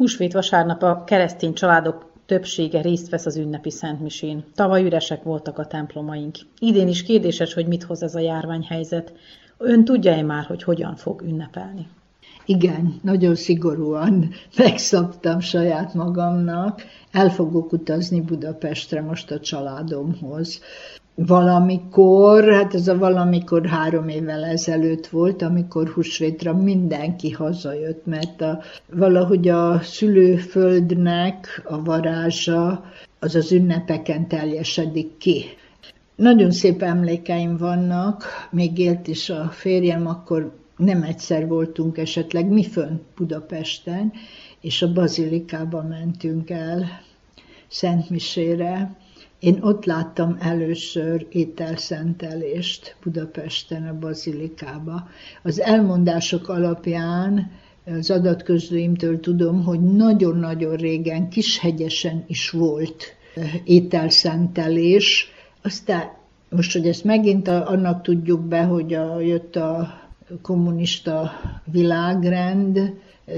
Húsvét 0.00 0.32
vasárnap 0.32 0.82
a 0.82 1.04
keresztény 1.04 1.52
családok 1.52 2.12
többsége 2.26 2.80
részt 2.80 3.08
vesz 3.08 3.26
az 3.26 3.36
ünnepi 3.36 3.70
szentmisén. 3.70 4.44
Tavaly 4.54 4.84
üresek 4.84 5.22
voltak 5.22 5.58
a 5.58 5.66
templomaink. 5.66 6.36
Idén 6.58 6.88
is 6.88 7.02
kérdéses, 7.02 7.54
hogy 7.54 7.66
mit 7.66 7.82
hoz 7.82 8.02
ez 8.02 8.14
a 8.14 8.18
járványhelyzet. 8.18 9.12
Ön 9.58 9.84
tudja-e 9.84 10.22
már, 10.22 10.44
hogy 10.44 10.62
hogyan 10.62 10.96
fog 10.96 11.22
ünnepelni? 11.22 11.88
Igen, 12.44 13.00
nagyon 13.02 13.34
szigorúan 13.34 14.30
megszabtam 14.56 15.40
saját 15.40 15.94
magamnak. 15.94 16.82
El 17.10 17.30
fogok 17.30 17.72
utazni 17.72 18.20
Budapestre 18.20 19.00
most 19.00 19.30
a 19.30 19.40
családomhoz. 19.40 20.60
Valamikor, 21.26 22.52
hát 22.52 22.74
ez 22.74 22.88
a 22.88 22.98
valamikor 22.98 23.66
három 23.66 24.08
évvel 24.08 24.44
ezelőtt 24.44 25.06
volt, 25.06 25.42
amikor 25.42 25.88
húsvétra 25.88 26.54
mindenki 26.54 27.30
hazajött, 27.30 28.06
mert 28.06 28.40
a, 28.40 28.62
valahogy 28.92 29.48
a 29.48 29.80
szülőföldnek 29.80 31.62
a 31.64 31.82
varázsa 31.82 32.84
az 33.18 33.34
az 33.34 33.52
ünnepeken 33.52 34.28
teljesedik 34.28 35.16
ki. 35.18 35.44
Nagyon 36.16 36.50
szép 36.50 36.82
emlékeim 36.82 37.56
vannak, 37.56 38.24
még 38.50 38.78
élt 38.78 39.08
is 39.08 39.30
a 39.30 39.48
férjem, 39.48 40.06
akkor 40.06 40.52
nem 40.76 41.02
egyszer 41.02 41.46
voltunk 41.46 41.98
esetleg 41.98 42.48
mi 42.48 42.64
fönn 42.64 42.98
Budapesten, 43.16 44.12
és 44.60 44.82
a 44.82 44.92
bazilikába 44.92 45.82
mentünk 45.82 46.50
el 46.50 46.84
Szentmisére. 47.68 48.96
Én 49.40 49.58
ott 49.60 49.84
láttam 49.84 50.36
először 50.40 51.26
ételszentelést 51.30 52.96
Budapesten, 53.02 53.88
a 53.88 53.98
bazilikába. 53.98 55.08
Az 55.42 55.60
elmondások 55.60 56.48
alapján 56.48 57.50
az 57.84 58.10
adatközlőimtől 58.10 59.20
tudom, 59.20 59.64
hogy 59.64 59.80
nagyon-nagyon 59.80 60.76
régen 60.76 61.28
Kishegyesen 61.28 62.24
is 62.26 62.50
volt 62.50 63.04
eh, 63.34 63.54
ételszentelés, 63.64 65.28
aztán 65.62 66.18
most, 66.50 66.72
hogy 66.72 66.86
ezt 66.86 67.04
megint 67.04 67.48
annak 67.48 68.02
tudjuk 68.02 68.40
be, 68.40 68.62
hogy 68.62 68.94
a, 68.94 69.20
jött 69.20 69.56
a 69.56 70.00
kommunista 70.42 71.30
világrend, 71.64 72.94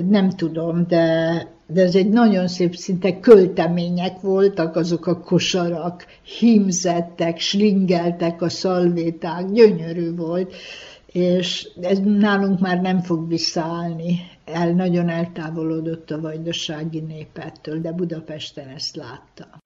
nem 0.09 0.30
tudom, 0.30 0.86
de, 0.88 1.46
de 1.73 1.83
ez 1.83 1.95
egy 1.95 2.09
nagyon 2.09 2.49
szép, 2.49 2.75
szinte 2.75 3.20
költemények 3.20 4.20
voltak 4.20 4.77
azok 4.77 5.07
a 5.07 5.20
kosarak, 5.20 6.07
hímzettek, 6.39 7.39
slingeltek 7.39 8.43
a 8.43 8.49
szalvéták, 8.49 9.53
gyönyörű 9.53 10.14
volt, 10.14 10.55
és 11.07 11.68
ez 11.81 11.99
nálunk 11.99 12.61
már 12.61 12.81
nem 12.81 13.01
fog 13.01 13.29
visszaállni. 13.29 14.20
El, 14.45 14.73
nagyon 14.73 15.09
eltávolodott 15.09 16.11
a 16.11 16.20
vajdasági 16.20 17.01
népettől, 17.01 17.81
de 17.81 17.93
Budapesten 17.93 18.68
ezt 18.68 18.97
látta. 18.97 19.61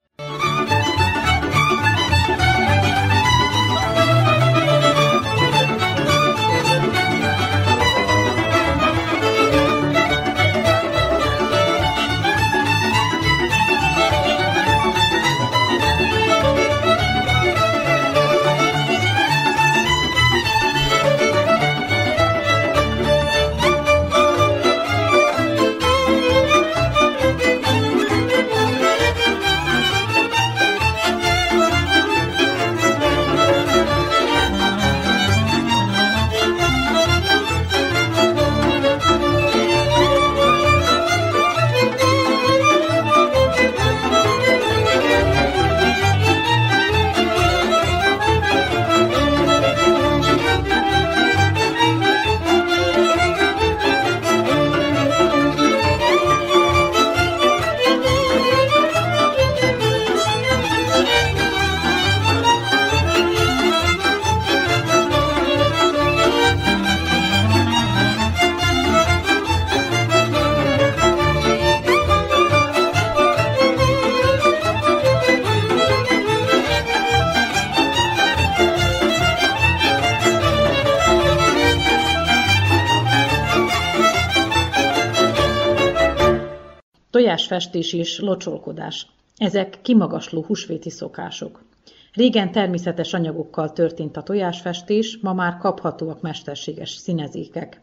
Tojásfestés 87.47 87.93
és 87.93 88.19
locsolkodás. 88.21 89.07
Ezek 89.37 89.79
kimagasló 89.83 90.43
húsvéti 90.43 90.91
szokások. 90.91 91.65
Régen 92.13 92.53
természetes 92.53 93.13
anyagokkal 93.13 93.73
történt 93.73 94.17
a 94.17 94.23
tojásfestés, 94.23 95.19
ma 95.23 95.33
már 95.33 95.57
kaphatóak 95.57 96.21
mesterséges 96.21 96.91
színezékek. 96.91 97.81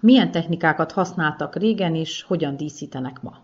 Milyen 0.00 0.30
technikákat 0.30 0.92
használtak 0.92 1.56
régen, 1.56 1.94
és 1.94 2.22
hogyan 2.22 2.56
díszítenek 2.56 3.22
ma? 3.22 3.36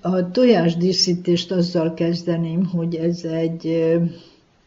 A 0.00 0.30
tojásdíszítést 0.30 1.50
azzal 1.50 1.94
kezdeném, 1.94 2.64
hogy 2.66 2.94
ez 2.94 3.24
egy 3.24 3.94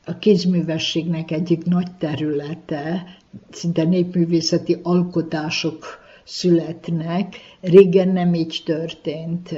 a 0.06 0.18
kézművességnek 0.18 1.32
egyik 1.32 1.66
nagy 1.66 1.92
területe, 2.00 3.04
szinte 3.52 3.84
népművészeti 3.84 4.80
alkotások 4.84 6.02
születnek. 6.24 7.36
Régen 7.62 8.10
nem 8.10 8.34
így 8.34 8.62
történt. 8.66 9.50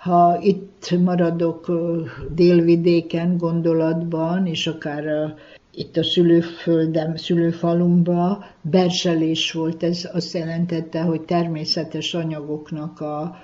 Ha 0.00 0.38
itt 0.40 0.90
maradok 1.04 1.70
délvidéken 2.34 3.36
gondolatban, 3.36 4.46
és 4.46 4.66
akár 4.66 5.34
itt 5.74 5.96
a 5.96 6.02
szülőföldem, 6.02 7.16
szülőfalumba 7.16 8.44
berselés 8.60 9.52
volt, 9.52 9.82
ez 9.82 10.08
azt 10.12 10.34
jelentette, 10.34 11.00
hogy 11.00 11.20
természetes 11.20 12.14
anyagoknak 12.14 13.00
a 13.00 13.36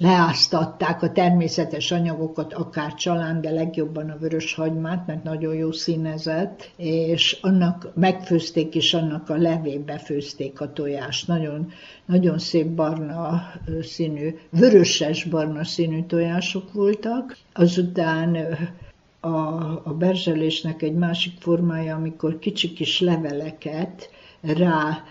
leáztatták 0.00 1.02
a 1.02 1.12
természetes 1.12 1.90
anyagokat, 1.90 2.52
akár 2.52 2.94
csalán, 2.94 3.40
de 3.40 3.50
legjobban 3.50 4.10
a 4.10 4.18
vörös 4.18 4.54
hagymát, 4.54 5.06
mert 5.06 5.22
nagyon 5.22 5.54
jó 5.54 5.72
színezett, 5.72 6.70
és 6.76 7.38
annak 7.40 7.90
megfőzték, 7.94 8.74
és 8.74 8.94
annak 8.94 9.28
a 9.28 9.36
levébe 9.36 9.98
főzték 9.98 10.60
a 10.60 10.72
tojást. 10.72 11.26
Nagyon, 11.26 11.72
nagyon 12.06 12.38
szép 12.38 12.66
barna 12.66 13.42
színű, 13.82 14.38
vöröses 14.50 15.24
barna 15.24 15.64
színű 15.64 16.02
tojások 16.02 16.72
voltak. 16.72 17.36
Azután 17.52 18.36
a, 19.20 19.28
a 19.84 19.94
berzselésnek 19.98 20.82
egy 20.82 20.94
másik 20.94 21.32
formája, 21.40 21.96
amikor 21.96 22.38
kicsi 22.38 22.72
kis 22.72 23.00
leveleket 23.00 24.10
rá 24.40 25.02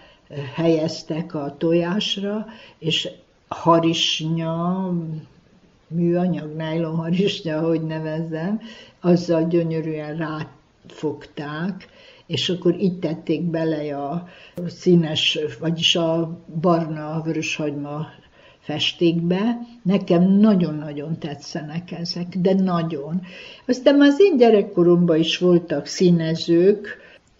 helyeztek 0.55 1.33
a 1.33 1.55
tojásra, 1.57 2.45
és 2.79 3.09
harisnya, 3.49 4.93
műanyag, 5.87 6.55
nylon 6.55 6.95
harisnya, 6.95 7.59
hogy 7.59 7.81
nevezzem, 7.81 8.61
azzal 8.99 9.47
gyönyörűen 9.47 10.17
ráfogták, 10.17 11.87
és 12.25 12.49
akkor 12.49 12.79
így 12.79 12.99
tették 12.99 13.41
bele 13.41 13.97
a 13.97 14.27
színes, 14.67 15.39
vagyis 15.59 15.95
a 15.95 16.39
barna 16.61 17.21
vöröshagyma 17.21 18.07
festékbe. 18.59 19.59
Nekem 19.83 20.23
nagyon-nagyon 20.23 21.19
tetszenek 21.19 21.91
ezek, 21.91 22.37
de 22.37 22.53
nagyon. 22.53 23.21
Aztán 23.67 24.01
az 24.01 24.19
én 24.19 24.37
gyerekkoromban 24.37 25.17
is 25.17 25.37
voltak 25.37 25.85
színezők, 25.85 26.97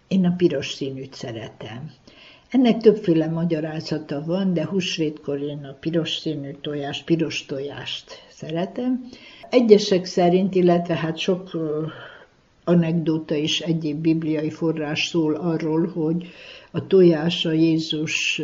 én 0.07 0.26
a 0.26 0.34
piros 0.38 0.74
színűt 0.74 1.14
szeretem. 1.14 1.91
Ennek 2.52 2.78
többféle 2.78 3.28
magyarázata 3.28 4.24
van, 4.26 4.54
de 4.54 4.66
húsvétkor 4.66 5.41
én 5.41 5.66
a 5.66 5.78
piros 5.80 6.18
színű 6.18 6.52
tojást, 6.62 7.06
piros 7.06 7.45
tojást 7.45 8.04
szeretem. 8.30 9.10
Egyesek 9.50 10.06
szerint, 10.06 10.56
illetve 10.56 10.95
hát 10.95 11.18
sok 11.18 11.58
anekdóta 12.64 13.36
és 13.36 13.60
egyéb 13.60 14.02
bibliai 14.02 14.50
forrás 14.50 15.08
szól 15.08 15.36
arról, 15.36 15.88
hogy 15.88 16.28
a 16.72 16.88
tojás 16.88 17.45
a 17.45 17.52
Jézus 17.52 18.41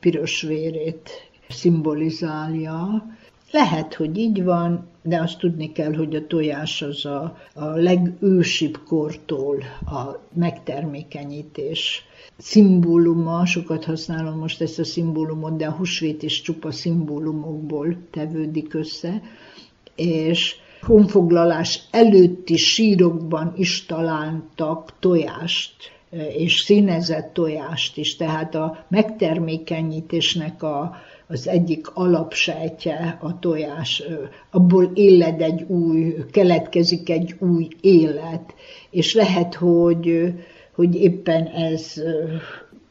piros 0.00 0.42
vérét 0.42 1.10
szimbolizálja. 1.48 3.06
Lehet, 3.52 3.94
hogy 3.94 4.18
így 4.18 4.44
van, 4.44 4.88
de 5.02 5.20
azt 5.20 5.38
tudni 5.38 5.72
kell, 5.72 5.94
hogy 5.94 6.14
a 6.14 6.26
tojás 6.26 6.82
az 6.82 7.04
a, 7.04 7.36
a 7.54 7.64
legősibb 7.64 8.78
kortól 8.86 9.62
a 9.86 10.18
megtermékenyítés 10.34 12.04
szimbóluma, 12.38 13.46
sokat 13.46 13.84
használom 13.84 14.38
most 14.38 14.60
ezt 14.60 14.78
a 14.78 14.84
szimbólumot, 14.84 15.56
de 15.56 15.66
a 15.66 15.72
húsvét 15.72 16.22
is 16.22 16.40
csupa 16.40 16.70
szimbólumokból 16.70 17.96
tevődik 18.10 18.74
össze, 18.74 19.22
és 19.96 20.56
honfoglalás 20.80 21.80
előtti 21.90 22.56
sírokban 22.56 23.52
is 23.56 23.86
találtak 23.86 24.98
tojást, 24.98 25.74
és 26.36 26.60
színezett 26.60 27.32
tojást 27.32 27.96
is, 27.96 28.16
tehát 28.16 28.54
a 28.54 28.84
megtermékenyítésnek 28.88 30.62
a, 30.62 30.96
az 31.26 31.48
egyik 31.48 31.88
alapsejtje 31.94 33.18
a 33.20 33.38
tojás, 33.38 34.02
abból 34.50 34.90
éled 34.94 35.40
egy 35.40 35.62
új, 35.62 36.14
keletkezik 36.30 37.10
egy 37.10 37.36
új 37.38 37.68
élet, 37.80 38.54
és 38.90 39.14
lehet, 39.14 39.54
hogy, 39.54 40.34
hogy 40.74 40.94
éppen 40.94 41.46
ez 41.46 42.02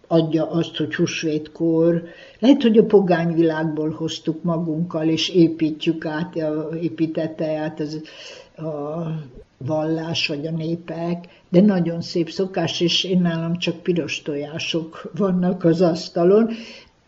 adja 0.08 0.50
azt, 0.50 0.78
hogy 0.78 0.96
húsvétkor, 0.96 2.04
lehet, 2.40 2.62
hogy 2.62 2.78
a 2.78 2.86
pogány 2.86 3.34
világból 3.34 3.90
hoztuk 3.90 4.44
magunkkal, 4.44 5.08
és 5.08 5.30
építjük 5.30 6.06
át, 6.06 6.36
építette 6.82 7.58
át 7.58 7.80
az, 7.80 8.02
a 8.56 9.06
vallás 9.58 10.28
vagy 10.28 10.46
a 10.46 10.52
népek, 10.52 11.26
de 11.50 11.62
nagyon 11.62 12.02
szép 12.02 12.30
szokás, 12.30 12.82
és 12.82 13.04
én 13.04 13.22
nálam 13.22 13.58
csak 13.58 13.84
piros 13.84 14.22
tojások 14.22 15.12
vannak 15.18 15.64
az 15.64 15.82
asztalon, 15.82 16.50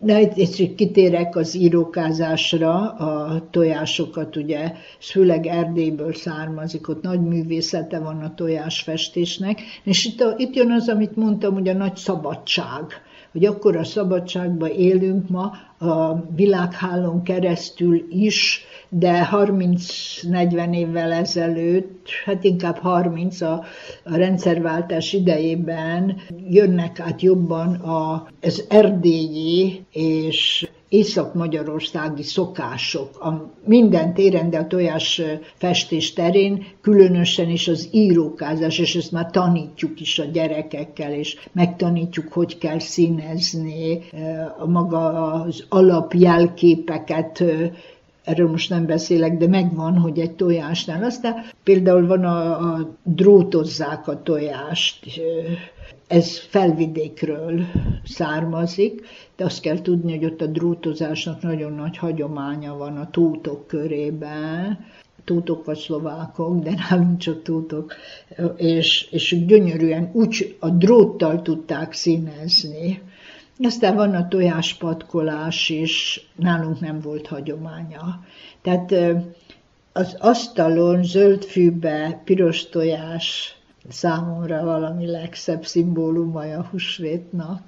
de 0.04 0.16
egy 0.16 0.74
kitérek 0.76 1.36
az 1.36 1.56
írókázásra, 1.56 2.92
a 2.92 3.44
tojásokat 3.52 4.36
ugye, 4.36 4.62
ez 5.00 5.10
főleg 5.12 5.46
Erdélyből 5.46 6.14
származik, 6.14 6.90
ott 6.90 7.02
nagy 7.02 7.22
művészete 7.22 8.00
van 8.00 8.22
a 8.22 8.34
tojásfestésnek, 8.36 9.62
és 9.84 10.06
itt, 10.06 10.22
a, 10.22 10.34
itt 10.38 10.56
jön 10.56 10.72
az, 10.72 10.90
amit 10.90 11.16
mondtam, 11.16 11.54
hogy 11.54 11.68
a 11.68 11.74
nagy 11.74 11.96
szabadság, 11.96 12.84
hogy 13.32 13.46
akkor 13.46 13.76
a 13.76 13.84
szabadságban 13.84 14.70
élünk 14.70 15.30
ma, 15.30 15.52
a 15.88 16.26
világhálón 16.36 17.24
keresztül 17.24 18.06
is, 18.10 18.66
de 18.96 19.30
30-40 19.32 20.76
évvel 20.76 21.12
ezelőtt, 21.12 22.08
hát 22.26 22.44
inkább 22.44 22.78
30 22.78 23.42
a, 23.42 23.64
a 24.04 24.16
rendszerváltás 24.16 25.14
idejében 25.14 26.22
jönnek 26.50 27.00
át 27.00 27.22
jobban 27.22 27.74
a, 27.74 28.28
az 28.42 28.66
erdélyi 28.70 29.86
és 29.92 30.68
észak-magyarországi 30.94 32.24
szokások. 32.24 33.20
A 33.20 33.52
minden 33.66 34.14
téren, 34.14 34.50
de 34.50 34.58
a 34.58 34.68
tojás 34.68 35.22
festés 35.56 36.14
terén, 36.14 36.66
különösen 36.82 37.50
is 37.50 37.68
az 37.68 37.88
írókázás, 37.92 38.80
és 38.80 38.96
ezt 38.96 39.12
már 39.12 39.32
tanítjuk 39.32 40.00
is 40.00 40.20
a 40.20 40.26
gyerekekkel, 40.26 41.14
és 41.14 41.38
megtanítjuk, 41.52 42.34
hogy 42.34 42.58
kell 42.58 42.80
színezni, 42.80 44.00
a 44.58 44.68
maga 44.68 45.32
az 45.34 45.66
alapjelképeket 45.70 47.44
erről 48.24 48.50
most 48.50 48.70
nem 48.70 48.86
beszélek, 48.86 49.38
de 49.38 49.48
megvan, 49.48 49.98
hogy 49.98 50.20
egy 50.20 50.32
tojásnál. 50.32 51.04
Aztán 51.04 51.36
például 51.64 52.08
van 52.08 52.24
a, 52.24 52.74
a 52.74 52.98
drótozzák 53.04 54.08
a 54.08 54.24
tojást, 54.24 55.22
ez 56.08 56.40
felvidékről 56.40 57.62
származik, 58.04 59.02
de 59.36 59.46
azt 59.46 59.62
kell 59.62 59.82
tudni, 59.82 60.18
hogy 60.18 60.26
ott 60.26 60.42
a 60.42 60.46
drótozásnak 60.46 61.42
nagyon 61.42 61.74
nagy 61.74 61.98
hagyománya 61.98 62.78
van 62.78 62.98
a 62.98 63.10
tótok 63.10 63.68
körében, 63.68 64.86
tótok 65.24 65.66
vagy 65.66 65.78
szlovákok, 65.78 66.64
de 66.64 66.74
nálunk 66.90 67.18
csak 67.18 67.42
tótok, 67.42 67.94
és, 68.58 69.08
és 69.12 69.46
gyönyörűen 69.46 70.10
úgy 70.14 70.56
a 70.60 70.70
dróttal 70.70 71.42
tudták 71.42 71.94
színezni. 71.94 73.02
Aztán 73.66 73.96
van 73.96 74.16
a 74.16 74.28
tojáspatkolás 74.28 75.70
is, 75.70 76.28
nálunk 76.36 76.80
nem 76.80 77.00
volt 77.00 77.28
hagyománya. 77.28 78.24
Tehát 78.62 78.94
az 79.94 80.16
asztalon 80.20 81.04
zöld 81.04 81.44
fűbe 81.44 82.22
piros 82.24 82.70
tojás 82.70 83.58
számomra 83.90 84.64
valami 84.64 85.06
legszebb 85.06 85.66
szimbóluma 85.66 86.42
a 86.42 86.68
húsvétnak. 86.72 87.62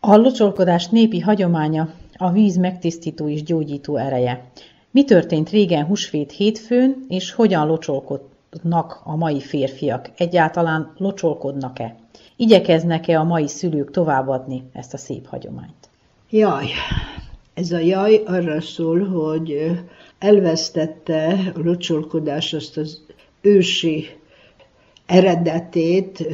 A 0.00 0.16
locsolkodás 0.16 0.88
népi 0.88 1.20
hagyománya, 1.20 1.94
a 2.16 2.30
víz 2.30 2.56
megtisztító 2.56 3.28
és 3.28 3.42
gyógyító 3.42 3.96
ereje. 3.96 4.50
Mi 4.92 5.04
történt 5.04 5.50
régen 5.50 5.84
húsvét 5.84 6.32
hétfőn, 6.32 7.04
és 7.08 7.32
hogyan 7.32 7.66
locsolkodnak 7.66 9.00
a 9.04 9.16
mai 9.16 9.40
férfiak? 9.40 10.10
Egyáltalán 10.16 10.92
locsolkodnak-e? 10.96 11.96
Igyekeznek-e 12.36 13.18
a 13.18 13.24
mai 13.24 13.48
szülők 13.48 13.90
továbbadni 13.90 14.62
ezt 14.72 14.94
a 14.94 14.96
szép 14.96 15.26
hagyományt? 15.26 15.88
Jaj, 16.30 16.66
ez 17.54 17.72
a 17.72 17.78
jaj 17.78 18.22
arra 18.26 18.60
szól, 18.60 19.04
hogy 19.04 19.70
elvesztette 20.18 21.52
a 21.54 21.60
locsolkodás 21.62 22.52
azt 22.52 22.76
az 22.76 23.04
ősi 23.40 24.06
eredetét, 25.06 26.26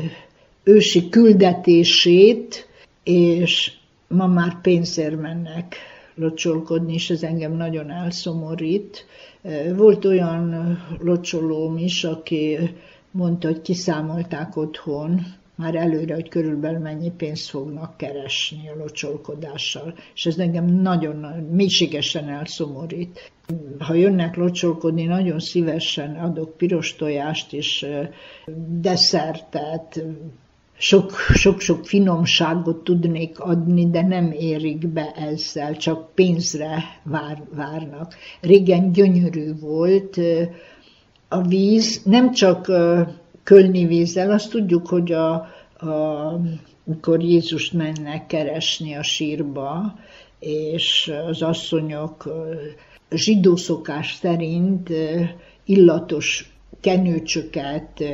ősi 0.64 1.08
küldetését, 1.08 2.66
és 3.02 3.72
ma 4.08 4.26
már 4.26 4.60
pénzért 4.60 5.20
mennek 5.20 5.76
locsolkodni, 6.18 6.92
és 6.92 7.10
ez 7.10 7.22
engem 7.22 7.56
nagyon 7.56 7.90
elszomorít. 7.90 9.06
Volt 9.76 10.04
olyan 10.04 10.76
locsolóm 10.98 11.76
is, 11.76 12.04
aki 12.04 12.58
mondta, 13.10 13.48
hogy 13.48 13.60
kiszámolták 13.60 14.56
otthon, 14.56 15.20
már 15.58 15.74
előre, 15.74 16.14
hogy 16.14 16.28
körülbelül 16.28 16.78
mennyi 16.78 17.10
pénzt 17.16 17.48
fognak 17.48 17.96
keresni 17.96 18.68
a 18.68 18.78
locsolkodással. 18.78 19.94
És 20.14 20.26
ez 20.26 20.38
engem 20.38 20.64
nagyon 20.64 21.16
mélységesen 21.50 22.28
elszomorít. 22.28 23.32
Ha 23.78 23.94
jönnek 23.94 24.36
locsolkodni, 24.36 25.04
nagyon 25.04 25.38
szívesen 25.38 26.14
adok 26.16 26.56
piros 26.56 26.96
tojást 26.96 27.52
és 27.52 27.86
desszertet, 28.80 30.04
sok-sok 30.78 31.86
finomságot 31.86 32.84
tudnék 32.84 33.38
adni, 33.40 33.90
de 33.90 34.02
nem 34.02 34.30
érik 34.32 34.86
be 34.88 35.12
ezzel, 35.12 35.76
csak 35.76 36.14
pénzre 36.14 36.82
vár, 37.02 37.42
várnak. 37.54 38.14
Régen 38.40 38.92
gyönyörű 38.92 39.58
volt 39.60 40.16
a 41.28 41.42
víz, 41.42 42.02
nem 42.04 42.32
csak 42.32 42.72
kölni 43.42 43.86
vízzel, 43.86 44.30
azt 44.30 44.50
tudjuk, 44.50 44.88
hogy 44.88 45.12
a, 45.12 45.32
a, 45.78 46.40
amikor 46.86 47.22
Jézust 47.22 47.72
mennek 47.72 48.26
keresni 48.26 48.94
a 48.94 49.02
sírba, 49.02 49.98
és 50.38 51.12
az 51.26 51.42
asszonyok 51.42 52.28
zsidó 53.10 53.56
szokás 53.56 54.14
szerint 54.14 54.90
illatos 55.64 56.52
kenőcsöket 56.80 58.04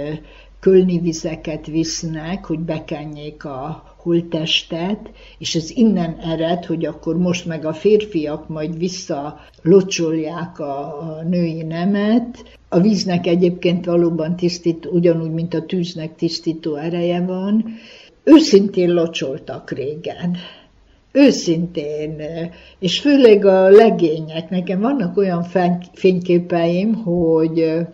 kölni 0.64 0.98
vizeket 0.98 1.66
visznek, 1.66 2.44
hogy 2.44 2.58
bekenjék 2.58 3.44
a 3.44 3.82
holttestet, 3.96 5.10
és 5.38 5.54
ez 5.54 5.70
innen 5.70 6.16
ered, 6.18 6.64
hogy 6.64 6.84
akkor 6.84 7.16
most 7.18 7.46
meg 7.46 7.64
a 7.64 7.72
férfiak 7.72 8.48
majd 8.48 8.78
vissza 8.78 9.40
locsolják 9.62 10.58
a, 10.58 10.78
a 10.78 11.22
női 11.28 11.62
nemet. 11.62 12.58
A 12.68 12.80
víznek 12.80 13.26
egyébként 13.26 13.84
valóban 13.84 14.36
tisztít, 14.36 14.86
ugyanúgy, 14.86 15.30
mint 15.30 15.54
a 15.54 15.66
tűznek 15.66 16.16
tisztító 16.16 16.76
ereje 16.76 17.20
van. 17.20 17.64
Őszintén 18.22 18.92
locsoltak 18.92 19.70
régen 19.70 20.36
őszintén, 21.12 22.22
és 22.78 23.00
főleg 23.00 23.44
a 23.44 23.68
legények. 23.68 24.50
Nekem 24.50 24.80
vannak 24.80 25.16
olyan 25.16 25.46
fényképeim, 25.92 26.94
hogy 26.94 27.84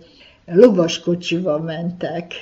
lovaskocsival 0.47 1.59
mentek 1.59 2.35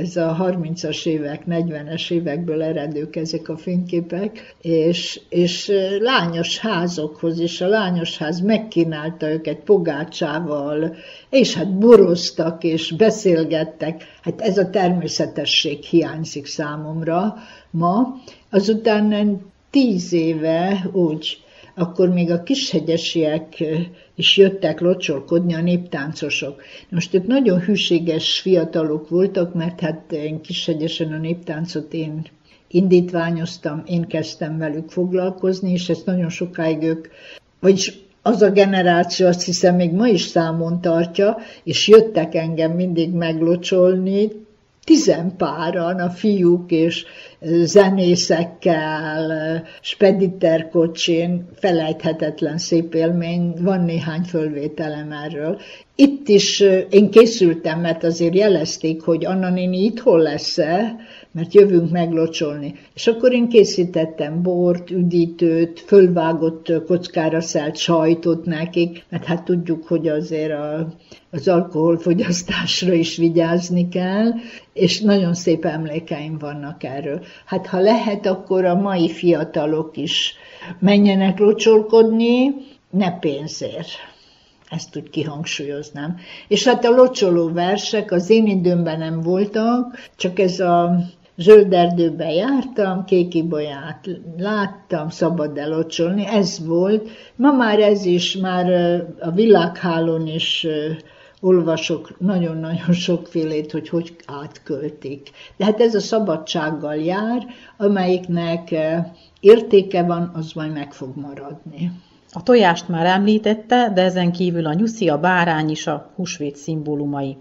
ez 0.00 0.16
a 0.16 0.36
30-as 0.40 1.06
évek, 1.06 1.42
40-es 1.48 2.10
évekből 2.10 2.62
eredők 2.62 3.16
ezek 3.16 3.48
a 3.48 3.56
fényképek, 3.56 4.54
és, 4.60 5.20
és 5.28 5.72
lányos 5.98 6.58
házokhoz, 6.58 7.38
és 7.38 7.60
a 7.60 7.68
lányos 7.68 8.18
ház 8.18 8.40
megkínálta 8.40 9.30
őket 9.30 9.58
pogácsával, 9.58 10.96
és 11.30 11.54
hát 11.54 11.78
boroztak, 11.78 12.64
és 12.64 12.92
beszélgettek. 12.92 14.04
Hát 14.22 14.40
ez 14.40 14.58
a 14.58 14.70
természetesség 14.70 15.82
hiányzik 15.82 16.46
számomra 16.46 17.34
ma. 17.70 18.16
Azután 18.50 19.40
tíz 19.70 20.12
éve 20.12 20.88
úgy 20.92 21.38
akkor 21.74 22.08
még 22.08 22.30
a 22.30 22.42
kishegyesiek 22.42 23.64
is 24.14 24.36
jöttek 24.36 24.80
locsolkodni 24.80 25.54
a 25.54 25.60
néptáncosok. 25.60 26.62
Most 26.88 27.14
ők 27.14 27.26
nagyon 27.26 27.60
hűséges 27.60 28.40
fiatalok 28.40 29.08
voltak, 29.08 29.54
mert 29.54 29.80
hát 29.80 30.16
kishegyesen 30.42 31.12
a 31.12 31.18
néptáncot 31.18 31.92
én 31.94 32.26
indítványoztam, 32.68 33.82
én 33.86 34.06
kezdtem 34.06 34.58
velük 34.58 34.90
foglalkozni, 34.90 35.72
és 35.72 35.88
ezt 35.88 36.06
nagyon 36.06 36.28
sokáig 36.28 36.82
ők, 36.82 37.08
vagyis 37.60 37.98
az 38.22 38.42
a 38.42 38.50
generáció 38.50 39.26
azt 39.26 39.44
hiszem 39.44 39.76
még 39.76 39.92
ma 39.92 40.06
is 40.06 40.22
számon 40.22 40.80
tartja, 40.80 41.36
és 41.62 41.88
jöttek 41.88 42.34
engem 42.34 42.72
mindig 42.72 43.12
meglocsolni, 43.12 44.28
tizenpáran 44.84 45.98
a 45.98 46.10
fiúk 46.10 46.70
és 46.70 47.04
zenészekkel, 47.42 49.32
spediterkocsin, 49.80 51.48
felejthetetlen 51.54 52.58
szép 52.58 52.94
élmény, 52.94 53.54
van 53.60 53.84
néhány 53.84 54.22
fölvételem 54.22 55.12
erről. 55.12 55.60
Itt 55.94 56.28
is 56.28 56.60
én 56.90 57.10
készültem, 57.10 57.80
mert 57.80 58.04
azért 58.04 58.34
jelezték, 58.34 59.02
hogy 59.02 59.24
Anna 59.24 59.50
néni 59.50 59.84
itthon 59.84 60.20
lesz-e, 60.20 60.96
mert 61.32 61.54
jövünk 61.54 61.90
meglocsolni. 61.90 62.74
És 62.94 63.06
akkor 63.06 63.32
én 63.32 63.48
készítettem 63.48 64.42
bort, 64.42 64.90
üdítőt, 64.90 65.80
fölvágott 65.80 66.72
kockára 66.86 67.40
szelt 67.40 67.76
sajtot 67.76 68.44
nekik, 68.44 69.04
mert 69.08 69.24
hát 69.24 69.44
tudjuk, 69.44 69.86
hogy 69.86 70.08
azért 70.08 70.52
a, 70.52 70.94
az 71.30 71.48
alkoholfogyasztásra 71.48 72.92
is 72.92 73.16
vigyázni 73.16 73.88
kell, 73.88 74.32
és 74.72 75.00
nagyon 75.00 75.34
szép 75.34 75.64
emlékeim 75.64 76.38
vannak 76.38 76.84
erről. 76.84 77.24
Hát 77.44 77.66
ha 77.66 77.80
lehet, 77.80 78.26
akkor 78.26 78.64
a 78.64 78.74
mai 78.74 79.08
fiatalok 79.08 79.96
is 79.96 80.34
menjenek 80.78 81.38
locsolkodni, 81.38 82.54
ne 82.90 83.18
pénzért. 83.18 83.88
Ezt 84.68 84.96
úgy 84.96 85.10
kihangsúlyoznám. 85.10 86.16
És 86.48 86.64
hát 86.64 86.84
a 86.84 86.90
locsoló 86.90 87.52
versek 87.52 88.12
az 88.12 88.30
én 88.30 88.46
időmben 88.46 88.98
nem 88.98 89.20
voltak, 89.20 90.08
csak 90.16 90.38
ez 90.38 90.60
a 90.60 90.98
zöld 91.40 91.72
erdőbe 91.72 92.32
jártam, 92.32 93.04
kékibolyát 93.04 94.08
láttam, 94.38 95.08
szabad 95.08 95.58
elocsolni, 95.58 96.26
ez 96.26 96.66
volt. 96.66 97.08
Ma 97.36 97.52
már 97.52 97.78
ez 97.78 98.04
is, 98.04 98.36
már 98.36 98.66
a 99.20 99.30
világhálón 99.30 100.26
is 100.26 100.66
olvasok 101.40 102.16
nagyon-nagyon 102.18 102.92
sokfélét, 102.92 103.72
hogy 103.72 103.88
hogy 103.88 104.16
átköltik. 104.26 105.30
De 105.56 105.64
hát 105.64 105.80
ez 105.80 105.94
a 105.94 106.00
szabadsággal 106.00 106.96
jár, 106.96 107.46
amelyiknek 107.76 108.74
értéke 109.40 110.02
van, 110.02 110.30
az 110.34 110.52
majd 110.52 110.72
meg 110.72 110.92
fog 110.92 111.16
maradni. 111.16 111.92
A 112.32 112.42
tojást 112.42 112.88
már 112.88 113.06
említette, 113.06 113.90
de 113.94 114.02
ezen 114.02 114.32
kívül 114.32 114.66
a 114.66 114.74
nyuszi, 114.74 115.08
a 115.08 115.18
bárány 115.18 115.70
is 115.70 115.86
a 115.86 116.10
húsvét 116.14 116.56
szimbólumai. 116.56 117.36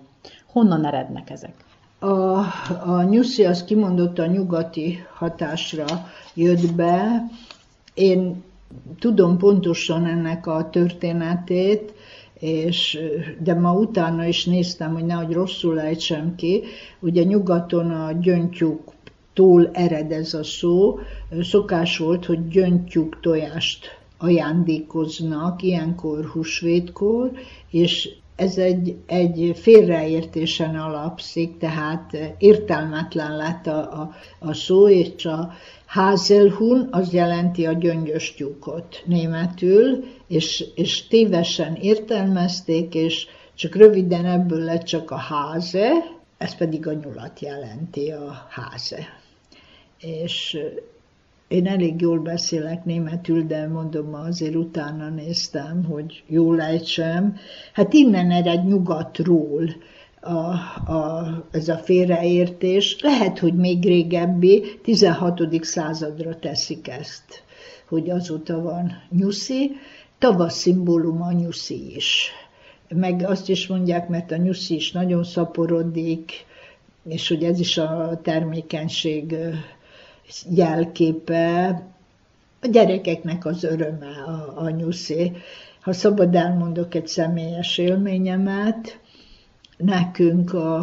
Honnan 0.52 0.86
erednek 0.86 1.30
ezek? 1.30 1.69
A, 2.00 2.38
a 2.86 3.04
nyuszi 3.10 3.46
az 3.46 3.64
kimondott 3.64 4.20
a 4.20 4.26
nyugati 4.26 5.06
hatásra 5.14 5.86
jött 6.34 6.74
be. 6.74 7.26
Én 7.94 8.44
tudom 9.00 9.38
pontosan 9.38 10.06
ennek 10.06 10.48
a 10.48 10.70
történetét, 10.70 11.94
és, 12.40 13.00
de 13.40 13.54
ma 13.54 13.74
utána 13.74 14.26
is 14.26 14.46
néztem, 14.46 14.94
hogy 14.94 15.06
nehogy 15.06 15.34
rosszul 15.34 15.80
ejtsem 15.80 16.36
ki. 16.36 16.64
Ugye 17.00 17.24
nyugaton 17.24 17.92
a 17.92 18.12
gyöngytyúk 18.12 18.94
túl 19.34 19.70
ered 19.74 20.12
ez 20.12 20.34
a 20.34 20.44
szó. 20.44 21.00
Szokás 21.42 21.98
volt, 21.98 22.26
hogy 22.26 22.48
gyöngytyúk 22.48 23.20
tojást 23.22 23.98
ajándékoznak 24.18 25.62
ilyenkor 25.62 26.26
húsvétkor, 26.26 27.32
és 27.70 28.10
ez 28.40 28.58
egy, 28.58 28.96
egy 29.06 29.52
félreértésen 29.56 30.76
alapszik, 30.76 31.58
tehát 31.58 32.18
értelmetlen 32.38 33.36
lett 33.36 33.68
a, 33.68 33.78
a, 33.78 34.16
a 34.40 34.54
szó, 34.54 34.90
és 34.90 35.26
a 35.26 35.54
Hazelhun 35.86 36.88
az 36.92 37.14
jelenti 37.14 37.66
a 37.66 37.72
gyöngyös 37.72 38.34
tyúkot 38.34 39.04
németül, 39.06 40.04
és, 40.28 40.66
és 40.76 41.08
tévesen 41.08 41.76
értelmezték, 41.76 42.96
és 42.96 43.28
csak 43.56 43.76
röviden 43.76 44.26
ebből 44.26 44.64
lett 44.64 44.84
csak 44.84 45.12
a 45.12 45.18
háze, 45.18 45.92
ez 46.38 46.56
pedig 46.56 46.88
a 46.88 46.94
nyulat 46.94 47.40
jelenti, 47.40 48.12
a 48.12 48.48
háze. 48.50 49.08
És 50.00 50.58
én 51.50 51.68
elég 51.68 52.02
jól 52.02 52.20
beszélek 52.20 52.86
németül, 52.86 53.44
de 53.44 53.68
mondom, 53.68 54.14
azért 54.14 54.56
utána 54.56 55.10
néztem, 55.10 55.84
hogy 55.84 56.24
jól 56.28 56.62
ejtsem. 56.62 57.36
Hát 57.74 57.94
innen 57.94 58.32
ered 58.32 58.66
nyugatról 58.66 59.70
a, 60.22 60.38
a, 60.94 61.28
ez 61.52 61.68
a 61.68 61.78
félreértés. 61.78 63.02
Lehet, 63.02 63.40
hogy 63.40 63.54
még 63.54 63.84
régebbi, 63.84 64.64
16. 64.84 65.64
századra 65.64 66.40
teszik 66.40 66.88
ezt, 66.88 67.44
hogy 67.88 68.10
azóta 68.10 68.62
van 68.62 68.92
nyuszi. 69.10 69.72
Tavasz 70.18 70.58
szimbólum 70.58 71.22
a 71.22 71.32
nyuszi 71.32 71.96
is. 71.96 72.32
Meg 72.90 73.24
azt 73.26 73.50
is 73.50 73.68
mondják, 73.68 74.10
mert 74.10 74.32
a 74.32 74.38
nyuszi 74.38 74.76
is 74.76 74.92
nagyon 74.92 75.24
szaporodik, 75.24 76.32
és 77.08 77.28
hogy 77.28 77.44
ez 77.44 77.60
is 77.60 77.78
a 77.78 78.20
termékenység 78.24 79.36
jelképe, 80.50 81.68
a 82.62 82.68
gyerekeknek 82.68 83.46
az 83.46 83.64
öröme 83.64 84.24
a, 84.26 84.62
a 84.64 84.70
nyuszi. 84.70 85.32
Ha 85.82 85.94
szabad 85.94 86.36
elmondok 86.36 86.96
egy 86.96 87.08
személyes 87.08 87.78
élményemet, 87.78 89.00
nekünk 89.78 90.54
a, 90.54 90.82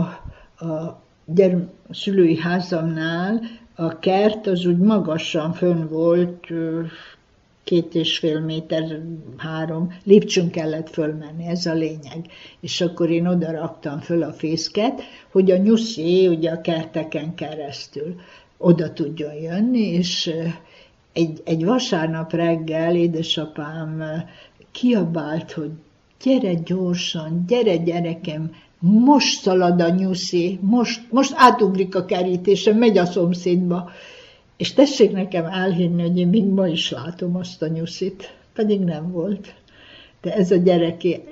a 0.58 1.02
gyerm- 1.24 1.70
szülői 1.90 2.38
házamnál 2.38 3.40
a 3.74 3.98
kert 3.98 4.46
az 4.46 4.64
úgy 4.64 4.78
magasan 4.78 5.52
fönn 5.52 5.88
volt, 5.88 6.46
két 7.64 7.94
és 7.94 8.18
fél 8.18 8.40
méter, 8.40 9.00
három, 9.36 9.92
lépcsőn 10.04 10.50
kellett 10.50 10.90
fölmenni, 10.90 11.46
ez 11.46 11.66
a 11.66 11.72
lényeg. 11.72 12.26
És 12.60 12.80
akkor 12.80 13.10
én 13.10 13.26
oda 13.26 13.50
raktam 13.50 14.00
föl 14.00 14.22
a 14.22 14.32
fészket, 14.32 15.02
hogy 15.30 15.50
a 15.50 15.56
nyuszi 15.56 16.28
ugye 16.28 16.50
a 16.50 16.60
kerteken 16.60 17.34
keresztül 17.34 18.14
oda 18.58 18.92
tudjon 18.92 19.34
jönni, 19.34 19.86
és 19.86 20.34
egy, 21.12 21.42
egy 21.44 21.64
vasárnap 21.64 22.32
reggel 22.32 22.96
édesapám 22.96 24.02
kiabált, 24.72 25.52
hogy 25.52 25.70
gyere 26.22 26.54
gyorsan, 26.54 27.44
gyere 27.46 27.76
gyerekem, 27.76 28.50
most 28.78 29.40
szalad 29.40 29.80
a 29.80 29.88
nyuszi, 29.88 30.58
most, 30.62 31.00
most 31.10 31.32
átugrik 31.36 31.94
a 31.94 32.04
kerítésen, 32.04 32.76
megy 32.76 32.98
a 32.98 33.04
szomszédba. 33.04 33.90
És 34.56 34.72
tessék 34.72 35.12
nekem 35.12 35.44
elhinni, 35.44 36.02
hogy 36.02 36.18
én 36.18 36.28
még 36.28 36.44
ma 36.44 36.68
is 36.68 36.90
látom 36.90 37.36
azt 37.36 37.62
a 37.62 37.68
nyuszit, 37.68 38.34
pedig 38.54 38.80
nem 38.80 39.12
volt. 39.12 39.54
De 40.26 40.34
ez 40.34 40.50
a 40.50 40.56
gyereki 40.56 41.22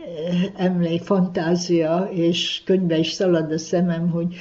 emlék, 0.56 1.02
fantázia, 1.02 2.08
és 2.12 2.62
könyvbe 2.64 2.98
is 2.98 3.10
szalad 3.10 3.52
a 3.52 3.58
szemem, 3.58 4.10
hogy 4.10 4.34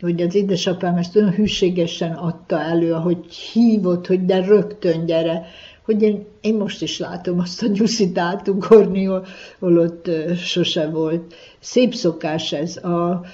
hogy 0.00 0.22
az 0.22 0.34
édesapám 0.34 0.96
ezt 0.96 1.16
olyan 1.16 1.32
hűségesen 1.32 2.12
adta 2.12 2.60
elő, 2.60 2.92
ahogy 2.92 3.34
hívott, 3.34 4.06
hogy 4.06 4.24
de 4.24 4.40
rögtön 4.40 5.06
gyere, 5.06 5.46
hogy 5.84 6.02
én, 6.02 6.26
én 6.40 6.54
most 6.54 6.82
is 6.82 6.98
látom 6.98 7.38
azt 7.38 7.62
a 7.62 7.66
nyuszit 7.66 8.18
átugorni, 8.18 9.04
hol, 9.04 9.26
hol 9.58 9.78
ott 9.78 10.10
sose 10.36 10.88
volt. 10.88 11.34
Szép 11.58 11.94
szokás 11.94 12.52
ez. 12.52 12.76
A 12.76 13.24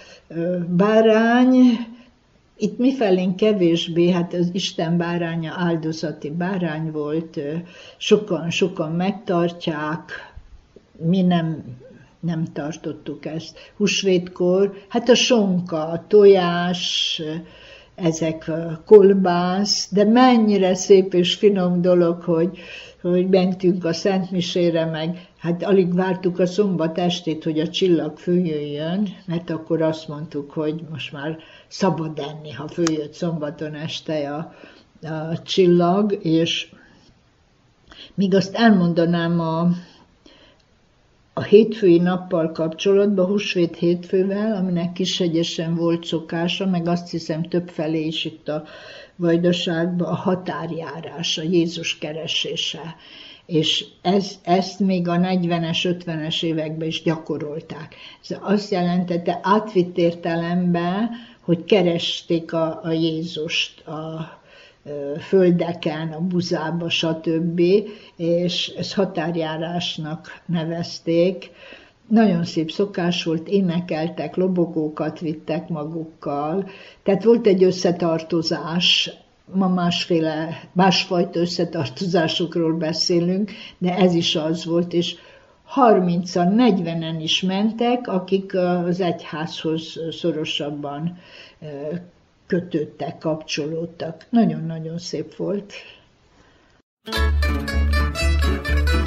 bárány, 0.69 1.57
itt 2.57 2.78
mifelén 2.78 3.36
kevésbé, 3.36 4.11
hát 4.11 4.35
az 4.35 4.51
Isten 4.53 4.97
báránya 4.97 5.53
áldozati 5.57 6.31
bárány 6.31 6.90
volt, 6.90 7.40
sokan-sokan 7.97 8.93
megtartják, 8.93 10.32
mi 10.97 11.23
nem 11.23 11.64
nem 12.20 12.44
tartottuk 12.52 13.27
ezt. 13.27 13.59
Húsvétkor, 13.77 14.74
hát 14.89 15.09
a 15.09 15.14
sonka, 15.14 15.86
a 15.86 16.05
tojás, 16.06 17.23
ezek 17.94 18.48
a 18.48 18.82
kolbász, 18.86 19.93
de 19.93 20.05
mennyire 20.05 20.74
szép 20.74 21.14
és 21.14 21.35
finom 21.35 21.81
dolog, 21.81 22.23
hogy, 22.23 22.59
hogy 23.01 23.28
mentünk 23.28 23.85
a 23.85 23.93
Szentmisére, 23.93 24.85
meg 24.85 25.28
hát 25.39 25.62
alig 25.62 25.94
vártuk 25.94 26.39
a 26.39 26.47
szombat 26.47 26.98
estét, 26.98 27.44
hogy 27.44 27.60
a 27.60 27.69
csillag 27.69 28.19
följöjjön, 28.19 29.09
mert 29.27 29.51
akkor 29.51 29.82
azt 29.82 30.09
mondtuk, 30.09 30.51
hogy 30.51 30.82
most 30.90 31.12
már 31.12 31.39
szabad 31.69 32.19
enni, 32.19 32.51
ha 32.51 32.69
följött 32.69 33.12
szombaton 33.12 33.74
este 33.74 34.35
a, 34.35 34.55
a 35.06 35.43
csillag, 35.43 36.19
és 36.23 36.73
míg 38.14 38.35
azt 38.35 38.55
elmondanám 38.55 39.40
a, 39.40 39.69
a 41.35 41.43
hétfői 41.43 41.99
nappal 41.99 42.53
kapcsolatban, 42.53 43.27
húsvét 43.27 43.77
hétfővel, 43.77 44.57
aminek 44.57 44.93
kishegyesen 44.93 45.75
volt 45.75 46.05
szokása, 46.05 46.67
meg 46.67 46.87
azt 46.87 47.11
hiszem 47.11 47.43
több 47.43 47.69
felé 47.69 48.07
is 48.07 48.25
itt 48.25 48.49
a 48.49 48.65
vajdaságban 49.17 50.09
a 50.09 50.15
határjárás, 50.15 51.39
a 51.39 51.43
Jézus 51.43 51.99
keresése. 51.99 52.97
és 53.47 53.85
ez, 54.03 54.39
ezt 54.43 54.81
még 54.81 55.09
a 55.09 55.17
40-es, 55.17 55.97
50-es 56.07 56.43
években 56.43 56.89
is 56.89 57.03
gyakorolták. 57.03 57.95
Ez 58.29 58.37
azt 58.41 58.71
jelentette 58.71 59.39
átvitt 59.43 59.99
értelemben, 59.99 61.11
hogy 61.41 61.65
keresték 61.65 62.53
a, 62.53 62.81
a 62.83 62.91
Jézust 62.91 63.87
a 63.87 64.41
földeken, 65.21 66.13
a 66.13 66.21
buzába, 66.21 66.89
stb., 66.89 67.61
és 68.17 68.69
ezt 68.79 68.95
határjárásnak 68.95 70.43
nevezték. 70.47 71.51
Nagyon 72.09 72.45
szép 72.45 72.71
szokás 72.71 73.25
volt, 73.25 73.49
énekeltek, 73.49 74.37
lobogókat 74.37 75.21
vittek 75.21 75.69
magukkal, 75.69 76.71
tehát 77.03 77.25
volt 77.25 77.47
egy 77.47 77.65
összetartozás, 77.65 79.11
ma 79.55 79.69
másféle, 79.69 80.61
másfajta 80.73 81.41
összetartozásokról 81.41 82.73
beszélünk, 82.73 83.51
de 83.79 83.97
ez 83.97 84.15
is 84.15 84.37
az 84.37 84.65
volt, 84.65 84.93
és 84.93 85.15
30-an, 85.77 86.49
40-en 86.57 87.17
is 87.21 87.43
mentek, 87.43 88.09
akik 88.09 88.55
az 88.55 89.01
egyházhoz 89.01 90.01
szorosabban 90.11 91.19
kötődtek, 92.53 93.19
kapcsolódtak. 93.19 94.27
Nagyon-nagyon 94.31 94.99
szép 94.99 95.37
volt. 95.37 95.73
Thank 97.05 98.91
you. 98.95 99.02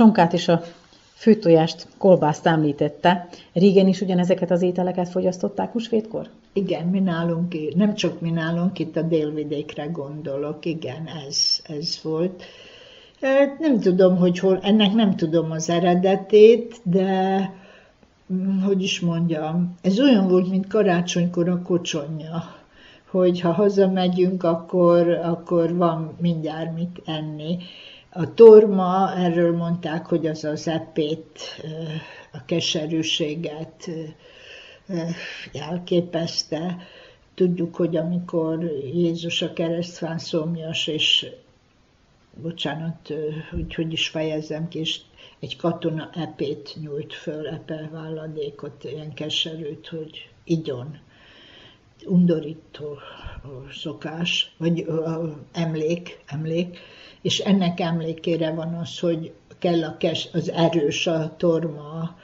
Sonkát 0.00 0.32
és 0.32 0.48
a 0.48 0.62
főtojást, 1.14 1.86
kolbászt 1.98 2.46
említette. 2.46 3.28
Régen 3.52 3.88
is 3.88 4.00
ugyanezeket 4.00 4.50
az 4.50 4.62
ételeket 4.62 5.08
fogyasztották 5.08 5.72
húsvétkor? 5.72 6.28
Igen, 6.52 6.86
mi 6.86 7.00
nálunk, 7.00 7.74
nem 7.74 7.94
csak 7.94 8.20
mi 8.20 8.30
nálunk, 8.30 8.78
itt 8.78 8.96
a 8.96 9.02
délvidékre 9.02 9.86
gondolok, 9.86 10.64
igen, 10.64 11.08
ez, 11.28 11.60
ez 11.62 12.00
volt. 12.02 12.42
Nem 13.58 13.80
tudom, 13.80 14.16
hogy 14.16 14.38
hol, 14.38 14.58
ennek 14.62 14.92
nem 14.92 15.16
tudom 15.16 15.50
az 15.50 15.70
eredetét, 15.70 16.80
de 16.82 17.40
mm, 18.32 18.60
hogy 18.60 18.82
is 18.82 19.00
mondjam, 19.00 19.74
ez 19.82 20.00
olyan 20.00 20.28
volt, 20.28 20.48
mint 20.48 20.66
karácsonykor 20.66 21.48
a 21.48 21.62
kocsonya, 21.62 22.54
hogy 23.10 23.40
ha 23.40 23.52
hazamegyünk, 23.52 24.42
akkor, 24.42 25.08
akkor 25.08 25.76
van 25.76 26.16
mindjárt 26.20 26.74
mit 26.74 27.02
enni. 27.06 27.58
A 28.12 28.34
torma, 28.34 29.14
erről 29.16 29.56
mondták, 29.56 30.06
hogy 30.06 30.26
az 30.26 30.44
az 30.44 30.68
epét, 30.68 31.40
a 32.32 32.44
keserűséget 32.44 33.90
jelképezte. 35.52 36.76
Tudjuk, 37.34 37.76
hogy 37.76 37.96
amikor 37.96 38.62
Jézus 38.94 39.42
a 39.42 39.52
keresztfán 39.52 40.18
szomjas, 40.18 40.86
és 40.86 41.26
bocsánat, 42.42 43.12
hogy 43.50 43.74
hogy 43.74 43.92
is 43.92 44.08
fejezem 44.08 44.68
ki, 44.68 44.78
és 44.78 45.00
egy 45.40 45.56
katona 45.56 46.10
epét 46.14 46.76
nyújt 46.80 47.12
föl, 47.12 47.48
epe 47.48 47.88
válladékot, 47.92 48.84
ilyen 48.84 49.14
keserűt, 49.14 49.88
hogy 49.88 50.28
igyon. 50.44 50.98
Undorító 52.06 52.98
szokás, 53.72 54.54
vagy 54.56 54.86
emlék, 55.52 56.22
emlék 56.26 56.78
és 57.22 57.38
ennek 57.38 57.80
emlékére 57.80 58.50
van 58.50 58.74
az, 58.74 58.98
hogy 58.98 59.32
kell 59.58 59.84
a 59.84 59.96
kes, 59.98 60.28
az 60.32 60.50
erős, 60.50 61.06
a 61.06 61.34
torma. 61.36 62.16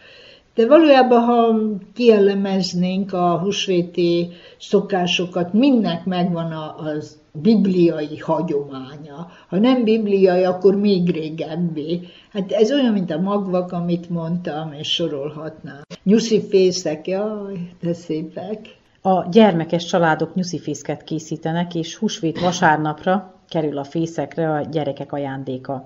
De 0.54 0.66
valójában, 0.66 1.20
ha 1.20 1.58
kielemeznénk 1.94 3.12
a 3.12 3.38
húsvéti 3.38 4.28
szokásokat, 4.58 5.52
mindnek 5.52 6.04
megvan 6.04 6.52
az 6.76 7.18
bibliai 7.32 8.18
hagyománya. 8.18 9.30
Ha 9.48 9.58
nem 9.58 9.84
bibliai, 9.84 10.44
akkor 10.44 10.76
még 10.76 11.10
régebbi. 11.10 12.00
Hát 12.32 12.52
ez 12.52 12.72
olyan, 12.72 12.92
mint 12.92 13.10
a 13.10 13.20
magvak, 13.20 13.72
amit 13.72 14.10
mondtam, 14.10 14.72
és 14.72 14.92
sorolhatnám. 14.92 15.80
Nyuszi 16.02 16.42
fészek, 16.48 17.06
jaj, 17.06 17.70
de 17.80 17.92
szépek. 17.92 18.58
A 19.02 19.28
gyermekes 19.28 19.84
családok 19.84 20.34
nyuszifészket 20.34 21.04
készítenek, 21.04 21.74
és 21.74 21.96
húsvét 21.96 22.40
vasárnapra 22.40 23.35
kerül 23.48 23.78
a 23.78 23.84
fészekre 23.84 24.52
a 24.52 24.60
gyerekek 24.60 25.12
ajándéka. 25.12 25.84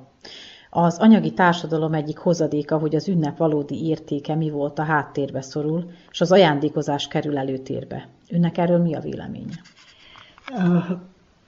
Az 0.71 0.99
anyagi 0.99 1.33
társadalom 1.33 1.95
egyik 1.95 2.19
hozadéka, 2.19 2.79
hogy 2.79 2.95
az 2.95 3.09
ünnep 3.09 3.37
valódi 3.37 3.87
értéke 3.87 4.35
mi 4.35 4.51
volt 4.51 4.79
a 4.79 4.83
háttérbe 4.83 5.41
szorul, 5.41 5.91
és 6.11 6.21
az 6.21 6.33
ajándékozás 6.33 7.09
kerül 7.09 7.39
előtérbe. 7.39 8.09
Önnek 8.31 8.59
erről 8.59 8.79
mi 8.79 8.95
a 8.95 9.01
véleménye? 9.01 9.61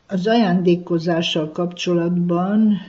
Az 0.07 0.27
ajándékozással 0.27 1.51
kapcsolatban 1.51 2.81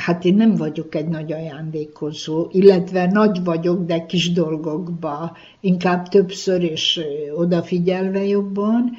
hát 0.00 0.24
én 0.24 0.34
nem 0.34 0.54
vagyok 0.56 0.94
egy 0.94 1.08
nagy 1.08 1.32
ajándékozó, 1.32 2.48
illetve 2.50 3.06
nagy 3.06 3.44
vagyok, 3.44 3.84
de 3.84 4.06
kis 4.06 4.32
dolgokba, 4.32 5.36
inkább 5.60 6.08
többször 6.08 6.62
és 6.62 7.00
odafigyelve 7.34 8.24
jobban. 8.26 8.90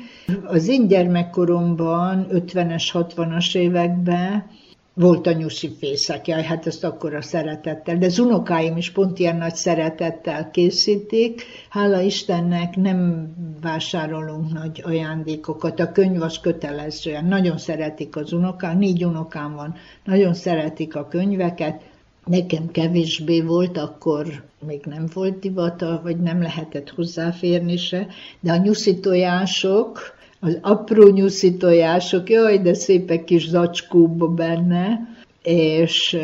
Az 0.45 0.67
én 0.67 0.87
gyermekkoromban, 0.87 2.27
50-es, 2.31 2.89
60-as 2.93 3.55
években 3.55 4.45
volt 4.93 5.27
a 5.27 5.31
nyuszi 5.31 5.75
fészek, 5.79 6.27
jaj, 6.27 6.43
hát 6.43 6.67
ezt 6.67 6.83
akkor 6.83 7.15
a 7.15 7.21
szeretettel, 7.21 7.97
de 7.97 8.05
az 8.05 8.19
unokáim 8.19 8.77
is 8.77 8.91
pont 8.91 9.19
ilyen 9.19 9.37
nagy 9.37 9.55
szeretettel 9.55 10.51
készítik. 10.51 11.43
Hála 11.69 11.99
Istennek 11.99 12.75
nem 12.75 13.29
vásárolunk 13.61 14.53
nagy 14.53 14.81
ajándékokat, 14.85 15.79
a 15.79 15.91
könyv 15.91 16.21
az 16.21 16.39
kötelezően, 16.39 17.25
nagyon 17.25 17.57
szeretik 17.57 18.15
az 18.15 18.33
unokák, 18.33 18.77
négy 18.77 19.05
unokám 19.05 19.55
van, 19.55 19.75
nagyon 20.03 20.33
szeretik 20.33 20.95
a 20.95 21.07
könyveket, 21.07 21.81
Nekem 22.25 22.71
kevésbé 22.71 23.41
volt, 23.41 23.77
akkor 23.77 24.43
még 24.65 24.81
nem 24.85 25.05
volt 25.13 25.39
divata, 25.39 25.99
vagy 26.03 26.19
nem 26.19 26.41
lehetett 26.41 26.89
hozzáférni 26.89 27.77
se, 27.77 28.07
de 28.39 28.51
a 28.51 28.57
nyuszi 28.57 28.99
tojások, 28.99 29.99
az 30.43 30.57
apró 30.61 31.07
nyuszi 31.07 31.57
tojások, 31.57 32.29
jaj, 32.29 32.57
de 32.57 32.73
szépek 32.73 33.23
kis 33.23 33.47
zacskóba 33.47 34.27
benne, 34.27 34.99
és 35.43 36.17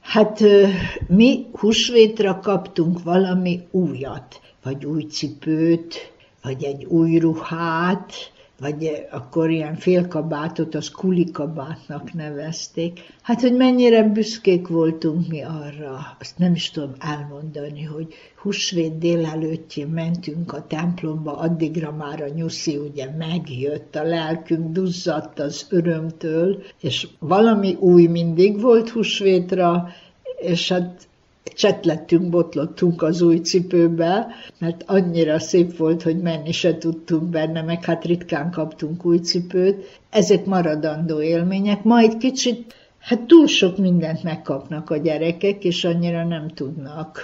hát 0.00 0.42
mi 1.06 1.46
húsvétra 1.52 2.38
kaptunk 2.42 3.02
valami 3.02 3.60
újat, 3.70 4.40
vagy 4.62 4.84
új 4.84 5.02
cipőt, 5.02 6.12
vagy 6.42 6.64
egy 6.64 6.84
új 6.84 7.18
ruhát, 7.18 8.12
vagy 8.64 9.06
akkor 9.10 9.50
ilyen 9.50 9.74
félkabátot, 9.74 10.74
az 10.74 10.90
kulikabátnak 10.90 12.12
nevezték. 12.12 13.00
Hát, 13.22 13.40
hogy 13.40 13.56
mennyire 13.56 14.02
büszkék 14.02 14.68
voltunk 14.68 15.28
mi 15.28 15.42
arra, 15.42 16.16
azt 16.20 16.38
nem 16.38 16.54
is 16.54 16.70
tudom 16.70 16.92
elmondani, 16.98 17.82
hogy 17.82 18.14
húsvét 18.36 18.98
délelőttjén 18.98 19.86
mentünk 19.86 20.52
a 20.52 20.66
templomba, 20.66 21.36
addigra 21.36 21.92
már 21.92 22.22
a 22.22 22.28
nyuszi 22.34 22.76
ugye 22.76 23.10
megjött, 23.18 23.96
a 23.96 24.02
lelkünk 24.02 24.72
duzzadt 24.72 25.38
az 25.38 25.66
örömtől, 25.70 26.62
és 26.80 27.08
valami 27.18 27.76
új 27.80 28.06
mindig 28.06 28.60
volt 28.60 28.88
húsvétra, 28.90 29.88
és 30.40 30.68
hát 30.68 31.08
csetlettünk, 31.44 32.28
botlottunk 32.30 33.02
az 33.02 33.22
új 33.22 33.36
cipőbe, 33.36 34.26
mert 34.58 34.84
annyira 34.86 35.38
szép 35.38 35.76
volt, 35.76 36.02
hogy 36.02 36.20
menni 36.20 36.52
se 36.52 36.78
tudtunk 36.78 37.22
benne, 37.22 37.62
meg 37.62 37.84
hát 37.84 38.04
ritkán 38.04 38.50
kaptunk 38.50 39.04
új 39.04 39.18
cipőt. 39.18 40.00
Ezek 40.10 40.44
maradandó 40.44 41.22
élmények, 41.22 41.82
majd 41.82 42.16
kicsit, 42.16 42.74
hát 42.98 43.22
túl 43.22 43.46
sok 43.46 43.78
mindent 43.78 44.22
megkapnak 44.22 44.90
a 44.90 44.96
gyerekek, 44.96 45.64
és 45.64 45.84
annyira 45.84 46.24
nem 46.24 46.48
tudnak 46.48 47.20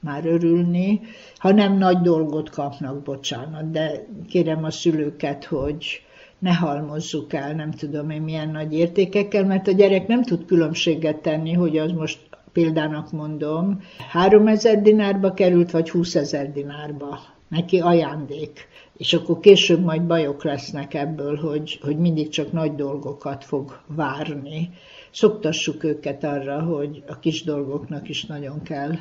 már 0.00 0.26
örülni, 0.26 1.00
ha 1.38 1.52
nem 1.52 1.78
nagy 1.78 1.98
dolgot 1.98 2.50
kapnak, 2.50 3.02
bocsánat, 3.02 3.70
de 3.70 4.06
kérem 4.28 4.64
a 4.64 4.70
szülőket, 4.70 5.44
hogy 5.44 6.02
ne 6.38 6.54
halmozzuk 6.54 7.32
el, 7.32 7.52
nem 7.52 7.70
tudom 7.70 8.10
én 8.10 8.22
milyen 8.22 8.48
nagy 8.48 8.72
értékekkel, 8.72 9.44
mert 9.44 9.68
a 9.68 9.72
gyerek 9.72 10.06
nem 10.06 10.22
tud 10.22 10.44
különbséget 10.44 11.16
tenni, 11.16 11.52
hogy 11.52 11.78
az 11.78 11.92
most 11.92 12.18
példának 12.54 13.12
mondom, 13.12 13.82
3000 14.10 14.82
dinárba 14.82 15.34
került, 15.34 15.70
vagy 15.70 15.90
20 15.90 16.14
ezer 16.14 16.52
dinárba. 16.52 17.18
Neki 17.48 17.80
ajándék. 17.80 18.68
És 18.96 19.12
akkor 19.12 19.40
később 19.40 19.84
majd 19.84 20.02
bajok 20.02 20.44
lesznek 20.44 20.94
ebből, 20.94 21.36
hogy, 21.36 21.78
hogy 21.82 21.98
mindig 21.98 22.28
csak 22.28 22.52
nagy 22.52 22.74
dolgokat 22.74 23.44
fog 23.44 23.80
várni. 23.86 24.70
Szoktassuk 25.10 25.84
őket 25.84 26.24
arra, 26.24 26.62
hogy 26.62 27.02
a 27.06 27.18
kis 27.18 27.44
dolgoknak 27.44 28.08
is 28.08 28.24
nagyon 28.24 28.62
kell 28.62 28.92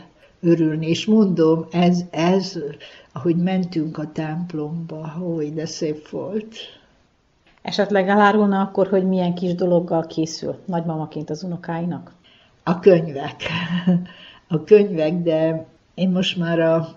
örülni. 0.42 0.88
És 0.88 1.06
mondom, 1.06 1.66
ez, 1.72 2.02
ez 2.12 2.60
ahogy 3.12 3.36
mentünk 3.36 3.98
a 3.98 4.12
templomba, 4.12 5.08
hogy 5.08 5.54
de 5.54 5.66
szép 5.66 6.10
volt. 6.10 6.56
Esetleg 7.62 8.10
elárulna 8.10 8.62
akkor, 8.62 8.88
hogy 8.88 9.08
milyen 9.08 9.34
kis 9.34 9.56
dologgal 9.56 10.06
készül 10.06 10.56
nagymamaként 10.66 11.30
az 11.30 11.44
unokáinak? 11.44 12.12
A 12.64 12.80
könyvek. 12.80 13.44
A 14.48 14.64
könyvek, 14.64 15.14
de 15.14 15.66
én 15.94 16.10
most 16.10 16.38
már 16.38 16.60
a 16.60 16.88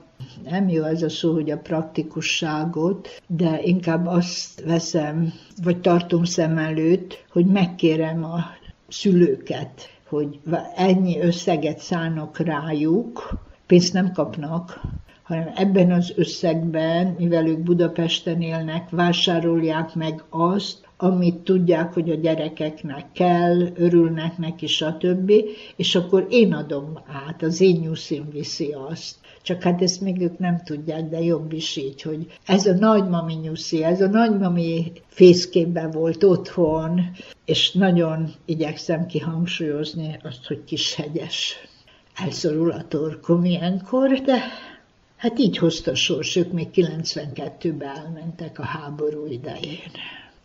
nem 0.51 0.69
jó 0.69 0.83
ez 0.83 1.03
a 1.03 1.09
szó, 1.09 1.33
hogy 1.33 1.51
a 1.51 1.59
praktikusságot, 1.59 3.23
de 3.27 3.61
inkább 3.63 4.07
azt 4.07 4.63
veszem, 4.65 5.33
vagy 5.63 5.81
tartom 5.81 6.25
szem 6.25 6.59
előtt, 6.59 7.25
hogy 7.33 7.47
megkérem 7.47 8.25
a 8.25 8.41
szülőket, 8.89 9.91
hogy 10.09 10.41
ennyi 10.77 11.21
összeget 11.21 11.79
szánok 11.79 12.39
rájuk, 12.39 13.39
pénzt 13.67 13.93
nem 13.93 14.13
kapnak, 14.13 14.81
hanem 15.23 15.53
ebben 15.55 15.93
az 15.93 16.13
összegben, 16.17 17.15
mivel 17.19 17.47
ők 17.47 17.59
Budapesten 17.59 18.41
élnek, 18.43 18.91
vásárolják 18.91 19.95
meg 19.95 20.23
azt, 20.29 20.86
amit 20.97 21.37
tudják, 21.37 21.93
hogy 21.93 22.11
a 22.11 22.15
gyerekeknek 22.15 23.07
kell, 23.13 23.61
örülnek 23.75 24.39
neki, 24.39 24.67
stb. 24.67 25.33
És 25.77 25.95
akkor 25.95 26.27
én 26.31 26.53
adom 26.53 26.99
át, 27.27 27.43
az 27.43 27.61
én 27.61 27.81
nyuszim 27.81 28.31
viszi 28.31 28.75
azt. 28.89 29.17
Csak 29.43 29.63
hát 29.63 29.83
ezt 29.83 30.01
még 30.01 30.21
ők 30.21 30.39
nem 30.39 30.61
tudják, 30.65 31.09
de 31.09 31.21
jobb 31.21 31.53
is 31.53 31.77
így, 31.77 32.03
hogy 32.03 32.27
ez 32.47 32.67
a 32.67 32.73
nagymami 32.73 33.35
nyuszi, 33.35 33.85
ez 33.85 34.01
a 34.01 34.09
nagymami 34.09 34.93
fészkében 35.07 35.91
volt 35.91 36.25
otthon, 36.25 37.01
és 37.45 37.73
nagyon 37.73 38.33
igyekszem 38.45 39.07
kihangsúlyozni 39.07 40.19
azt, 40.23 40.47
hogy 40.47 40.65
kis 40.65 40.95
hegyes. 40.95 41.55
Elszorul 42.15 42.71
a 42.71 42.89
torkom 42.89 43.45
ilyenkor, 43.45 44.09
de 44.21 44.43
hát 45.17 45.39
így 45.39 45.59
hozta 45.59 45.95
sors, 45.95 46.37
ők 46.37 46.53
még 46.53 46.69
92-ben 46.75 47.97
elmentek 47.97 48.59
a 48.59 48.65
háború 48.65 49.27
idején 49.27 49.91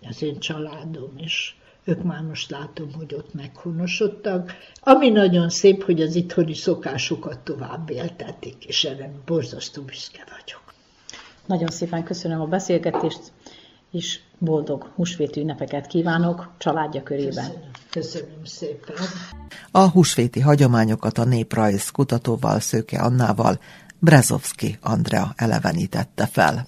az 0.10 0.22
én 0.22 0.40
családom 0.40 1.12
is. 1.18 1.56
Ők 1.84 2.04
már 2.04 2.22
most 2.22 2.50
látom, 2.50 2.94
hogy 2.94 3.14
ott 3.14 3.34
meghonosodtak. 3.34 4.52
Ami 4.80 5.10
nagyon 5.10 5.50
szép, 5.50 5.84
hogy 5.84 6.02
az 6.02 6.16
itthoni 6.16 6.54
szokásokat 6.54 7.40
tovább 7.40 7.90
éltetik, 7.90 8.66
és 8.66 8.84
erre 8.84 9.12
borzasztó 9.26 9.82
büszke 9.82 10.24
vagyok. 10.30 10.74
Nagyon 11.46 11.70
szépen 11.70 12.04
köszönöm 12.04 12.42
a 12.42 12.46
beszélgetést, 12.46 13.32
és 13.92 14.20
boldog 14.38 14.92
húsvéti 14.96 15.40
ünnepeket 15.40 15.88
kívánok 15.88 16.50
családja 16.58 17.04
körében. 17.04 17.46
Köszönöm, 17.46 17.72
köszönöm 17.90 18.44
szépen. 18.44 18.96
A 19.72 19.90
húsvéti 19.90 20.40
hagyományokat 20.40 21.18
a 21.18 21.26
néprajz 21.26 21.90
kutatóval, 21.90 22.60
Szőke 22.60 23.00
Annával 23.02 23.60
Brezovski 24.00 24.78
Andrea 24.82 25.34
elevenítette 25.36 26.26
fel. 26.26 26.68